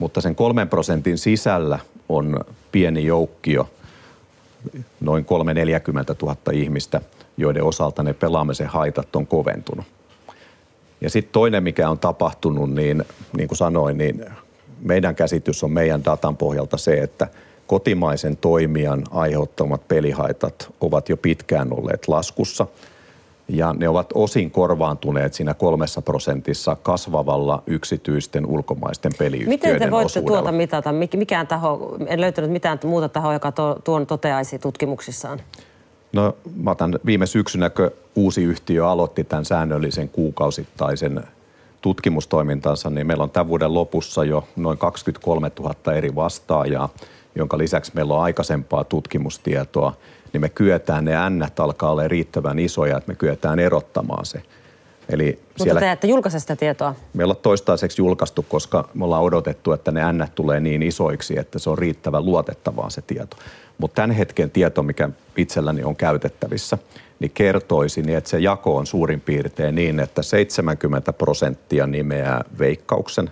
Mutta 0.01 0.21
sen 0.21 0.35
kolmen 0.35 0.69
prosentin 0.69 1.19
sisällä 1.19 1.79
on 2.09 2.41
pieni 2.73 3.07
joukkio, 3.07 3.71
noin 5.01 5.25
340 5.25 6.15
000 6.23 6.37
ihmistä, 6.53 7.01
joiden 7.37 7.65
osalta 7.65 8.03
ne 8.03 8.13
pelaamisen 8.13 8.67
haitat 8.67 9.17
on 9.17 9.27
koventunut. 9.27 9.87
Ja 11.01 11.11
sitten 11.11 11.33
toinen, 11.33 11.63
mikä 11.63 11.91
on 11.91 11.99
tapahtunut, 11.99 12.71
niin, 12.71 13.05
niin 13.37 13.49
kuin 13.49 13.59
sanoin, 13.59 13.99
niin 13.99 14.25
meidän 14.83 15.15
käsitys 15.15 15.65
on 15.65 15.73
meidän 15.73 16.05
datan 16.05 16.37
pohjalta 16.37 16.77
se, 16.77 17.01
että 17.01 17.29
kotimaisen 17.67 18.37
toimijan 18.37 19.05
aiheuttamat 19.11 19.89
pelihaitat 19.89 20.75
ovat 20.81 21.09
jo 21.09 21.17
pitkään 21.17 21.73
olleet 21.73 22.09
laskussa– 22.09 22.67
ja 23.51 23.75
ne 23.79 23.89
ovat 23.89 24.11
osin 24.15 24.51
korvaantuneet 24.51 25.35
siinä 25.35 25.55
kolmessa 25.55 26.03
prosentissa 26.03 26.77
kasvavalla 26.83 27.63
yksityisten 27.67 28.47
ulkomaisten 28.47 29.13
peliyhtiöiden 29.19 29.73
Miten 29.75 29.79
te 29.79 29.91
voitte 29.91 30.19
osuudella. 30.19 30.39
tuota 30.39 30.53
mitata? 30.53 30.93
Mikään 31.17 31.47
taho, 31.47 31.97
en 32.07 32.21
löytänyt 32.21 32.51
mitään 32.51 32.79
muuta 32.85 33.09
tahoa, 33.09 33.33
joka 33.33 33.53
tuon 33.85 34.07
toteaisi 34.07 34.59
tutkimuksissaan. 34.59 35.41
No 36.13 36.37
mä 36.57 36.71
otan 36.71 36.99
viime 37.07 37.27
syksynä, 37.27 37.71
kun 37.71 37.91
uusi 38.15 38.43
yhtiö 38.43 38.89
aloitti 38.89 39.25
tämän 39.25 39.45
säännöllisen 39.45 40.09
kuukausittaisen 40.09 41.23
tutkimustoimintansa, 41.81 42.91
niin 42.91 43.07
meillä 43.07 43.25
on 43.25 43.31
tämän 43.31 43.49
vuoden 43.49 43.75
lopussa 43.75 44.25
jo 44.25 44.45
noin 44.57 44.79
23 44.79 45.51
000 45.61 45.95
eri 45.95 46.15
vastaajaa, 46.15 46.89
jonka 47.35 47.59
lisäksi 47.59 47.93
meillä 47.95 48.15
on 48.15 48.23
aikaisempaa 48.23 48.85
tutkimustietoa– 48.85 49.93
niin 50.33 50.41
me 50.41 50.49
kyetään, 50.49 51.05
ne 51.05 51.17
ännät 51.17 51.61
alkaa 51.61 51.91
olla 51.91 52.09
riittävän 52.09 52.59
isoja, 52.59 52.97
että 52.97 53.13
me 53.13 53.15
kyetään 53.15 53.59
erottamaan 53.59 54.27
se. 54.27 54.43
Eli 55.09 55.39
Mutta 55.49 55.65
siellä, 55.65 55.81
te 55.81 55.93
ette 55.93 56.07
julkaise 56.07 56.41
sitä 56.41 56.57
tietoa? 56.57 56.95
Me 57.15 57.25
ollaan 57.25 57.41
toistaiseksi 57.43 58.03
julkaistu, 58.03 58.43
koska 58.49 58.89
me 58.95 59.05
ollaan 59.05 59.23
odotettu, 59.23 59.73
että 59.73 59.93
ne 59.93 60.03
ännät 60.03 60.35
tulee 60.35 60.61
niin 60.61 60.83
isoiksi, 60.83 61.39
että 61.39 61.59
se 61.59 61.71
on 61.71 61.79
riittävän 61.79 62.25
luotettavaa 62.25 62.91
se 62.91 63.03
tieto. 63.03 63.37
Mutta 63.79 63.95
tämän 63.95 64.11
hetken 64.11 64.51
tieto, 64.51 64.83
mikä 64.83 65.09
itselläni 65.37 65.85
on 65.85 65.97
käytettävissä, 65.97 66.79
niin 67.21 67.31
kertoisi, 67.31 68.03
niin 68.03 68.19
että 68.19 68.31
se 68.31 68.39
jako 68.39 68.77
on 68.77 68.87
suurin 68.87 69.21
piirtein 69.21 69.75
niin, 69.75 70.01
että 70.01 70.23
70 70.23 71.13
prosenttia 71.13 71.87
nimeää 71.87 72.45
veikkauksen 72.59 73.31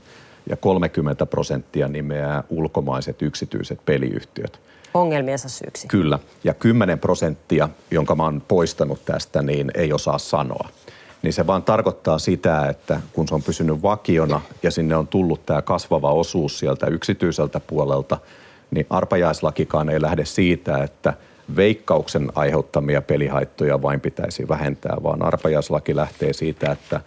ja 0.51 0.57
30 0.57 1.26
prosenttia 1.26 1.88
nimeää 1.88 2.44
ulkomaiset 2.49 3.22
yksityiset 3.22 3.80
peliyhtiöt 3.84 4.61
ongelmiensa 4.95 5.49
syyksi. 5.49 5.89
Kyllä, 5.89 6.18
ja 6.45 6.55
10 6.55 6.99
prosenttia, 6.99 7.68
jonka 7.91 8.14
mä 8.14 8.24
oon 8.24 8.43
poistanut 8.49 9.05
tästä, 9.05 9.43
niin 9.43 9.70
ei 9.74 9.93
osaa 9.93 10.18
sanoa. 10.18 10.68
Niin 11.22 11.32
se 11.32 11.47
vaan 11.47 11.62
tarkoittaa 11.62 12.18
sitä, 12.18 12.68
että 12.68 13.01
kun 13.12 13.28
se 13.28 13.34
on 13.34 13.43
pysynyt 13.43 13.82
vakiona 13.82 14.41
ja 14.62 14.70
sinne 14.70 14.97
on 14.97 15.07
tullut 15.07 15.47
tämä 15.47 15.62
kasvava 15.62 16.12
osuus 16.12 16.59
sieltä 16.59 16.86
yksityiseltä 16.86 17.61
puolelta, 17.61 18.18
niin 18.70 18.86
arpajaislakikaan 18.91 19.89
ei 19.89 20.03
lähde 20.03 20.24
siitä, 20.24 20.82
että 20.82 21.14
veikkauksen 21.57 22.32
aiheuttamia 22.34 23.03
pelihaittoja 23.03 23.82
vain 23.82 24.01
pitäisi 24.01 24.49
vähentää, 24.49 24.97
vaan 25.03 25.22
arpajaislaki 25.22 25.97
lähtee 25.97 26.32
siitä, 26.32 26.72
että 26.72 27.01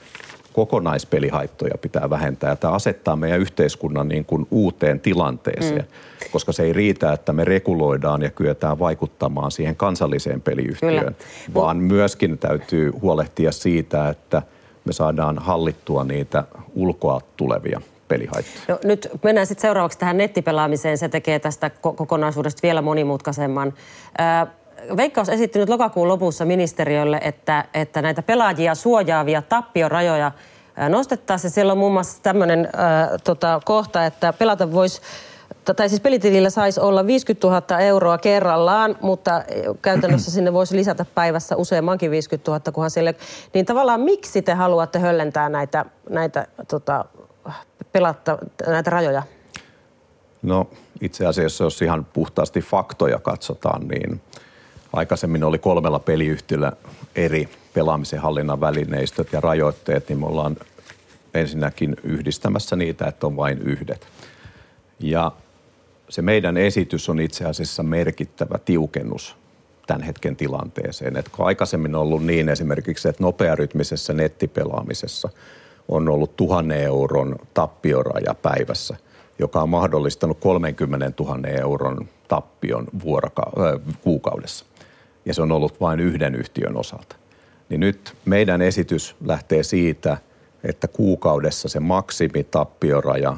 kokonaispelihaittoja 0.54 1.78
pitää 1.78 2.10
vähentää. 2.10 2.50
Ja 2.50 2.56
tämä 2.56 2.74
asettaa 2.74 3.16
meidän 3.16 3.40
yhteiskunnan 3.40 4.08
niin 4.08 4.26
kuin 4.26 4.48
uuteen 4.52 5.00
tilanteeseen, 5.00 5.82
mm. 5.82 6.32
koska 6.32 6.52
se 6.52 6.64
ei 6.64 6.74
riitä, 6.74 7.14
että 7.14 7.34
me 7.34 7.46
reguloidaan 7.46 8.22
ja 8.22 8.30
kyetään 8.30 8.80
vaikuttamaan 8.80 9.52
siihen 9.52 9.76
kansalliseen 9.76 10.42
peliyhtiöön, 10.42 11.00
Kyllä. 11.00 11.14
vaan 11.54 11.78
myöskin 11.78 12.38
täytyy 12.38 12.92
huolehtia 13.02 13.52
siitä, 13.52 14.10
että 14.10 14.42
me 14.86 14.94
saadaan 14.94 15.40
hallittua 15.40 16.04
niitä 16.04 16.44
ulkoa 16.76 17.22
tulevia 17.38 17.82
pelihaittoja. 18.08 18.64
No, 18.68 18.80
nyt 18.84 19.10
mennään 19.24 19.48
sitten 19.48 19.62
seuraavaksi 19.62 20.00
tähän 20.00 20.18
nettipelaamiseen. 20.18 20.98
Se 20.98 21.10
tekee 21.10 21.40
tästä 21.40 21.70
kokonaisuudesta 21.70 22.60
vielä 22.64 22.82
monimutkaisemman. 22.82 23.74
Veikkaus 24.98 25.30
esitti 25.30 25.60
nyt 25.60 25.70
lokakuun 25.70 26.08
lopussa 26.08 26.46
ministeriölle, 26.46 27.20
että, 27.24 27.66
että 27.74 28.02
näitä 28.02 28.22
pelaajia 28.22 28.76
suojaavia 28.76 29.42
tappiorajoja 29.42 30.32
nostettaisiin. 30.90 31.52
Siellä 31.52 31.72
on 31.72 31.78
muun 31.78 31.94
muassa 31.94 32.24
tämmöinen 32.24 32.66
äh, 32.66 33.10
tota, 33.24 33.62
kohta, 33.66 34.06
että 34.06 34.34
pelata 34.34 34.72
voisi 34.72 35.02
tai 35.76 35.90
siis 35.90 36.02
pelitilillä 36.02 36.50
saisi 36.50 36.80
olla 36.80 37.08
50 37.08 37.48
000 37.48 37.80
euroa 37.80 38.18
kerrallaan, 38.18 38.98
mutta 39.02 39.44
käytännössä 39.82 40.32
sinne 40.36 40.54
voisi 40.54 40.76
lisätä 40.76 41.06
päivässä 41.16 41.56
useammankin 41.56 42.12
50 42.12 42.52
000, 42.52 42.72
kunhan 42.72 42.92
siellä... 42.92 43.14
Niin 43.54 43.66
tavallaan 43.66 44.02
miksi 44.02 44.42
te 44.42 44.54
haluatte 44.54 45.00
höllentää 45.00 45.50
näitä, 45.50 45.86
näitä, 46.10 46.48
tota, 46.68 47.06
pelatta, 47.92 48.38
näitä 48.68 48.90
rajoja? 48.90 49.24
No 50.42 50.68
itse 51.02 51.26
asiassa, 51.26 51.64
jos 51.64 51.82
ihan 51.82 52.06
puhtaasti 52.14 52.62
faktoja 52.62 53.20
katsotaan, 53.20 53.88
niin 53.88 54.22
aikaisemmin 54.94 55.44
oli 55.44 55.60
kolmella 55.60 56.00
peliyhtiöllä 56.00 56.72
eri 57.16 57.50
pelaamisen 57.74 58.20
hallinnan 58.20 58.62
välineistöt 58.62 59.34
ja 59.34 59.42
rajoitteet, 59.42 60.10
niin 60.10 60.20
me 60.20 60.26
ollaan 60.26 60.58
ensinnäkin 61.34 61.96
yhdistämässä 62.04 62.76
niitä, 62.76 63.06
että 63.06 63.28
on 63.28 63.38
vain 63.38 63.62
yhdet. 63.62 64.08
Ja 65.00 65.32
se 66.10 66.22
meidän 66.22 66.58
esitys 66.58 67.10
on 67.10 67.20
itse 67.20 67.46
asiassa 67.46 67.84
merkittävä 67.84 68.58
tiukennus 68.58 69.36
tämän 69.88 70.04
hetken 70.04 70.36
tilanteeseen. 70.36 71.18
Et 71.18 71.30
kun 71.30 71.46
aikaisemmin 71.46 71.96
on 71.96 72.02
ollut 72.02 72.26
niin 72.26 72.50
esimerkiksi, 72.50 73.10
että 73.10 73.24
nopearytmisessä 73.24 74.14
nettipelaamisessa 74.14 75.30
on 75.88 76.10
ollut 76.10 76.36
tuhannen 76.36 76.84
euron 76.84 77.36
tappioraja 77.54 78.34
päivässä, 78.34 78.96
joka 79.40 79.62
on 79.62 79.70
mahdollistanut 79.70 80.40
30 80.40 81.12
000 81.24 81.48
euron 81.48 82.10
tappion 82.28 82.88
vuoroka- 83.04 83.52
äh, 83.60 83.96
kuukaudessa 84.02 84.66
ja 85.26 85.34
se 85.34 85.42
on 85.42 85.52
ollut 85.52 85.82
vain 85.82 86.00
yhden 86.00 86.36
yhtiön 86.36 86.78
osalta. 86.78 87.16
Niin 87.70 87.80
nyt 87.80 88.14
meidän 88.26 88.62
esitys 88.62 89.16
lähtee 89.26 89.64
siitä, 89.64 90.18
että 90.64 90.88
kuukaudessa 90.88 91.70
se 91.70 91.80
maksimitappioraja 91.80 93.38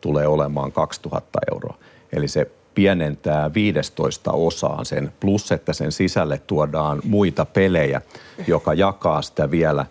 tulee 0.00 0.26
olemaan 0.26 0.72
2000 0.72 1.38
euroa. 1.52 1.76
Eli 2.12 2.28
se 2.28 2.50
pienentää 2.74 3.54
15 3.54 4.32
osaan 4.32 4.86
sen, 4.86 5.12
plus 5.20 5.52
että 5.52 5.72
sen 5.72 5.92
sisälle 5.92 6.38
tuodaan 6.38 7.00
muita 7.04 7.44
pelejä, 7.44 8.02
joka 8.46 8.74
jakaa 8.74 9.22
sitä 9.22 9.50
vielä. 9.50 9.86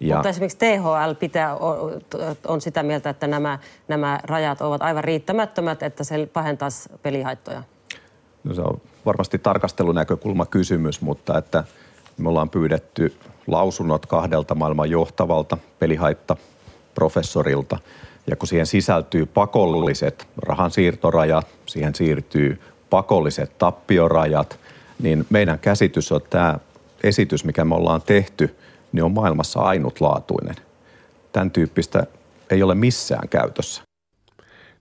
Ja 0.00 0.16
Mutta 0.16 0.28
esimerkiksi 0.28 0.58
THL 0.58 1.14
pitää, 1.18 1.56
on 2.46 2.60
sitä 2.60 2.82
mieltä, 2.82 3.10
että 3.10 3.26
nämä, 3.26 3.58
nämä 3.88 4.20
rajat 4.24 4.60
ovat 4.60 4.82
aivan 4.82 5.04
riittämättömät, 5.04 5.82
että 5.82 6.04
se 6.04 6.28
pahentaisi 6.32 6.88
pelihaittoja. 7.02 7.62
No 8.44 8.54
se 8.54 8.60
on 8.60 8.80
varmasti 9.08 9.38
tarkastelunäkökulma 9.38 10.46
kysymys, 10.46 11.00
mutta 11.00 11.38
että 11.38 11.64
me 12.18 12.28
ollaan 12.28 12.50
pyydetty 12.50 13.16
lausunnot 13.46 14.06
kahdelta 14.06 14.54
maailman 14.54 14.90
johtavalta 14.90 15.58
pelihaitta-professorilta. 15.78 17.78
Ja 18.26 18.36
kun 18.36 18.48
siihen 18.48 18.66
sisältyy 18.66 19.26
pakolliset 19.26 20.28
rahansiirtorajat, 20.36 21.46
siihen 21.66 21.94
siirtyy 21.94 22.60
pakolliset 22.90 23.58
tappiorajat, 23.58 24.58
niin 25.02 25.26
meidän 25.30 25.58
käsitys 25.58 26.12
on, 26.12 26.20
tämä 26.30 26.58
esitys, 27.02 27.44
mikä 27.44 27.64
me 27.64 27.74
ollaan 27.74 28.02
tehty, 28.02 28.56
niin 28.92 29.04
on 29.04 29.12
maailmassa 29.12 29.60
ainutlaatuinen. 29.60 30.56
Tämän 31.32 31.50
tyyppistä 31.50 32.06
ei 32.50 32.62
ole 32.62 32.74
missään 32.74 33.28
käytössä. 33.28 33.87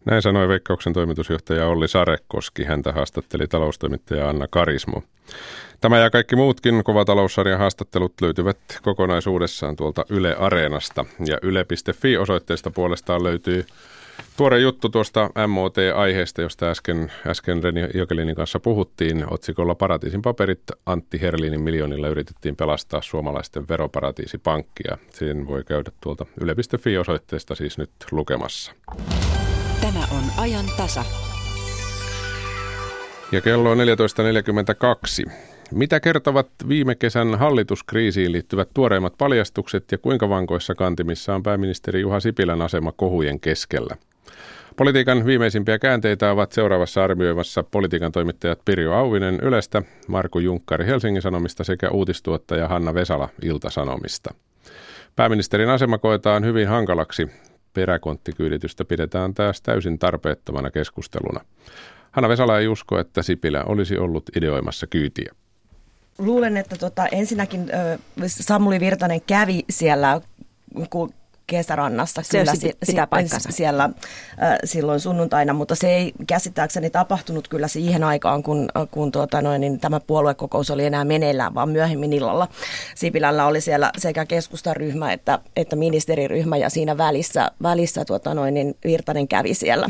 Näin 0.07 0.21
sanoi 0.21 0.47
Veikkauksen 0.47 0.93
toimitusjohtaja 0.93 1.67
Olli 1.67 1.87
Sarekoski. 1.87 2.63
Häntä 2.63 2.91
haastatteli 2.91 3.47
taloustoimittaja 3.47 4.29
Anna 4.29 4.47
Karismo. 4.47 5.03
Tämä 5.81 5.99
ja 5.99 6.09
kaikki 6.09 6.35
muutkin 6.35 6.83
kova 6.83 7.05
taloussarjan 7.05 7.59
haastattelut 7.59 8.13
löytyvät 8.21 8.57
kokonaisuudessaan 8.81 9.75
tuolta 9.75 10.05
Yle 10.09 10.35
Areenasta. 10.35 11.05
Ja 11.25 11.37
yle.fi-osoitteesta 11.41 12.71
puolestaan 12.71 13.23
löytyy 13.23 13.65
tuore 14.37 14.59
juttu 14.59 14.89
tuosta 14.89 15.29
MOT-aiheesta, 15.47 16.41
josta 16.41 16.69
äsken, 16.69 17.11
äsken 17.27 17.63
Reni 17.63 17.81
Jokelinin 17.93 18.35
kanssa 18.35 18.59
puhuttiin. 18.59 19.33
Otsikolla 19.33 19.75
Paratiisin 19.75 20.21
paperit 20.21 20.63
Antti 20.85 21.21
Herlinin 21.21 21.61
miljoonilla 21.61 22.07
yritettiin 22.07 22.55
pelastaa 22.55 23.01
suomalaisten 23.01 23.67
veroparatiisipankkia. 23.69 24.97
Sen 25.09 25.47
voi 25.47 25.63
käydä 25.63 25.91
tuolta 26.01 26.25
yle.fi-osoitteesta 26.41 27.55
siis 27.55 27.77
nyt 27.77 27.91
lukemassa. 28.11 28.73
Tämä 29.93 30.07
on 30.11 30.23
ajan 30.37 30.65
tasa. 30.77 31.03
Ja 33.31 33.41
kello 33.41 33.71
on 33.71 33.77
14.42. 33.77 35.31
Mitä 35.71 35.99
kertovat 35.99 36.47
viime 36.67 36.95
kesän 36.95 37.35
hallituskriisiin 37.35 38.31
liittyvät 38.31 38.69
tuoreimmat 38.73 39.13
paljastukset 39.17 39.91
ja 39.91 39.97
kuinka 39.97 40.29
vankoissa 40.29 40.75
kantimissa 40.75 41.35
on 41.35 41.43
pääministeri 41.43 42.01
Juha 42.01 42.19
Sipilän 42.19 42.61
asema 42.61 42.91
kohujen 42.91 43.39
keskellä? 43.39 43.95
Politiikan 44.75 45.25
viimeisimpiä 45.25 45.79
käänteitä 45.79 46.31
ovat 46.31 46.51
seuraavassa 46.51 47.03
arvioimassa 47.03 47.63
politiikan 47.63 48.11
toimittajat 48.11 48.59
Pirjo 48.65 48.93
Auvinen 48.93 49.39
Ylestä, 49.41 49.81
Marku 50.07 50.39
Junkkari 50.39 50.85
Helsingin 50.85 51.21
Sanomista 51.21 51.63
sekä 51.63 51.89
uutistuottaja 51.89 52.67
Hanna 52.67 52.93
Vesala 52.93 53.29
Ilta-Sanomista. 53.41 54.33
Pääministerin 55.15 55.69
asema 55.69 55.97
koetaan 55.97 56.45
hyvin 56.45 56.67
hankalaksi. 56.67 57.27
Peräkonttikyyditystä 57.77 58.85
pidetään 58.85 59.33
taas 59.33 59.61
täysin 59.61 59.99
tarpeettomana 59.99 60.71
keskusteluna. 60.71 61.41
Hanna 62.11 62.29
Vesala 62.29 62.59
ei 62.59 62.67
usko, 62.67 62.99
että 62.99 63.21
Sipilä 63.21 63.63
olisi 63.63 63.97
ollut 63.97 64.29
ideoimassa 64.35 64.87
kyytiä. 64.87 65.33
Luulen, 66.17 66.57
että 66.57 66.75
tota, 66.75 67.07
ensinnäkin 67.07 67.65
Samuli 68.27 68.79
Virtanen 68.79 69.21
kävi 69.21 69.65
siellä 69.69 70.21
kun 70.89 71.13
kesärannassa 71.47 72.21
se 72.21 72.39
kyllä 72.39 72.55
si- 72.55 72.77
pitää 72.87 73.07
paikkansa. 73.07 73.51
siellä 73.51 73.83
äh, 73.83 74.57
silloin 74.63 74.99
sunnuntaina, 74.99 75.53
mutta 75.53 75.75
se 75.75 75.95
ei 75.95 76.13
käsittääkseni 76.27 76.89
tapahtunut 76.89 77.47
kyllä 77.47 77.67
siihen 77.67 78.03
aikaan, 78.03 78.43
kun, 78.43 78.69
kun 78.91 79.11
tuota 79.11 79.41
noin, 79.41 79.61
niin 79.61 79.79
tämä 79.79 79.99
puoluekokous 79.99 80.71
oli 80.71 80.85
enää 80.85 81.05
meneillään, 81.05 81.53
vaan 81.53 81.69
myöhemmin 81.69 82.13
illalla. 82.13 82.47
Sipilällä 82.95 83.47
oli 83.47 83.61
siellä 83.61 83.91
sekä 83.97 84.25
keskustaryhmä 84.25 85.13
että, 85.13 85.39
että 85.55 85.75
ministeriryhmä 85.75 86.57
ja 86.57 86.69
siinä 86.69 86.97
välissä, 86.97 87.51
välissä 87.63 88.05
tuota 88.05 88.33
noin, 88.33 88.53
niin 88.53 88.75
Virtanen 88.85 89.27
kävi 89.27 89.53
siellä 89.53 89.89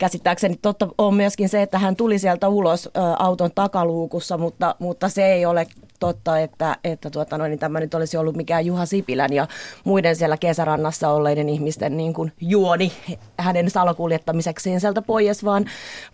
käsittääkseni 0.00 0.58
totta 0.62 0.88
on 0.98 1.14
myöskin 1.14 1.48
se, 1.48 1.62
että 1.62 1.78
hän 1.78 1.96
tuli 1.96 2.18
sieltä 2.18 2.48
ulos 2.48 2.86
ä, 2.86 2.90
auton 3.18 3.50
takaluukussa, 3.54 4.38
mutta, 4.38 4.74
mutta 4.78 5.08
se 5.08 5.26
ei 5.32 5.46
ole 5.46 5.66
totta, 6.00 6.38
että, 6.38 6.76
että 6.84 7.10
tuota, 7.10 7.38
noin, 7.38 7.50
niin 7.50 7.58
tämä 7.58 7.80
nyt 7.80 7.94
olisi 7.94 8.16
ollut 8.16 8.36
mikään 8.36 8.66
Juha 8.66 8.86
Sipilän 8.86 9.32
ja 9.32 9.48
muiden 9.84 10.16
siellä 10.16 10.36
kesärannassa 10.36 11.08
olleiden 11.08 11.48
ihmisten 11.48 11.96
niin 11.96 12.14
kuin 12.14 12.32
juoni 12.40 12.92
hänen 13.38 13.70
salakuljettamisekseen 13.70 14.80
sieltä 14.80 15.02
pois, 15.02 15.44
vaan, 15.44 15.64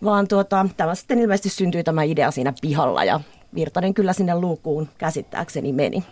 vaan 0.03 0.27
tuota, 0.27 0.65
tämä 0.77 0.95
sitten 0.95 1.19
ilmeisesti 1.19 1.49
syntyi 1.49 1.83
tämä 1.83 2.03
idea 2.03 2.31
siinä 2.31 2.53
pihalla 2.61 3.03
ja 3.03 3.19
Virtanen 3.55 3.93
kyllä 3.93 4.13
sinne 4.13 4.35
luukuun 4.39 4.89
käsittääkseni 4.97 5.73
meni. 5.73 6.03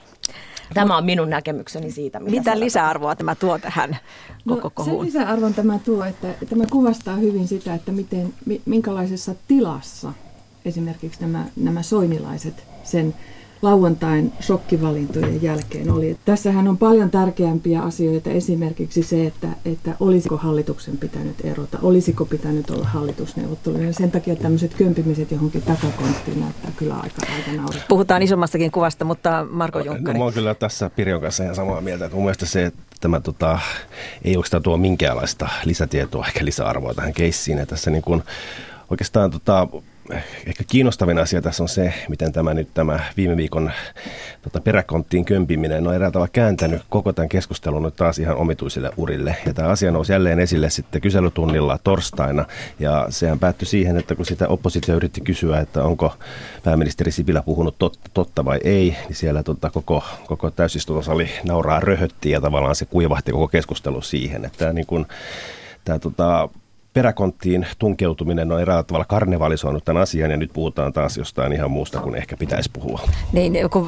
Tämä 0.74 0.98
on 0.98 1.06
minun 1.06 1.30
näkemykseni 1.30 1.92
siitä. 1.92 2.20
Mitä, 2.20 2.38
mitä 2.38 2.60
lisäarvoa 2.60 3.16
tämä 3.16 3.36
tuo 3.36 3.60
tähän 3.60 3.98
no, 4.46 4.56
koko 4.56 4.70
kohuun? 4.70 5.06
Se 5.06 5.06
lisäarvon 5.06 5.54
tämä 5.54 5.80
tuo, 5.80 6.04
että 6.06 6.28
tämä 6.50 6.64
kuvastaa 6.72 7.16
hyvin 7.16 7.48
sitä, 7.48 7.74
että 7.74 7.92
miten, 7.92 8.34
minkälaisessa 8.66 9.36
tilassa 9.48 10.14
esimerkiksi 10.66 11.22
nämä, 11.22 11.46
nämä 11.56 11.84
soinilaiset 11.84 12.64
sen 12.84 13.16
lauantain 13.66 14.34
shokkivalintojen 14.42 15.44
jälkeen 15.44 15.92
oli. 15.92 16.18
Tässähän 16.26 16.68
on 16.68 16.78
paljon 16.78 17.12
tärkeämpiä 17.12 17.82
asioita, 17.82 18.30
esimerkiksi 18.30 19.04
se, 19.04 19.26
että, 19.26 19.48
että 19.66 19.96
olisiko 20.00 20.38
hallituksen 20.38 20.98
pitänyt 20.98 21.36
erota, 21.44 21.80
olisiko 21.82 22.26
pitänyt 22.26 22.70
olla 22.70 22.86
hallitusneuvotteluja. 22.86 23.94
Sen 23.94 24.12
takia 24.12 24.36
tämmöiset 24.36 24.74
kömpimiset 24.74 25.32
johonkin 25.32 25.62
takakonttiin 25.62 26.40
näyttää 26.40 26.72
kyllä 26.78 26.96
aika, 26.96 27.16
aika 27.36 27.52
naurettavaa. 27.52 27.88
Puhutaan 27.90 28.22
isommastakin 28.22 28.72
kuvasta, 28.72 29.06
mutta 29.06 29.46
Marko 29.50 29.80
Junkkari. 29.80 30.14
No, 30.14 30.20
mä 30.20 30.24
oon 30.24 30.34
kyllä 30.34 30.56
tässä 30.56 30.90
Pirjon 30.90 31.22
kanssa 31.22 31.44
ihan 31.44 31.56
samaa 31.56 31.82
mieltä. 31.82 32.06
Että 32.06 32.16
mun 32.16 32.26
mielestä 32.26 32.46
se, 32.46 32.66
että 32.66 32.82
tämä 33.02 33.20
tota, 33.20 33.60
ei 34.24 34.38
oikeastaan 34.38 34.64
tuo 34.64 34.78
minkäänlaista 34.78 35.50
lisätietoa 35.66 36.26
eikä 36.26 36.46
lisäarvoa 36.46 36.94
tähän 36.94 37.14
keissiin. 37.14 37.58
Ja 37.58 37.66
tässä 37.66 37.92
niin 37.92 38.02
kuin, 38.04 38.24
oikeastaan 38.90 39.32
tota, 39.32 39.68
ehkä 40.46 40.64
kiinnostavin 40.68 41.18
asia 41.18 41.42
tässä 41.42 41.64
on 41.64 41.70
se, 41.70 41.94
miten 42.10 42.32
tämä 42.32 42.54
nyt 42.54 42.74
tämä 42.74 43.00
viime 43.18 43.38
viikon 43.38 43.72
tota, 44.42 44.62
peräkonttiin 44.62 45.26
kömpiminen 45.26 45.88
on 45.88 45.96
eräällä 45.96 46.28
kääntänyt 46.34 46.82
koko 46.90 47.14
tämän 47.14 47.30
keskustelun 47.30 47.84
nyt 47.84 47.96
taas 47.96 48.20
ihan 48.20 48.36
omituisille 48.36 48.92
urille. 48.98 49.36
Ja 49.46 49.54
tämä 49.54 49.70
asia 49.70 49.92
nousi 49.92 50.12
jälleen 50.12 50.40
esille 50.40 50.70
sitten 50.70 51.02
kyselytunnilla 51.02 51.80
torstaina. 51.84 52.46
Ja 52.80 53.06
sehän 53.10 53.40
päättyi 53.40 53.66
siihen, 53.66 53.98
että 53.98 54.16
kun 54.16 54.26
sitä 54.26 54.48
oppositio 54.48 54.96
yritti 54.96 55.22
kysyä, 55.22 55.60
että 55.60 55.84
onko 55.84 56.14
pääministeri 56.64 57.12
Sipilä 57.12 57.42
puhunut 57.42 57.76
totta, 57.80 58.10
totta 58.14 58.46
vai 58.46 58.60
ei, 58.64 58.96
niin 59.08 59.16
siellä 59.16 59.44
tota, 59.44 59.70
koko, 59.70 60.04
koko 60.28 60.52
täysistuntosali 60.52 61.30
nauraa 61.44 61.80
röhötti 61.80 62.30
ja 62.30 62.42
tavallaan 62.42 62.76
se 62.76 62.86
kuivahti 62.86 63.32
koko 63.32 63.48
keskustelu 63.48 64.02
siihen, 64.02 64.46
että 64.46 64.74
niin 64.74 64.86
kun, 64.86 65.06
tämä 65.86 66.00
tota, 66.00 66.50
peräkonttiin 66.96 67.68
tunkeutuminen 67.80 68.52
on 68.52 68.62
eräällä 68.62 68.84
tavalla 68.84 69.06
karnevalisoinut 69.06 69.86
tämän 69.86 70.02
asian 70.02 70.32
ja 70.32 70.38
nyt 70.38 70.54
puhutaan 70.54 70.94
taas 70.94 71.18
jostain 71.18 71.54
ihan 71.54 71.72
muusta 71.72 72.00
kuin 72.00 72.16
ehkä 72.16 72.38
pitäisi 72.38 72.70
puhua. 72.74 73.00
Niin, 73.34 73.70
kun 73.70 73.88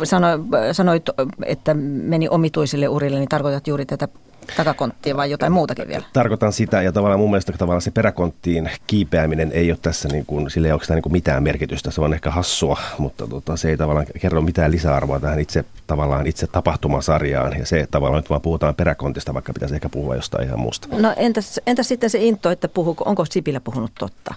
sanoit, 0.72 1.10
että 1.46 1.74
meni 1.74 2.30
omituisille 2.30 2.88
urille, 2.88 3.20
niin 3.20 3.30
tarkoitat 3.30 3.68
juuri 3.68 3.86
tätä 3.86 4.08
takakonttia 4.58 5.18
vai 5.18 5.32
jotain 5.32 5.52
muutakin 5.52 5.88
vielä? 5.88 6.04
Tarkoitan 6.14 6.54
sitä 6.54 6.82
ja 6.82 6.92
tavallaan 6.92 7.20
mun 7.20 7.30
mielestä 7.30 7.52
tavallaan 7.52 7.82
se 7.82 7.92
peräkonttiin 7.92 8.72
kiipeäminen 8.88 9.52
ei 9.52 9.72
ole 9.72 9.80
tässä 9.82 10.10
niin 10.12 10.26
kuin, 10.26 10.50
sille 10.50 10.68
ei 10.68 10.72
ole 10.72 10.82
niin 10.90 11.02
kuin 11.02 11.14
mitään 11.14 11.44
merkitystä. 11.44 11.92
Se 11.92 12.02
on 12.02 12.14
ehkä 12.14 12.32
hassua, 12.32 12.78
mutta 12.98 13.28
tota, 13.28 13.58
se 13.58 13.70
ei 13.70 13.78
tavallaan 13.78 14.06
kerro 14.22 14.42
mitään 14.42 14.72
lisäarvoa 14.72 15.20
tähän 15.20 15.40
itse 15.40 15.66
tavallaan 15.88 16.28
itse 16.28 16.48
tapahtumasarjaan 16.48 17.60
ja 17.60 17.66
se 17.66 17.88
tavallaan 17.92 18.22
nyt 18.24 18.30
vaan 18.30 18.42
puhutaan 18.42 18.76
peräkontista, 18.76 19.34
vaikka 19.34 19.54
pitäisi 19.54 19.76
ehkä 19.76 19.90
puhua 19.90 20.16
jostain 20.16 20.48
ihan 20.48 20.60
muusta. 20.60 20.88
No 20.92 21.14
entäs, 21.18 21.60
entäs 21.68 21.88
sitten 21.88 22.10
se 22.10 22.20
into, 22.20 22.50
että 22.50 22.68
puhuuko, 22.68 23.04
onko 23.04 23.26
Sipilä 23.26 23.60
puhunut 23.60 23.92
totta? 24.00 24.34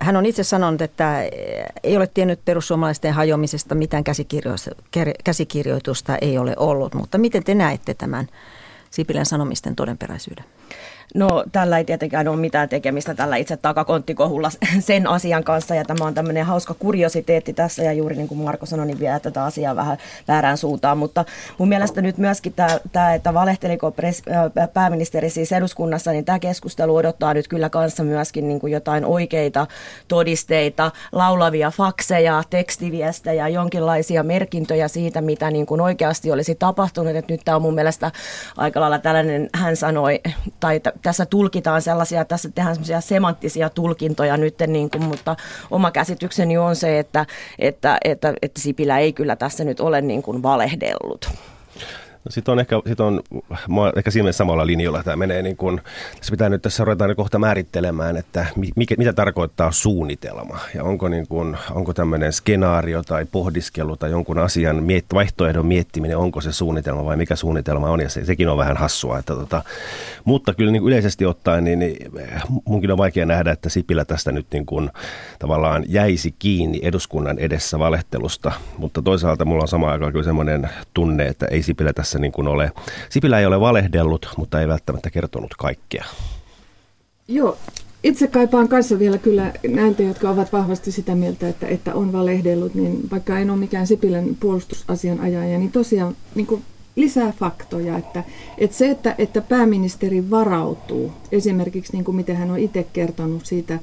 Hän 0.00 0.16
on 0.16 0.26
itse 0.26 0.44
sanonut, 0.44 0.82
että 0.82 1.22
ei 1.82 1.96
ole 1.96 2.06
tiennyt 2.06 2.44
perussuomalaisten 2.44 3.12
hajoamisesta, 3.12 3.74
mitään 3.74 4.04
käsikirjoitusta 5.24 6.16
ei 6.16 6.38
ole 6.38 6.54
ollut, 6.56 6.94
mutta 6.94 7.18
miten 7.18 7.44
te 7.44 7.54
näette 7.54 7.94
tämän 7.94 8.28
Sipilän 8.90 9.26
sanomisten 9.26 9.76
todenperäisyyden? 9.76 10.44
No 11.14 11.44
tällä 11.52 11.78
ei 11.78 11.84
tietenkään 11.84 12.28
ole 12.28 12.36
mitään 12.36 12.68
tekemistä 12.68 13.14
tällä 13.14 13.36
itse 13.36 13.56
takakonttikohulla 13.56 14.50
sen 14.80 15.06
asian 15.06 15.44
kanssa. 15.44 15.74
Ja 15.74 15.84
tämä 15.84 16.04
on 16.04 16.14
tämmöinen 16.14 16.46
hauska 16.46 16.74
kuriositeetti 16.74 17.52
tässä. 17.52 17.82
Ja 17.82 17.92
juuri 17.92 18.16
niin 18.16 18.28
kuin 18.28 18.40
Marko 18.40 18.66
sanoi, 18.66 18.86
niin 18.86 19.00
vie 19.00 19.20
tätä 19.20 19.44
asiaa 19.44 19.76
vähän 19.76 19.98
väärään 20.28 20.58
suuntaan, 20.58 20.98
mutta 20.98 21.24
mun 21.58 21.68
mielestä 21.68 22.02
nyt 22.02 22.18
myöskin 22.18 22.54
tämä, 22.92 23.14
että 23.14 23.34
valehteliko 23.34 23.90
pres, 23.90 24.22
pääministeri 24.74 25.30
siis 25.30 25.52
eduskunnassa, 25.52 26.12
niin 26.12 26.24
tämä 26.24 26.38
keskustelu 26.38 26.96
odottaa 26.96 27.34
nyt 27.34 27.48
kyllä 27.48 27.70
kanssa 27.70 28.04
myöskin 28.04 28.48
niin 28.48 28.60
kuin 28.60 28.72
jotain 28.72 29.04
oikeita 29.04 29.66
todisteita, 30.08 30.90
laulavia 31.12 31.70
fakseja, 31.70 32.42
tekstiviestejä, 32.50 33.48
jonkinlaisia 33.48 34.22
merkintöjä 34.22 34.88
siitä, 34.88 35.20
mitä 35.20 35.50
niin 35.50 35.66
kuin 35.66 35.80
oikeasti 35.80 36.32
olisi 36.32 36.54
tapahtunut, 36.54 37.16
että 37.16 37.32
nyt 37.32 37.40
tämä 37.44 37.56
on 37.56 37.62
mun 37.62 37.74
mielestä 37.74 38.10
aika 38.56 38.80
lailla 38.80 38.98
tällainen, 38.98 39.48
hän 39.54 39.76
sanoi, 39.76 40.20
tai 40.60 40.80
tässä 41.02 41.26
tulkitaan 41.26 41.82
sellaisia, 41.82 42.24
tässä 42.24 42.50
tehdään 42.54 42.74
semmoisia 42.74 43.00
semanttisia 43.00 43.70
tulkintoja 43.70 44.36
nyt, 44.36 44.54
niin 44.66 44.90
kuin, 44.90 45.04
mutta 45.04 45.36
oma 45.70 45.90
käsitykseni 45.90 46.58
on 46.58 46.76
se, 46.76 46.98
että, 46.98 47.26
että, 47.58 47.98
että, 48.04 48.34
että 48.42 48.60
Sipilä 48.60 48.98
ei 48.98 49.12
kyllä 49.12 49.36
tässä 49.36 49.64
nyt 49.64 49.80
ole 49.80 50.00
niin 50.00 50.22
kuin 50.22 50.42
valehdellut. 50.42 51.30
No 52.24 52.30
sitten 52.30 52.52
on 52.52 52.60
ehkä, 52.60 52.76
sit 52.86 53.00
on, 53.00 53.22
ehkä 53.96 54.10
siinä 54.10 54.32
samalla 54.32 54.66
linjalla 54.66 55.02
tämä 55.02 55.16
menee, 55.16 55.42
niin 55.42 55.56
kun, 55.56 55.80
tässä 56.16 56.30
pitää 56.30 56.48
nyt 56.48 56.62
tässä 56.62 56.84
ruveta 56.84 57.14
kohta 57.14 57.38
määrittelemään, 57.38 58.16
että 58.16 58.46
mikä, 58.76 58.94
mitä 58.98 59.12
tarkoittaa 59.12 59.72
suunnitelma 59.72 60.58
ja 60.74 60.84
onko, 60.84 61.08
niin 61.08 61.26
kun, 61.28 61.56
onko 61.70 61.94
tämmöinen 61.94 62.32
skenaario 62.32 63.02
tai 63.02 63.26
pohdiskelu 63.32 63.96
tai 63.96 64.10
jonkun 64.10 64.38
asian 64.38 64.82
miet, 64.82 65.04
vaihtoehdon 65.14 65.66
miettiminen, 65.66 66.18
onko 66.18 66.40
se 66.40 66.52
suunnitelma 66.52 67.04
vai 67.04 67.16
mikä 67.16 67.36
suunnitelma 67.36 67.90
on 67.90 68.00
ja 68.00 68.08
se, 68.08 68.24
sekin 68.24 68.48
on 68.48 68.58
vähän 68.58 68.76
hassua. 68.76 69.18
Että 69.18 69.34
tota, 69.34 69.62
mutta 70.24 70.54
kyllä 70.54 70.72
niin 70.72 70.86
yleisesti 70.86 71.26
ottaen, 71.26 71.64
niin, 71.64 71.78
niin 71.78 72.12
munkin 72.64 72.92
on 72.92 72.98
vaikea 72.98 73.26
nähdä, 73.26 73.52
että 73.52 73.68
Sipilä 73.68 74.04
tästä 74.04 74.32
nyt 74.32 74.46
niin 74.52 74.66
kun, 74.66 74.90
tavallaan 75.38 75.84
jäisi 75.88 76.34
kiinni 76.38 76.80
eduskunnan 76.82 77.38
edessä 77.38 77.78
valehtelusta, 77.78 78.52
mutta 78.78 79.02
toisaalta 79.02 79.44
mulla 79.44 79.62
on 79.62 79.68
samaan 79.68 79.92
aikaan 79.92 80.12
kyllä 80.12 80.24
semmoinen 80.24 80.70
tunne, 80.94 81.26
että 81.26 81.46
ei 81.46 81.62
Sipilä 81.62 81.92
tässä 81.92 82.09
tässä 82.10 82.18
niin 82.18 82.32
kuin 82.32 82.48
ole, 82.48 82.72
Sipilä 83.08 83.40
ei 83.40 83.46
ole 83.46 83.60
valehdellut, 83.60 84.28
mutta 84.36 84.60
ei 84.60 84.68
välttämättä 84.68 85.10
kertonut 85.10 85.54
kaikkea. 85.58 86.04
Joo, 87.28 87.58
itse 88.04 88.26
kaipaan 88.26 88.68
kanssa 88.68 88.98
vielä 88.98 89.18
kyllä 89.18 89.52
näitä, 89.68 90.02
jotka 90.02 90.30
ovat 90.30 90.52
vahvasti 90.52 90.92
sitä 90.92 91.14
mieltä, 91.14 91.48
että, 91.48 91.66
että 91.66 91.94
on 91.94 92.12
valehdellut, 92.12 92.74
niin 92.74 93.10
vaikka 93.10 93.38
en 93.38 93.50
ole 93.50 93.58
mikään 93.58 93.86
Sipilän 93.86 94.36
puolustusasianajaja, 94.40 95.58
niin 95.58 95.72
tosiaan 95.72 96.16
niin 96.34 96.46
kuin 96.46 96.62
lisää 96.96 97.32
faktoja, 97.32 97.98
että, 97.98 98.24
että 98.58 98.76
se, 98.76 98.90
että, 98.90 99.14
että 99.18 99.40
pääministeri 99.40 100.30
varautuu, 100.30 101.12
esimerkiksi 101.32 101.92
niin 101.92 102.04
kuin 102.04 102.16
miten 102.16 102.36
hän 102.36 102.50
on 102.50 102.58
itse 102.58 102.86
kertonut 102.92 103.46
siitä 103.46 103.78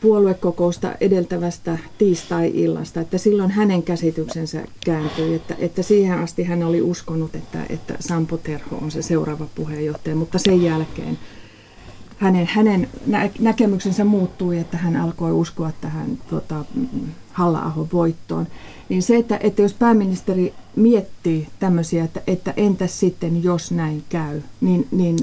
puoluekokousta 0.00 0.94
edeltävästä 1.00 1.78
tiistai-illasta, 1.98 3.00
että 3.00 3.18
silloin 3.18 3.50
hänen 3.50 3.82
käsityksensä 3.82 4.64
kääntyi, 4.84 5.34
että, 5.34 5.54
että 5.58 5.82
siihen 5.82 6.18
asti 6.18 6.42
hän 6.44 6.62
oli 6.62 6.82
uskonut, 6.82 7.34
että, 7.34 7.66
että 7.68 7.94
Sampo 8.00 8.36
Terho 8.36 8.76
on 8.76 8.90
se 8.90 9.02
seuraava 9.02 9.46
puheenjohtaja, 9.54 10.16
mutta 10.16 10.38
sen 10.38 10.62
jälkeen 10.62 11.18
hänen, 12.20 12.46
hänen 12.46 12.88
nä- 13.06 13.30
näkemyksensä 13.40 14.04
muuttui, 14.04 14.58
että 14.58 14.76
hän 14.76 14.96
alkoi 14.96 15.32
uskoa 15.32 15.72
tähän 15.80 16.18
tota, 16.30 16.64
halla 17.32 17.86
voittoon. 17.92 18.46
Niin 18.88 19.02
se, 19.02 19.16
että, 19.16 19.38
että 19.42 19.62
jos 19.62 19.74
pääministeri 19.74 20.54
miettii 20.76 21.48
tämmöisiä, 21.58 22.04
että, 22.04 22.20
että 22.26 22.54
entäs 22.56 23.00
sitten 23.00 23.44
jos 23.44 23.70
näin 23.70 24.04
käy, 24.08 24.40
niin, 24.60 24.88
niin, 24.90 25.16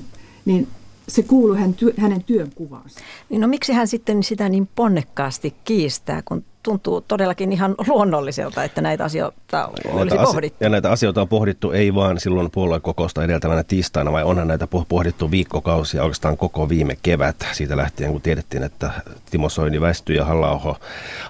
niin 0.46 0.68
se 1.08 1.24
kuuluu 1.24 1.56
hänen, 1.56 1.74
työ, 1.74 1.94
hänen 1.98 2.24
työnkuvaansa. 2.24 3.00
Niin 3.30 3.42
no 3.42 3.48
miksi 3.48 3.74
hän 3.74 3.88
sitten 3.88 4.24
sitä 4.24 4.50
niin 4.50 4.70
ponnekkaasti 4.76 5.54
kiistää, 5.64 6.22
kun 6.26 6.44
tuntuu 6.68 7.02
todellakin 7.02 7.52
ihan 7.52 7.76
luonnolliselta, 7.88 8.64
että 8.64 8.82
näitä 8.82 9.04
asioita 9.04 9.68
olisi 9.68 10.16
näitä 10.16 10.24
pohdittu. 10.24 10.64
Ja 10.64 10.70
näitä 10.70 10.92
asioita 10.92 11.22
on 11.22 11.28
pohdittu 11.28 11.72
ei 11.72 11.96
vaan 11.96 12.20
silloin 12.20 12.52
puoluekokousta 12.52 13.24
edeltävänä 13.24 13.64
tiistaina, 13.64 14.12
vai 14.12 14.24
onhan 14.24 14.48
näitä 14.48 14.68
pohdittu 14.90 15.32
viikkokausia 15.32 16.04
oikeastaan 16.04 16.38
koko 16.38 16.70
viime 16.70 16.98
kevät. 17.04 17.36
Siitä 17.52 17.78
lähtien, 17.78 18.12
kun 18.12 18.22
tiedettiin, 18.22 18.64
että 18.64 18.92
Timo 19.32 19.50
Soini 19.50 19.82
väistyy 19.82 20.16
ja 20.16 20.26
halla 20.26 20.76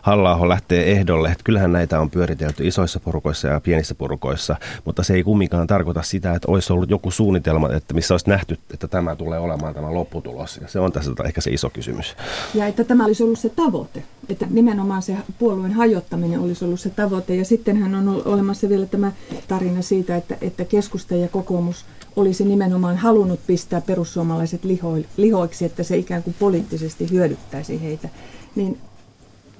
halla 0.02 0.50
lähtee 0.50 0.92
ehdolle. 0.92 1.32
Että 1.32 1.44
kyllähän 1.44 1.72
näitä 1.72 2.00
on 2.00 2.10
pyöritelty 2.10 2.68
isoissa 2.68 3.00
porukoissa 3.00 3.48
ja 3.48 3.62
pienissä 3.62 3.96
porukoissa, 3.96 4.56
mutta 4.86 5.04
se 5.04 5.14
ei 5.14 5.24
kumminkaan 5.24 5.68
tarkoita 5.68 6.02
sitä, 6.02 6.34
että 6.34 6.52
olisi 6.52 6.74
ollut 6.74 6.90
joku 6.90 7.12
suunnitelma, 7.12 7.74
että 7.74 7.94
missä 7.94 8.14
olisi 8.14 8.30
nähty, 8.30 8.60
että 8.74 8.88
tämä 8.88 9.16
tulee 9.16 9.40
olemaan 9.40 9.74
tämä 9.74 9.94
lopputulos. 9.94 10.58
Ja 10.62 10.68
se 10.68 10.80
on 10.80 10.92
tässä 10.92 11.12
ehkä 11.26 11.42
se 11.42 11.52
iso 11.52 11.70
kysymys. 11.70 12.16
Ja 12.54 12.68
että 12.68 12.84
tämä 12.84 13.06
olisi 13.06 13.24
ollut 13.24 13.40
se 13.40 13.50
tavoite, 13.50 14.04
että 14.30 14.46
nimenomaan 14.50 15.02
se 15.02 15.16
puolueen 15.40 15.74
hajottaminen 15.74 16.40
olisi 16.40 16.66
ollut 16.66 16.80
se 16.80 16.90
tavoite. 16.90 17.36
Ja 17.36 17.46
sittenhän 17.46 17.96
on 17.96 18.22
olemassa 18.26 18.70
vielä 18.70 18.86
tämä 18.86 19.12
tarina 19.48 19.82
siitä, 19.82 20.16
että, 20.16 20.38
että 20.42 20.66
keskusta 20.66 21.16
ja 21.16 21.28
kokoomus 21.28 21.86
olisi 22.16 22.46
nimenomaan 22.46 22.98
halunnut 22.98 23.40
pistää 23.48 23.82
perussuomalaiset 23.82 24.64
liho, 24.64 24.98
lihoiksi, 25.18 25.66
että 25.66 25.84
se 25.84 25.98
ikään 25.98 26.24
kuin 26.24 26.36
poliittisesti 26.40 27.12
hyödyttäisi 27.12 27.82
heitä. 27.82 28.10
Niin 28.56 28.78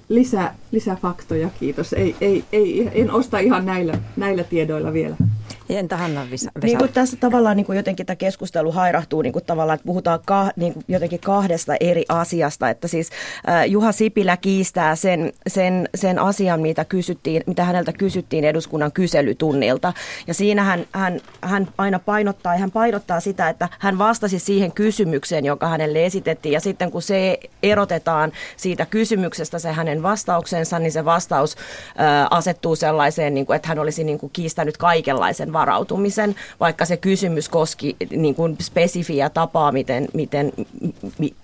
lisää, 0.10 0.56
lisää 0.72 0.96
faktoja, 0.96 1.50
kiitos. 1.60 1.94
Ei, 1.94 2.16
ei, 2.22 2.44
ei, 2.52 2.92
en 2.94 3.12
osta 3.12 3.40
ihan 3.40 3.66
näillä, 3.66 4.00
näillä 4.18 4.44
tiedoilla 4.44 4.94
vielä. 4.94 5.16
Entä 5.70 5.98
Hanna 5.98 6.28
Vesa? 6.32 6.52
Niin 6.64 6.78
kuin 6.78 6.94
tässä 6.94 7.18
tavallaan 7.18 7.58
niin 7.58 7.66
kuin 7.66 7.76
jotenkin 7.76 8.06
tämä 8.06 8.16
keskustelu 8.16 8.72
hairahtuu 8.72 9.22
niin 9.22 9.34
kuin 9.34 9.46
tavallaan, 9.46 9.76
että 9.76 9.86
puhutaan 9.86 10.20
ka, 10.26 10.52
niin 10.56 10.74
kuin 10.74 10.84
jotenkin 10.88 11.20
kahdesta 11.20 11.74
eri 11.80 12.06
asiasta. 12.10 12.70
Että 12.70 12.88
siis 12.88 13.10
äh, 13.50 13.68
Juha 13.68 13.92
Sipilä 13.92 14.38
kiistää 14.38 14.96
sen, 14.96 15.34
sen, 15.48 15.90
sen 15.96 16.20
asian, 16.20 16.62
mitä, 16.62 16.86
kysyttiin, 16.86 17.44
mitä 17.48 17.64
häneltä 17.64 17.94
kysyttiin 17.94 18.44
eduskunnan 18.44 18.92
kyselytunnilta. 18.92 19.94
Ja 20.28 20.34
siinä 20.34 20.64
hän, 20.64 20.86
hän, 20.92 21.20
hän 21.42 21.68
aina 21.78 22.00
painottaa, 22.00 22.58
hän 22.58 22.72
painottaa 22.72 23.20
sitä, 23.20 23.50
että 23.50 23.70
hän 23.80 23.98
vastasi 23.98 24.40
siihen 24.40 24.72
kysymykseen, 24.72 25.46
joka 25.46 25.68
hänelle 25.68 26.06
esitettiin. 26.06 26.54
Ja 26.54 26.60
sitten 26.60 26.92
kun 26.92 27.02
se 27.02 27.40
erotetaan 27.64 28.32
siitä 28.58 28.86
kysymyksestä, 28.86 29.60
se 29.60 29.72
hänen 29.72 30.04
vastauksensa, 30.04 30.80
niin 30.80 30.92
se 30.92 31.06
vastaus 31.06 31.56
äh, 31.56 32.28
asettuu 32.32 32.76
sellaiseen, 32.76 33.34
niin 33.34 33.46
kuin, 33.46 33.56
että 33.56 33.68
hän 33.68 33.80
olisi 33.80 34.04
niin 34.04 34.20
kuin 34.20 34.30
kiistänyt 34.34 34.78
kaikenlaisen 34.78 35.54
varautumisen, 35.58 36.36
vaikka 36.60 36.86
se 36.86 36.98
kysymys 36.98 37.50
koski 37.50 37.96
niin 38.10 38.36
kuin 38.36 38.58
spesifiä 38.62 39.30
tapaa, 39.30 39.72
miten, 39.72 40.08
miten, 40.14 40.54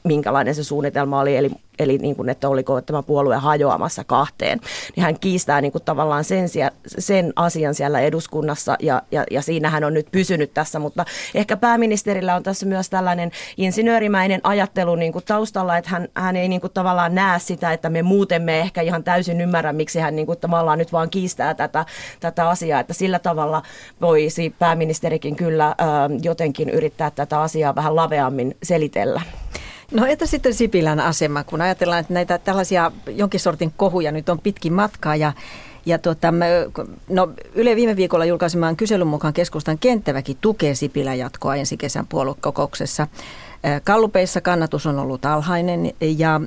minkälainen 0.03 0.55
se 0.55 0.63
suunnitelma 0.63 1.19
oli. 1.19 1.37
Eli 1.37 1.51
eli 1.79 1.97
niin 1.97 2.15
kuin, 2.15 2.29
että 2.29 2.49
oliko 2.49 2.81
tämä 2.81 3.03
puolue 3.03 3.35
hajoamassa 3.35 4.03
kahteen, 4.03 4.59
niin 4.95 5.03
hän 5.03 5.19
kiistää 5.19 5.61
niin 5.61 5.71
kuin 5.71 5.83
tavallaan 5.83 6.23
sen, 6.23 6.47
sen 6.85 7.33
asian 7.35 7.75
siellä 7.75 7.99
eduskunnassa 7.99 8.75
ja, 8.79 9.01
ja, 9.11 9.23
ja 9.31 9.41
siinä 9.41 9.69
hän 9.69 9.83
on 9.83 9.93
nyt 9.93 10.07
pysynyt 10.11 10.53
tässä, 10.53 10.79
mutta 10.79 11.05
ehkä 11.35 11.57
pääministerillä 11.57 12.35
on 12.35 12.43
tässä 12.43 12.65
myös 12.65 12.89
tällainen 12.89 13.31
insinöörimäinen 13.57 14.41
ajattelu 14.43 14.95
niin 14.95 15.13
kuin 15.13 15.25
taustalla, 15.25 15.77
että 15.77 15.89
hän, 15.89 16.07
hän 16.15 16.35
ei 16.35 16.47
niin 16.47 16.61
kuin 16.61 16.73
tavallaan 16.73 17.15
näe 17.15 17.39
sitä, 17.39 17.73
että 17.73 17.89
me 17.89 18.01
muutemme 18.01 18.59
ehkä 18.59 18.81
ihan 18.81 19.03
täysin 19.03 19.41
ymmärrä, 19.41 19.73
miksi 19.73 19.99
hän 19.99 20.15
niin 20.15 20.25
kuin 20.25 20.39
tavallaan 20.39 20.77
nyt 20.77 20.93
vaan 20.93 21.09
kiistää 21.09 21.53
tätä, 21.53 21.85
tätä 22.19 22.49
asiaa, 22.49 22.79
että 22.79 22.93
sillä 22.93 23.19
tavalla 23.19 23.63
voisi 24.01 24.55
pääministerikin 24.59 25.35
kyllä 25.35 25.67
ö, 25.67 25.73
jotenkin 26.21 26.69
yrittää 26.69 27.11
tätä 27.11 27.41
asiaa 27.41 27.75
vähän 27.75 27.95
laveammin 27.95 28.57
selitellä. 28.63 29.21
No 29.91 30.05
entä 30.05 30.25
sitten 30.25 30.53
Sipilän 30.53 30.99
asema, 30.99 31.43
kun 31.43 31.61
ajatellaan, 31.61 31.99
että 31.99 32.13
näitä 32.13 32.37
tällaisia 32.37 32.91
jonkin 33.07 33.39
sortin 33.39 33.73
kohuja 33.77 34.11
nyt 34.11 34.29
on 34.29 34.39
pitkin 34.39 34.73
matkaa 34.73 35.15
ja 35.15 35.33
ja 35.85 35.97
tuota, 35.97 36.33
no, 37.09 37.29
Yle 37.55 37.75
viime 37.75 37.95
viikolla 37.95 38.25
julkaisemaan 38.25 38.75
kyselyn 38.75 39.07
mukaan 39.07 39.33
keskustan 39.33 39.77
kenttäväki 39.77 40.37
tukee 40.41 40.75
Sipilän 40.75 41.19
jatkoa 41.19 41.55
ensi 41.55 41.77
kesän 41.77 42.07
puoluekokouksessa. 42.07 43.07
Kallupeissa 43.83 44.41
kannatus 44.41 44.85
on 44.85 44.99
ollut 44.99 45.25
alhainen 45.25 45.93
ja 46.01 46.41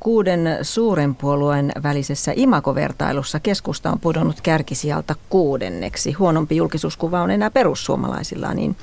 kuuden 0.00 0.58
suuren 0.62 1.14
puolueen 1.14 1.72
välisessä 1.82 2.32
imakovertailussa 2.36 3.40
keskusta 3.40 3.90
on 3.90 4.00
pudonnut 4.00 4.40
kärkisijalta 4.40 5.14
kuudenneksi. 5.28 6.12
Huonompi 6.12 6.56
julkisuuskuva 6.56 7.20
on 7.20 7.30
enää 7.30 7.50
perussuomalaisilla, 7.50 8.54
niin 8.54 8.76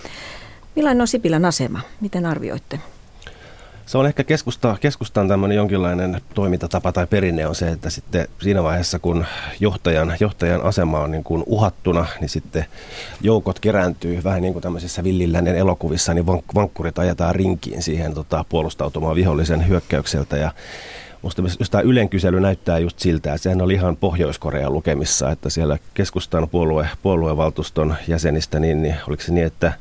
millainen 0.76 1.02
on 1.02 1.08
Sipilän 1.08 1.46
asema? 1.46 1.82
Miten 2.02 2.26
arvioitte? 2.26 2.80
Se 3.86 3.98
on 3.98 4.06
ehkä 4.06 4.24
keskusta, 4.24 4.78
keskustan 4.82 5.28
tämmöinen 5.28 5.56
jonkinlainen 5.56 6.22
toimintatapa 6.34 6.92
tai 6.92 7.08
perinne 7.08 7.48
on 7.48 7.56
se, 7.56 7.70
että 7.70 7.90
sitten 7.90 8.28
siinä 8.42 8.64
vaiheessa, 8.64 9.00
kun 9.00 9.26
johtajan, 9.60 10.18
johtajan 10.20 10.62
asema 10.62 11.00
on 11.00 11.12
niin 11.12 11.24
kuin 11.24 11.44
uhattuna, 11.46 12.06
niin 12.22 12.30
sitten 12.30 12.66
joukot 13.22 13.60
kerääntyy 13.60 14.24
vähän 14.24 14.42
niin 14.42 14.54
kuin 14.54 14.64
tämmöisissä 14.64 15.04
villilläinen 15.04 15.56
elokuvissa, 15.56 16.14
niin 16.14 16.26
vankkurit 16.56 17.00
ajetaan 17.00 17.36
rinkiin 17.36 17.82
siihen 17.82 18.14
tota, 18.14 18.46
puolustautumaan 18.50 19.16
vihollisen 19.16 19.68
hyökkäykseltä. 19.68 20.38
Ja 20.38 20.52
Musta 21.22 21.44
jos 21.60 21.70
tämä 21.70 21.82
Ylen 21.82 22.10
kysely 22.10 22.40
näyttää 22.40 22.80
just 22.80 23.00
siltä, 23.00 23.34
että 23.34 23.44
sehän 23.44 23.62
oli 23.62 23.74
ihan 23.74 23.98
Pohjois-Korean 23.98 24.74
lukemissa, 24.74 25.32
että 25.32 25.50
siellä 25.50 25.78
keskustan 25.94 26.50
puolue, 26.50 26.90
puoluevaltuuston 27.02 27.96
jäsenistä, 28.08 28.60
niin, 28.60 28.82
niin 28.82 28.96
oliko 29.08 29.24
se 29.24 29.32
niin, 29.32 29.48
että 29.48 29.74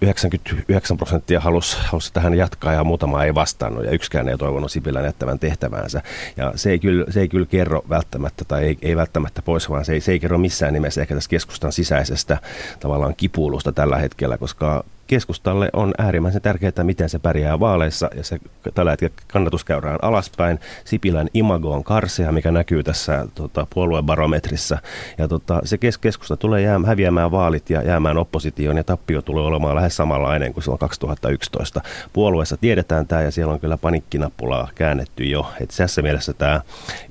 99 0.00 0.96
prosenttia 0.96 1.40
halusi, 1.40 1.76
halusi 1.84 2.12
tähän 2.12 2.34
jatkaa 2.34 2.72
ja 2.72 2.84
muutama 2.84 3.24
ei 3.24 3.34
vastannut 3.34 3.84
ja 3.84 3.90
yksikään 3.90 4.28
ei 4.28 4.38
toivonut 4.38 4.72
Sipilän 4.72 5.04
jättävän 5.04 5.38
tehtäväänsä. 5.38 6.02
Ja 6.36 6.52
se 6.56 6.70
ei 6.70 6.78
kyllä, 6.78 7.04
se 7.10 7.20
ei 7.20 7.28
kyllä 7.28 7.46
kerro 7.46 7.82
välttämättä 7.88 8.44
tai 8.44 8.64
ei, 8.64 8.78
ei 8.82 8.96
välttämättä 8.96 9.42
pois, 9.42 9.70
vaan 9.70 9.84
se 9.84 9.92
ei, 9.92 10.00
se 10.00 10.12
ei 10.12 10.20
kerro 10.20 10.38
missään 10.38 10.72
nimessä 10.72 11.00
ehkä 11.00 11.14
tästä 11.14 11.30
keskustan 11.30 11.72
sisäisestä 11.72 12.38
tavallaan 12.80 13.14
kipuulusta 13.16 13.72
tällä 13.72 13.96
hetkellä, 13.96 14.38
koska 14.38 14.84
keskustalle 15.10 15.70
on 15.72 15.94
äärimmäisen 15.98 16.42
tärkeää, 16.42 16.72
miten 16.82 17.08
se 17.08 17.18
pärjää 17.18 17.60
vaaleissa 17.60 18.10
ja 18.16 18.24
se 18.24 18.38
tällä 18.74 18.90
hetkellä 18.90 19.14
kannatuskäyrään 19.32 19.98
alaspäin. 20.02 20.58
Sipilän 20.84 21.28
imago 21.34 21.72
on 21.72 21.84
karsea, 21.84 22.32
mikä 22.32 22.50
näkyy 22.50 22.82
tässä 22.82 23.26
tota, 23.34 23.66
puoluebarometrissa 23.74 24.78
ja 25.18 25.28
tota, 25.28 25.60
se 25.64 25.78
kes- 25.78 25.98
keskusta 25.98 26.36
tulee 26.36 26.62
jää, 26.62 26.80
häviämään 26.86 27.30
vaalit 27.30 27.70
ja 27.70 27.82
jäämään 27.82 28.18
oppositioon 28.18 28.76
ja 28.76 28.84
tappio 28.84 29.22
tulee 29.22 29.44
olemaan 29.44 29.76
lähes 29.76 29.96
samanlainen 29.96 30.52
kuin 30.52 30.64
silloin 30.64 30.78
2011. 30.78 31.80
Puolueessa 32.12 32.56
tiedetään 32.56 33.06
tämä 33.06 33.22
ja 33.22 33.30
siellä 33.30 33.52
on 33.52 33.60
kyllä 33.60 33.76
panikkinappulaa 33.76 34.68
käännetty 34.74 35.24
jo. 35.24 35.46
Et 35.60 35.74
tässä 35.76 36.02
mielessä 36.02 36.32
tämä 36.32 36.60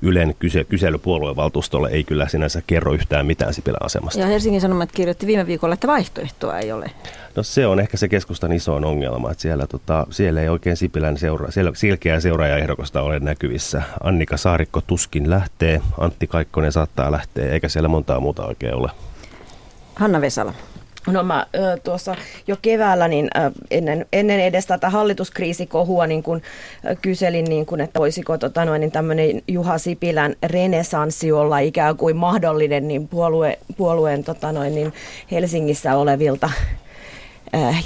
Ylen 0.02 0.34
kyse- 0.38 0.64
kysely 0.64 0.98
puoluevaltuustolle 0.98 1.88
ei 1.88 2.04
kyllä 2.04 2.28
sinänsä 2.28 2.62
kerro 2.66 2.92
yhtään 2.92 3.26
mitään 3.26 3.54
Sipilän 3.54 3.82
asemasta. 3.82 4.20
Ja 4.20 4.26
Helsingin 4.26 4.60
Sanomat 4.60 4.92
kirjoitti 4.92 5.26
viime 5.26 5.46
viikolla, 5.46 5.74
että 5.74 5.86
vaihtoehtoa 5.86 6.58
ei 6.58 6.72
ole. 6.72 6.90
No 7.36 7.42
se 7.42 7.66
on 7.66 7.80
ehkä 7.80 7.96
se 7.96 8.08
keskustan 8.08 8.52
iso 8.52 8.74
ongelma, 8.74 9.30
että 9.30 9.42
siellä, 9.42 9.66
tota, 9.66 10.06
siellä 10.10 10.40
ei 10.40 10.48
oikein 10.48 10.76
Sipilän 10.76 11.18
seura, 11.18 11.48
selkeää 11.74 12.20
seuraajaehdokosta 12.20 13.02
ole 13.02 13.18
näkyvissä. 13.18 13.82
Annika 14.02 14.36
Saarikko 14.36 14.80
tuskin 14.80 15.30
lähtee, 15.30 15.80
Antti 15.98 16.26
Kaikkonen 16.26 16.72
saattaa 16.72 17.12
lähteä, 17.12 17.52
eikä 17.52 17.68
siellä 17.68 17.88
montaa 17.88 18.20
muuta 18.20 18.46
oikein 18.46 18.74
ole. 18.74 18.90
Hanna 19.94 20.20
Vesala. 20.20 20.54
No 21.06 21.22
mä 21.22 21.46
tuossa 21.84 22.16
jo 22.46 22.56
keväällä 22.62 23.08
niin 23.08 23.30
ennen, 23.70 24.06
ennen 24.12 24.40
edes 24.40 24.66
tätä 24.66 24.90
hallituskriisikohua 24.90 26.06
niin 26.06 26.22
kun, 26.22 26.42
kyselin, 27.02 27.44
niin 27.44 27.66
kun, 27.66 27.80
että 27.80 28.00
voisiko 28.00 28.38
tota, 28.38 28.64
noin, 28.64 28.80
niin 28.80 28.92
tämmöinen 28.92 29.42
Juha 29.48 29.78
Sipilän 29.78 30.34
renesanssi 30.42 31.32
olla 31.32 31.58
ikään 31.58 31.96
kuin 31.96 32.16
mahdollinen 32.16 32.88
niin 32.88 33.08
puolue, 33.08 33.58
puolueen 33.76 34.24
tota, 34.24 34.52
noin, 34.52 34.74
niin 34.74 34.92
Helsingissä 35.30 35.96
olevilta 35.96 36.50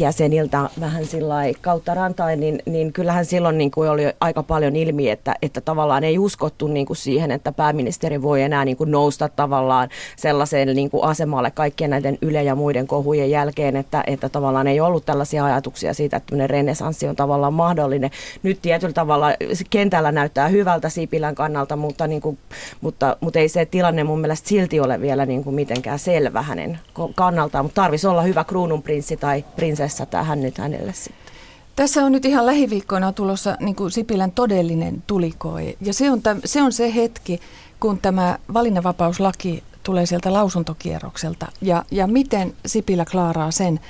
jäseniltä 0.01 0.71
vähän 0.81 1.05
sillä 1.05 1.35
kautta 1.61 1.95
rantain, 1.95 2.41
niin, 2.41 2.63
niin 2.67 2.93
kyllähän 2.93 3.25
silloin 3.25 3.59
niin 3.59 3.71
kuin 3.71 3.91
oli 3.91 4.03
aika 4.21 4.43
paljon 4.43 4.77
ilmi, 4.77 5.11
että, 5.11 5.35
että 5.43 5.61
tavallaan 5.61 6.05
ei 6.05 6.19
uskottu 6.19 6.67
niin 6.67 6.87
kuin 6.87 6.97
siihen, 6.97 7.31
että 7.31 7.53
pääministeri 7.53 8.23
voi 8.23 8.43
enää 8.43 8.65
niin 8.65 8.77
kuin 8.77 8.91
nousta 8.91 9.29
tavallaan 9.29 9.89
sellaiseen 10.17 10.69
niin 10.69 10.91
kuin 10.91 11.05
asemalle 11.05 11.51
kaikkien 11.51 11.91
näiden 11.91 12.19
Yle 12.23 12.43
ja 12.43 12.55
muiden 12.55 12.87
kohujen 12.87 13.31
jälkeen, 13.31 13.77
että, 13.77 14.05
että 14.07 14.29
tavallaan 14.29 14.67
ei 14.67 14.81
ollut 14.81 15.07
tällaisia 15.07 15.45
ajatuksia 15.45 15.95
siitä, 15.95 16.17
että 16.17 16.47
renesanssi 16.47 17.09
on 17.09 17.17
tavallaan 17.17 17.55
mahdollinen. 17.55 18.11
Nyt 18.43 18.59
tietyllä 18.63 18.93
tavalla 18.93 19.27
kentällä 19.71 20.13
näyttää 20.13 20.49
hyvältä 20.49 20.89
Sipilän 20.89 21.35
kannalta, 21.35 21.77
mutta, 21.77 22.07
niin 22.07 22.21
kuin, 22.21 22.39
mutta, 22.81 23.17
mutta 23.21 23.39
ei 23.39 23.49
se 23.49 23.67
tilanne 23.67 24.05
mun 24.05 24.21
mielestä 24.21 24.49
silti 24.49 24.81
ole 24.81 25.01
vielä 25.01 25.27
niin 25.27 25.45
kuin 25.45 25.55
mitenkään 25.55 25.99
selvä 25.99 26.43
hänen 26.43 26.79
kannaltaan, 27.15 27.65
mutta 27.65 27.83
tarvitsisi 27.83 28.07
olla 28.07 28.23
hyvä 28.23 28.45
kruununprinssi 28.45 29.17
tai 29.17 29.45
prinsessa 29.57 30.07
tähän 30.07 30.43
nyt 30.43 30.59
hänelle 30.59 30.93
sitten. 30.93 31.25
Tässä 31.77 32.05
on 32.05 32.13
nyt 32.13 32.25
ihan 32.25 32.47
lähiviikkoina 32.47 33.13
tulossa 33.13 33.57
niin 33.61 33.77
kuin 33.77 33.91
Sipilän 33.91 34.33
todellinen 34.33 35.03
tulikoe. 35.07 35.77
Ja 35.81 35.95
se 35.95 36.11
on, 36.11 36.23
täm, 36.23 36.41
se 36.45 36.63
on 36.63 36.73
se 36.73 36.95
hetki, 36.95 37.41
kun 37.81 37.99
tämä 37.99 38.39
valinnanvapauslaki 38.55 39.63
tulee 39.83 40.07
sieltä 40.07 40.33
lausuntokierrokselta. 40.33 41.47
Ja, 41.63 41.85
ja 41.91 42.07
miten 42.07 42.55
Sipilä 42.67 43.05
klaaraa 43.05 43.51
sen. 43.51 43.81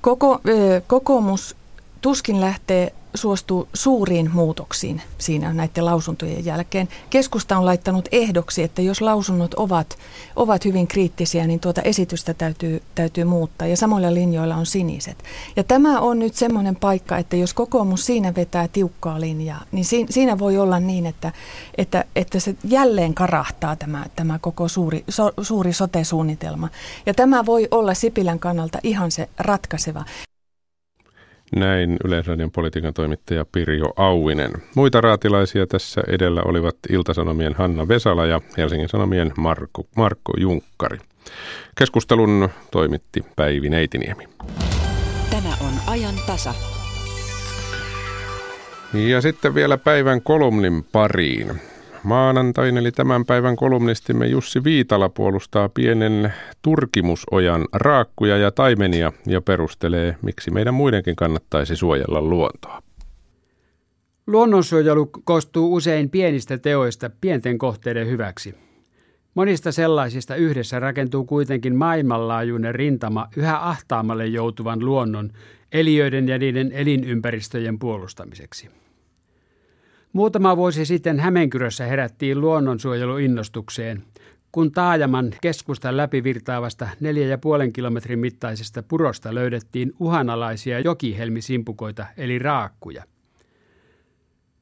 Koko, 0.00 0.40
ö, 0.48 0.82
kokoomus 0.86 1.56
tuskin 2.00 2.40
lähtee 2.40 2.92
suostuu 3.14 3.68
suuriin 3.74 4.30
muutoksiin 4.32 5.02
siinä 5.18 5.52
näiden 5.52 5.84
lausuntojen 5.84 6.44
jälkeen. 6.44 6.88
Keskusta 7.10 7.58
on 7.58 7.66
laittanut 7.66 8.08
ehdoksi, 8.12 8.62
että 8.62 8.82
jos 8.82 9.00
lausunnot 9.00 9.54
ovat, 9.54 9.98
ovat 10.36 10.64
hyvin 10.64 10.86
kriittisiä, 10.86 11.46
niin 11.46 11.60
tuota 11.60 11.82
esitystä 11.82 12.34
täytyy, 12.34 12.82
täytyy 12.94 13.24
muuttaa. 13.24 13.68
Ja 13.68 13.76
samoilla 13.76 14.14
linjoilla 14.14 14.56
on 14.56 14.66
siniset. 14.66 15.24
Ja 15.56 15.64
tämä 15.64 16.00
on 16.00 16.18
nyt 16.18 16.34
semmoinen 16.34 16.76
paikka, 16.76 17.18
että 17.18 17.36
jos 17.36 17.54
kokoomus 17.54 18.06
siinä 18.06 18.34
vetää 18.34 18.68
tiukkaa 18.68 19.20
linjaa, 19.20 19.64
niin 19.72 19.84
siinä 20.10 20.38
voi 20.38 20.58
olla 20.58 20.80
niin, 20.80 21.06
että, 21.06 21.32
että, 21.78 22.04
että 22.16 22.40
se 22.40 22.54
jälleen 22.64 23.14
karahtaa 23.14 23.76
tämä, 23.76 24.06
tämä 24.16 24.38
koko 24.38 24.68
suuri, 24.68 25.04
so, 25.08 25.32
suuri 25.42 25.72
sote-suunnitelma. 25.72 26.68
Ja 27.06 27.14
tämä 27.14 27.46
voi 27.46 27.68
olla 27.70 27.94
Sipilän 27.94 28.38
kannalta 28.38 28.78
ihan 28.82 29.10
se 29.10 29.28
ratkaiseva. 29.38 30.04
Näin 31.56 31.96
Yleisradion 32.04 32.50
politiikan 32.50 32.94
toimittaja 32.94 33.44
Pirjo 33.52 33.92
Auinen. 33.96 34.52
Muita 34.74 35.00
raatilaisia 35.00 35.66
tässä 35.66 36.00
edellä 36.06 36.42
olivat 36.44 36.76
Iltasanomien 36.90 37.54
Hanna 37.54 37.88
Vesala 37.88 38.26
ja 38.26 38.40
Helsingin 38.56 38.88
Sanomien 38.88 39.32
Marko, 39.36 39.86
Markko 39.96 40.32
Junkkari. 40.38 40.98
Keskustelun 41.78 42.48
toimitti 42.70 43.24
Päivi 43.36 43.68
Neitiniemi. 43.68 44.28
Tämä 45.30 45.48
on 45.60 45.72
ajan 45.86 46.14
tasa. 46.26 46.54
Ja 48.94 49.20
sitten 49.20 49.54
vielä 49.54 49.78
päivän 49.78 50.22
kolumnin 50.22 50.84
pariin. 50.92 51.60
Maanantain 52.02 52.76
eli 52.76 52.92
tämän 52.92 53.24
päivän 53.24 53.56
kolumnistimme 53.56 54.26
Jussi 54.26 54.64
Viitala 54.64 55.08
puolustaa 55.08 55.68
pienen 55.68 56.32
turkimusojan 56.62 57.64
raakkuja 57.72 58.36
ja 58.36 58.50
taimenia 58.50 59.12
ja 59.26 59.40
perustelee, 59.40 60.16
miksi 60.22 60.50
meidän 60.50 60.74
muidenkin 60.74 61.16
kannattaisi 61.16 61.76
suojella 61.76 62.20
luontoa. 62.20 62.82
Luonnonsuojelu 64.26 65.06
koostuu 65.24 65.74
usein 65.74 66.10
pienistä 66.10 66.58
teoista 66.58 67.10
pienten 67.20 67.58
kohteiden 67.58 68.06
hyväksi. 68.06 68.54
Monista 69.34 69.72
sellaisista 69.72 70.36
yhdessä 70.36 70.78
rakentuu 70.78 71.24
kuitenkin 71.24 71.76
maailmanlaajuinen 71.76 72.74
rintama 72.74 73.28
yhä 73.36 73.68
ahtaamalle 73.68 74.26
joutuvan 74.26 74.84
luonnon, 74.84 75.30
eliöiden 75.72 76.28
ja 76.28 76.38
niiden 76.38 76.72
elinympäristöjen 76.72 77.78
puolustamiseksi. 77.78 78.70
Muutama 80.12 80.56
vuosi 80.56 80.84
sitten 80.84 81.20
Hämeenkyrössä 81.20 81.84
herättiin 81.84 82.40
luonnonsuojeluinnostukseen, 82.40 84.04
kun 84.52 84.72
Taajaman 84.72 85.34
keskustan 85.40 85.96
läpivirtaavasta 85.96 86.84
4,5 87.66 87.72
kilometrin 87.72 88.18
mittaisesta 88.18 88.82
purosta 88.82 89.34
löydettiin 89.34 89.92
uhanalaisia 89.98 90.80
jokihelmisimpukoita 90.80 92.06
eli 92.16 92.38
raakkuja. 92.38 93.04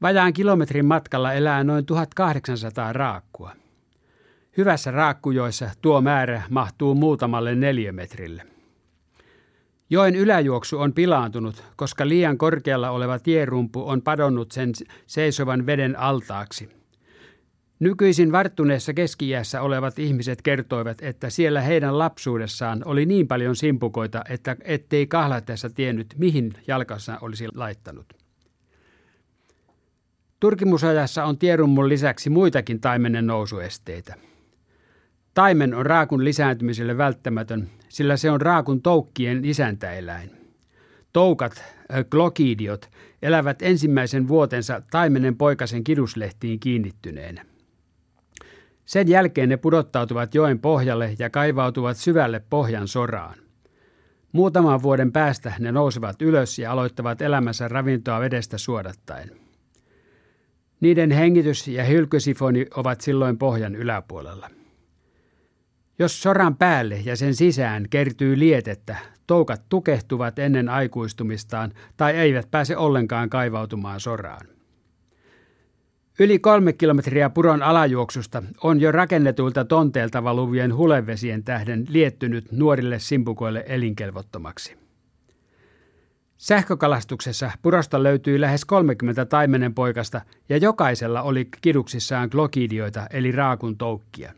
Vajaan 0.03 0.33
kilometrin 0.33 0.87
matkalla 0.87 1.33
elää 1.33 1.65
noin 1.65 1.87
1800 1.87 2.93
raakkua. 2.93 3.53
Hyvässä 4.57 4.91
raakkujoissa 4.91 5.71
tuo 5.83 6.01
määrä 6.01 6.43
mahtuu 6.51 6.95
muutamalle 6.95 7.55
neliömetrille. 7.55 8.58
Joen 9.91 10.15
yläjuoksu 10.15 10.79
on 10.79 10.93
pilaantunut, 10.93 11.65
koska 11.77 12.09
liian 12.09 12.39
korkealla 12.39 12.91
oleva 12.91 13.19
tierumpu 13.19 13.89
on 13.89 14.03
padonnut 14.03 14.53
sen 14.53 14.73
seisovan 15.07 15.67
veden 15.67 15.99
altaaksi. 15.99 16.69
Nykyisin 17.81 18.33
varttuneessa 18.33 18.95
keski 18.95 19.31
olevat 19.61 19.99
ihmiset 19.99 20.43
kertoivat, 20.43 21.03
että 21.03 21.31
siellä 21.31 21.61
heidän 21.61 21.99
lapsuudessaan 21.99 22.83
oli 22.85 23.07
niin 23.07 23.29
paljon 23.29 23.57
simpukoita, 23.57 24.25
että 24.29 24.57
ettei 24.65 25.07
kahlatessa 25.07 25.71
tiennyt, 25.71 26.15
mihin 26.19 26.53
jalkansa 26.67 27.19
olisi 27.21 27.49
laittanut. 27.55 28.13
Turkimusajassa 30.41 31.25
on 31.25 31.39
tierummun 31.39 31.89
lisäksi 31.89 32.31
muitakin 32.31 32.81
taimenen 32.81 33.27
nousuesteitä. 33.27 34.15
Taimen 35.35 35.75
on 35.75 35.87
raakun 35.87 36.25
lisääntymiselle 36.25 36.99
välttämätön, 36.99 37.71
sillä 37.89 38.17
se 38.17 38.31
on 38.31 38.41
raakun 38.41 38.83
toukkien 38.83 39.45
isäntäeläin. 39.45 40.31
Toukat, 41.13 41.65
glokidiot, 42.11 42.91
elävät 43.23 43.63
ensimmäisen 43.63 44.29
vuotensa 44.29 44.83
taimenen 44.91 45.37
poikasen 45.37 45.85
kiduslehtiin 45.85 46.61
kiinnittyneenä. 46.61 47.45
Sen 48.85 49.09
jälkeen 49.09 49.49
ne 49.49 49.57
pudottautuvat 49.57 50.35
joen 50.35 50.59
pohjalle 50.59 51.15
ja 51.19 51.31
kaivautuvat 51.31 51.97
syvälle 51.97 52.43
pohjan 52.51 52.89
soraan. 52.89 53.39
Muutaman 54.33 54.83
vuoden 54.83 55.13
päästä 55.13 55.53
ne 55.59 55.73
nousevat 55.73 56.23
ylös 56.23 56.59
ja 56.59 56.73
aloittavat 56.73 57.23
elämänsä 57.23 57.69
ravintoa 57.69 58.21
vedestä 58.21 58.59
suodattaen. 58.59 59.31
Niiden 60.81 61.11
hengitys 61.11 61.69
ja 61.69 61.85
hylkysifoni 61.85 62.67
ovat 62.77 63.01
silloin 63.01 63.39
pohjan 63.39 63.75
yläpuolella. 63.75 64.51
Jos 65.99 66.23
soran 66.23 66.57
päälle 66.57 67.01
ja 67.05 67.17
sen 67.17 67.35
sisään 67.35 67.87
kertyy 67.91 68.39
lietettä, 68.39 68.97
toukat 69.27 69.63
tukehtuvat 69.69 70.39
ennen 70.39 70.69
aikuistumistaan 70.69 71.73
tai 71.97 72.17
eivät 72.17 72.51
pääse 72.51 72.77
ollenkaan 72.77 73.31
kaivautumaan 73.31 74.01
soraan. 74.01 74.47
Yli 76.21 76.39
kolme 76.39 76.73
kilometriä 76.73 77.31
puron 77.31 77.63
alajuoksusta 77.63 78.43
on 78.63 78.81
jo 78.81 78.93
rakennetuilta 78.93 79.65
tonteelta 79.65 80.25
valuvien 80.25 80.77
hulevesien 80.77 81.45
tähden 81.45 81.87
liettynyt 81.89 82.53
nuorille 82.53 82.99
simpukoille 82.99 83.65
elinkelvottomaksi. 83.69 84.77
Sähkökalastuksessa 86.37 87.51
purosta 87.63 88.03
löytyi 88.03 88.41
lähes 88.41 88.65
30 88.65 89.27
taimenen 89.27 89.75
poikasta 89.75 90.21
ja 90.49 90.57
jokaisella 90.57 91.23
oli 91.23 91.49
kiduksissaan 91.61 92.29
glokidioita 92.33 93.07
eli 93.11 93.33
raakun 93.33 93.77
toukkia. 93.79 94.33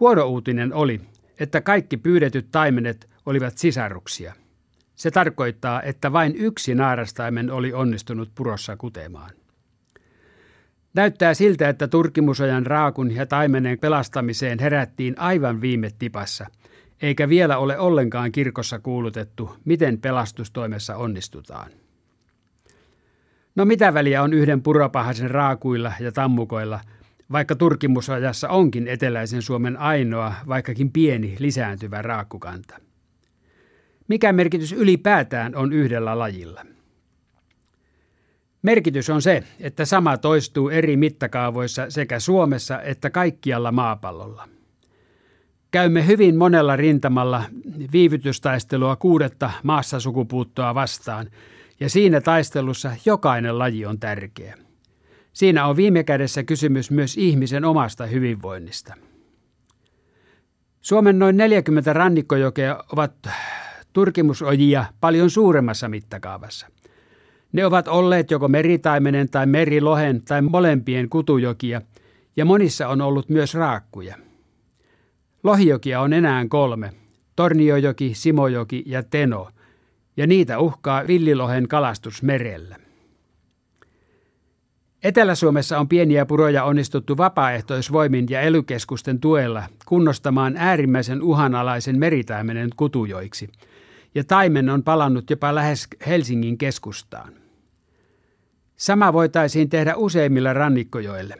Huono 0.00 0.26
uutinen 0.26 0.74
oli, 0.74 1.00
että 1.40 1.60
kaikki 1.60 1.96
pyydetyt 1.96 2.46
taimenet 2.50 3.10
olivat 3.26 3.58
sisaruksia. 3.58 4.34
Se 4.94 5.10
tarkoittaa, 5.10 5.82
että 5.82 6.12
vain 6.12 6.34
yksi 6.36 6.74
naarastaimen 6.74 7.50
oli 7.50 7.72
onnistunut 7.72 8.30
purossa 8.34 8.76
kutemaan. 8.76 9.30
Näyttää 10.94 11.34
siltä, 11.34 11.68
että 11.68 11.88
turkimusojan 11.88 12.66
raakun 12.66 13.14
ja 13.14 13.26
taimenen 13.26 13.78
pelastamiseen 13.78 14.58
herättiin 14.58 15.14
aivan 15.18 15.60
viime 15.60 15.90
tipassa, 15.98 16.46
eikä 17.02 17.28
vielä 17.28 17.58
ole 17.58 17.78
ollenkaan 17.78 18.32
kirkossa 18.32 18.78
kuulutettu, 18.78 19.56
miten 19.64 20.00
pelastustoimessa 20.00 20.96
onnistutaan. 20.96 21.70
No 23.54 23.64
mitä 23.64 23.94
väliä 23.94 24.22
on 24.22 24.32
yhden 24.32 24.62
puropahasen 24.62 25.30
raakuilla 25.30 25.92
ja 26.00 26.12
tammukoilla– 26.12 26.80
vaikka 27.32 27.56
turkimusajassa 27.56 28.48
onkin 28.48 28.88
eteläisen 28.88 29.42
Suomen 29.42 29.76
ainoa, 29.76 30.34
vaikkakin 30.48 30.92
pieni, 30.92 31.36
lisääntyvä 31.38 32.02
raakkukanta. 32.02 32.80
Mikä 34.08 34.32
merkitys 34.32 34.72
ylipäätään 34.72 35.56
on 35.56 35.72
yhdellä 35.72 36.18
lajilla? 36.18 36.66
Merkitys 38.62 39.10
on 39.10 39.22
se, 39.22 39.42
että 39.60 39.84
sama 39.84 40.18
toistuu 40.18 40.68
eri 40.68 40.96
mittakaavoissa 40.96 41.90
sekä 41.90 42.20
Suomessa 42.20 42.82
että 42.82 43.10
kaikkialla 43.10 43.72
maapallolla. 43.72 44.48
Käymme 45.70 46.06
hyvin 46.06 46.36
monella 46.36 46.76
rintamalla 46.76 47.42
viivytystaistelua 47.92 48.96
kuudetta 48.96 49.50
maassa 49.62 50.00
sukupuuttoa 50.00 50.74
vastaan, 50.74 51.30
ja 51.80 51.90
siinä 51.90 52.20
taistelussa 52.20 52.92
jokainen 53.04 53.58
laji 53.58 53.86
on 53.86 54.00
tärkeä. 54.00 54.65
Siinä 55.36 55.66
on 55.66 55.76
viime 55.76 56.04
kädessä 56.04 56.42
kysymys 56.42 56.90
myös 56.90 57.16
ihmisen 57.16 57.64
omasta 57.64 58.06
hyvinvoinnista. 58.06 58.94
Suomen 60.80 61.18
noin 61.18 61.36
40 61.36 61.92
rannikkojokea 61.92 62.84
ovat 62.92 63.28
turkimusojia 63.92 64.84
paljon 65.00 65.30
suuremmassa 65.30 65.88
mittakaavassa. 65.88 66.66
Ne 67.52 67.66
ovat 67.66 67.88
olleet 67.88 68.30
joko 68.30 68.48
meritaimenen 68.48 69.30
tai 69.30 69.46
merilohen 69.46 70.22
tai 70.22 70.42
molempien 70.42 71.08
kutujokia, 71.08 71.80
ja 72.36 72.44
monissa 72.44 72.88
on 72.88 73.00
ollut 73.00 73.28
myös 73.28 73.54
raakkuja. 73.54 74.16
Lohijokia 75.42 76.00
on 76.00 76.12
enää 76.12 76.46
kolme, 76.48 76.92
Torniojoki, 77.36 78.14
Simojoki 78.14 78.82
ja 78.86 79.02
Teno, 79.02 79.48
ja 80.16 80.26
niitä 80.26 80.58
uhkaa 80.58 81.06
villilohen 81.06 81.68
kalastus 81.68 82.22
merellä. 82.22 82.85
Etelä-Suomessa 85.02 85.78
on 85.78 85.88
pieniä 85.88 86.26
puroja 86.26 86.64
onnistuttu 86.64 87.16
vapaaehtoisvoimin 87.16 88.26
ja 88.30 88.40
elykeskusten 88.40 89.20
tuella 89.20 89.62
kunnostamaan 89.86 90.56
äärimmäisen 90.56 91.22
uhanalaisen 91.22 91.98
meritaimenen 91.98 92.70
kutujoiksi, 92.76 93.48
ja 94.14 94.24
taimen 94.24 94.70
on 94.70 94.82
palannut 94.82 95.30
jopa 95.30 95.54
lähes 95.54 95.88
Helsingin 96.06 96.58
keskustaan. 96.58 97.32
Sama 98.76 99.12
voitaisiin 99.12 99.68
tehdä 99.68 99.96
useimmilla 99.96 100.52
rannikkojoille. 100.52 101.34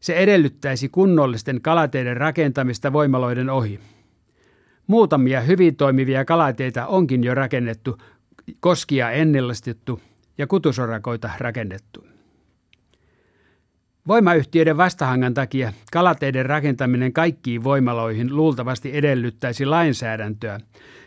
Se 0.00 0.14
edellyttäisi 0.14 0.88
kunnollisten 0.88 1.60
kalateiden 1.62 2.16
rakentamista 2.16 2.92
voimaloiden 2.92 3.50
ohi. 3.50 3.80
Muutamia 4.86 5.40
hyvin 5.40 5.76
toimivia 5.76 6.24
kalateita 6.24 6.86
onkin 6.86 7.24
jo 7.24 7.34
rakennettu, 7.34 7.98
koskia 8.60 9.10
ennallistettu 9.10 10.00
ja 10.38 10.46
kutusorakoita 10.46 11.30
rakennettu. 11.38 12.05
Voimayhtiöiden 14.08 14.76
vastahangan 14.76 15.34
takia 15.34 15.72
kalateiden 15.92 16.46
rakentaminen 16.46 17.12
kaikkiin 17.12 17.64
voimaloihin 17.64 18.36
luultavasti 18.36 18.96
edellyttäisi 18.96 19.66
lainsäädäntöä, 19.66 20.60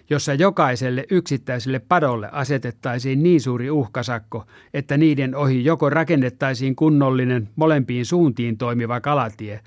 jossa 0.10 0.34
jokaiselle 0.34 1.06
yksittäiselle 1.12 1.80
padolle 1.80 2.30
asetettaisiin 2.32 3.24
niin 3.24 3.42
suuri 3.42 3.70
uhkasakko, 3.72 4.46
että 4.74 4.98
niiden 4.98 5.36
ohi 5.36 5.66
joko 5.66 5.90
rakennettaisiin 5.90 6.76
kunnollinen 6.76 7.50
molempiin 7.56 8.06
suuntiin 8.06 8.58
toimiva 8.58 9.02
kalatie 9.02 9.60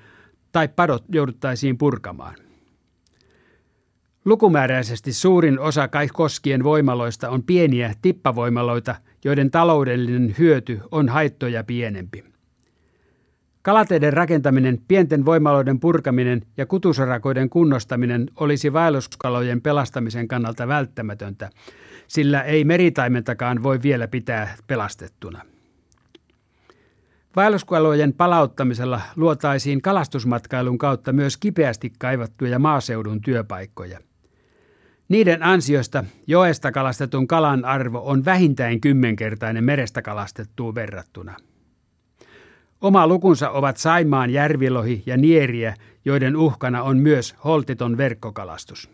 tai 0.52 0.68
padot 0.68 1.04
jouduttaisiin 1.12 1.78
purkamaan. 1.78 2.34
Lukumääräisesti 4.24 5.12
suurin 5.12 5.58
osa 5.58 5.88
koskien 6.12 6.64
voimaloista 6.64 7.28
on 7.28 7.42
pieniä 7.42 7.94
tippavoimaloita, 8.02 8.94
joiden 9.24 9.50
taloudellinen 9.50 10.34
hyöty 10.38 10.80
on 10.90 11.08
haittoja 11.08 11.64
pienempi. 11.64 12.31
Kalateiden 13.62 14.12
rakentaminen, 14.12 14.78
pienten 14.88 15.24
voimaloiden 15.24 15.80
purkaminen 15.80 16.42
ja 16.56 16.66
kutusarakoiden 16.66 17.50
kunnostaminen 17.50 18.30
olisi 18.36 18.72
vaelluskalojen 18.72 19.60
pelastamisen 19.60 20.28
kannalta 20.28 20.68
välttämätöntä, 20.68 21.50
sillä 22.08 22.42
ei 22.42 22.64
meritaimentakaan 22.64 23.62
voi 23.62 23.82
vielä 23.82 24.08
pitää 24.08 24.56
pelastettuna. 24.66 25.42
Vaelluskalojen 27.36 28.12
palauttamisella 28.12 29.00
luotaisiin 29.16 29.82
kalastusmatkailun 29.82 30.78
kautta 30.78 31.12
myös 31.12 31.36
kipeästi 31.36 31.92
kaivattuja 31.98 32.58
maaseudun 32.58 33.20
työpaikkoja. 33.20 33.98
Niiden 35.08 35.42
ansiosta 35.42 36.04
joesta 36.26 36.72
kalastetun 36.72 37.26
kalan 37.26 37.64
arvo 37.64 38.02
on 38.04 38.24
vähintään 38.24 38.80
kymmenkertainen 38.80 39.64
merestä 39.64 40.02
kalastettuun 40.02 40.74
verrattuna. 40.74 41.36
Oma 42.82 43.06
lukunsa 43.06 43.50
ovat 43.50 43.76
Saimaan 43.76 44.30
järvilohi 44.30 45.02
ja 45.06 45.16
nieriä, 45.16 45.74
joiden 46.04 46.36
uhkana 46.36 46.82
on 46.82 46.98
myös 46.98 47.34
holtiton 47.44 47.96
verkkokalastus. 47.96 48.90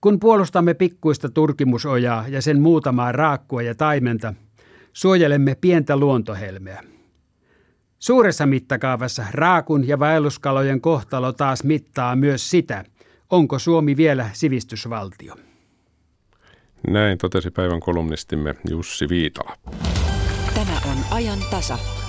Kun 0.00 0.20
puolustamme 0.20 0.74
pikkuista 0.74 1.28
turkimusojaa 1.28 2.24
ja 2.28 2.42
sen 2.42 2.60
muutamaa 2.60 3.12
raakkua 3.12 3.62
ja 3.62 3.74
taimenta, 3.74 4.34
suojelemme 4.92 5.54
pientä 5.60 5.96
luontohelmeä. 5.96 6.82
Suuressa 7.98 8.46
mittakaavassa 8.46 9.24
raakun 9.30 9.88
ja 9.88 9.98
vaelluskalojen 9.98 10.80
kohtalo 10.80 11.32
taas 11.32 11.64
mittaa 11.64 12.16
myös 12.16 12.50
sitä, 12.50 12.84
onko 13.30 13.58
Suomi 13.58 13.96
vielä 13.96 14.30
sivistysvaltio. 14.32 15.34
Näin 16.88 17.18
totesi 17.18 17.50
päivän 17.50 17.80
kolumnistimme 17.80 18.54
Jussi 18.70 19.08
Viitala. 19.08 19.56
Tämä 20.54 20.80
on 20.90 20.98
ajan 21.10 21.38
tasa. 21.50 21.99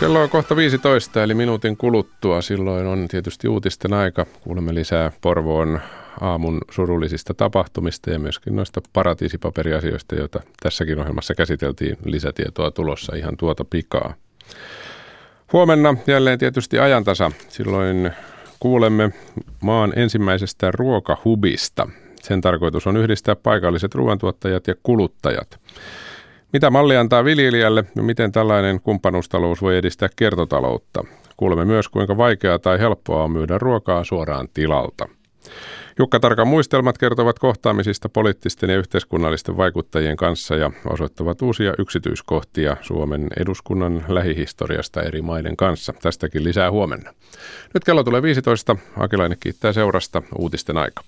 Kello 0.00 0.22
on 0.22 0.30
kohta 0.30 0.56
15, 0.56 1.22
eli 1.22 1.34
minuutin 1.34 1.76
kuluttua. 1.76 2.42
Silloin 2.42 2.86
on 2.86 3.08
tietysti 3.08 3.48
uutisten 3.48 3.92
aika. 3.92 4.26
Kuulemme 4.40 4.74
lisää 4.74 5.12
Porvoon 5.20 5.80
aamun 6.20 6.60
surullisista 6.70 7.34
tapahtumista 7.34 8.10
ja 8.10 8.18
myöskin 8.18 8.56
noista 8.56 8.80
paratiisipaperiasioista, 8.92 10.14
joita 10.14 10.40
tässäkin 10.62 10.98
ohjelmassa 11.00 11.34
käsiteltiin. 11.34 11.96
Lisätietoa 12.04 12.70
tulossa 12.70 13.16
ihan 13.16 13.36
tuota 13.36 13.64
pikaa. 13.64 14.14
Huomenna 15.52 15.94
jälleen 16.06 16.38
tietysti 16.38 16.78
ajantasa. 16.78 17.32
Silloin 17.48 18.10
kuulemme 18.60 19.10
maan 19.62 19.92
ensimmäisestä 19.96 20.70
ruokahubista. 20.70 21.88
Sen 22.22 22.40
tarkoitus 22.40 22.86
on 22.86 22.96
yhdistää 22.96 23.36
paikalliset 23.36 23.94
ruoantuottajat 23.94 24.66
ja 24.66 24.74
kuluttajat. 24.82 25.60
Mitä 26.52 26.70
malli 26.70 26.96
antaa 26.96 27.24
viljelijälle 27.24 27.84
ja 27.96 28.02
miten 28.02 28.32
tällainen 28.32 28.80
kumppanuustalous 28.80 29.62
voi 29.62 29.76
edistää 29.76 30.08
kiertotaloutta? 30.16 31.04
Kuulemme 31.36 31.64
myös, 31.64 31.88
kuinka 31.88 32.16
vaikeaa 32.16 32.58
tai 32.58 32.78
helppoa 32.78 33.24
on 33.24 33.30
myydä 33.30 33.58
ruokaa 33.58 34.04
suoraan 34.04 34.48
tilalta. 34.54 35.08
Jukka 35.98 36.20
Tarkan 36.20 36.48
muistelmat 36.48 36.98
kertovat 36.98 37.38
kohtaamisista 37.38 38.08
poliittisten 38.08 38.70
ja 38.70 38.76
yhteiskunnallisten 38.76 39.56
vaikuttajien 39.56 40.16
kanssa 40.16 40.56
ja 40.56 40.70
osoittavat 40.90 41.42
uusia 41.42 41.74
yksityiskohtia 41.78 42.76
Suomen 42.80 43.26
eduskunnan 43.36 44.04
lähihistoriasta 44.08 45.02
eri 45.02 45.22
maiden 45.22 45.56
kanssa. 45.56 45.92
Tästäkin 46.02 46.44
lisää 46.44 46.70
huomenna. 46.70 47.14
Nyt 47.74 47.84
kello 47.84 48.04
tulee 48.04 48.22
15. 48.22 48.76
Akilainen 48.96 49.38
kiittää 49.40 49.72
seurasta 49.72 50.22
uutisten 50.38 50.76
aika. 50.76 51.02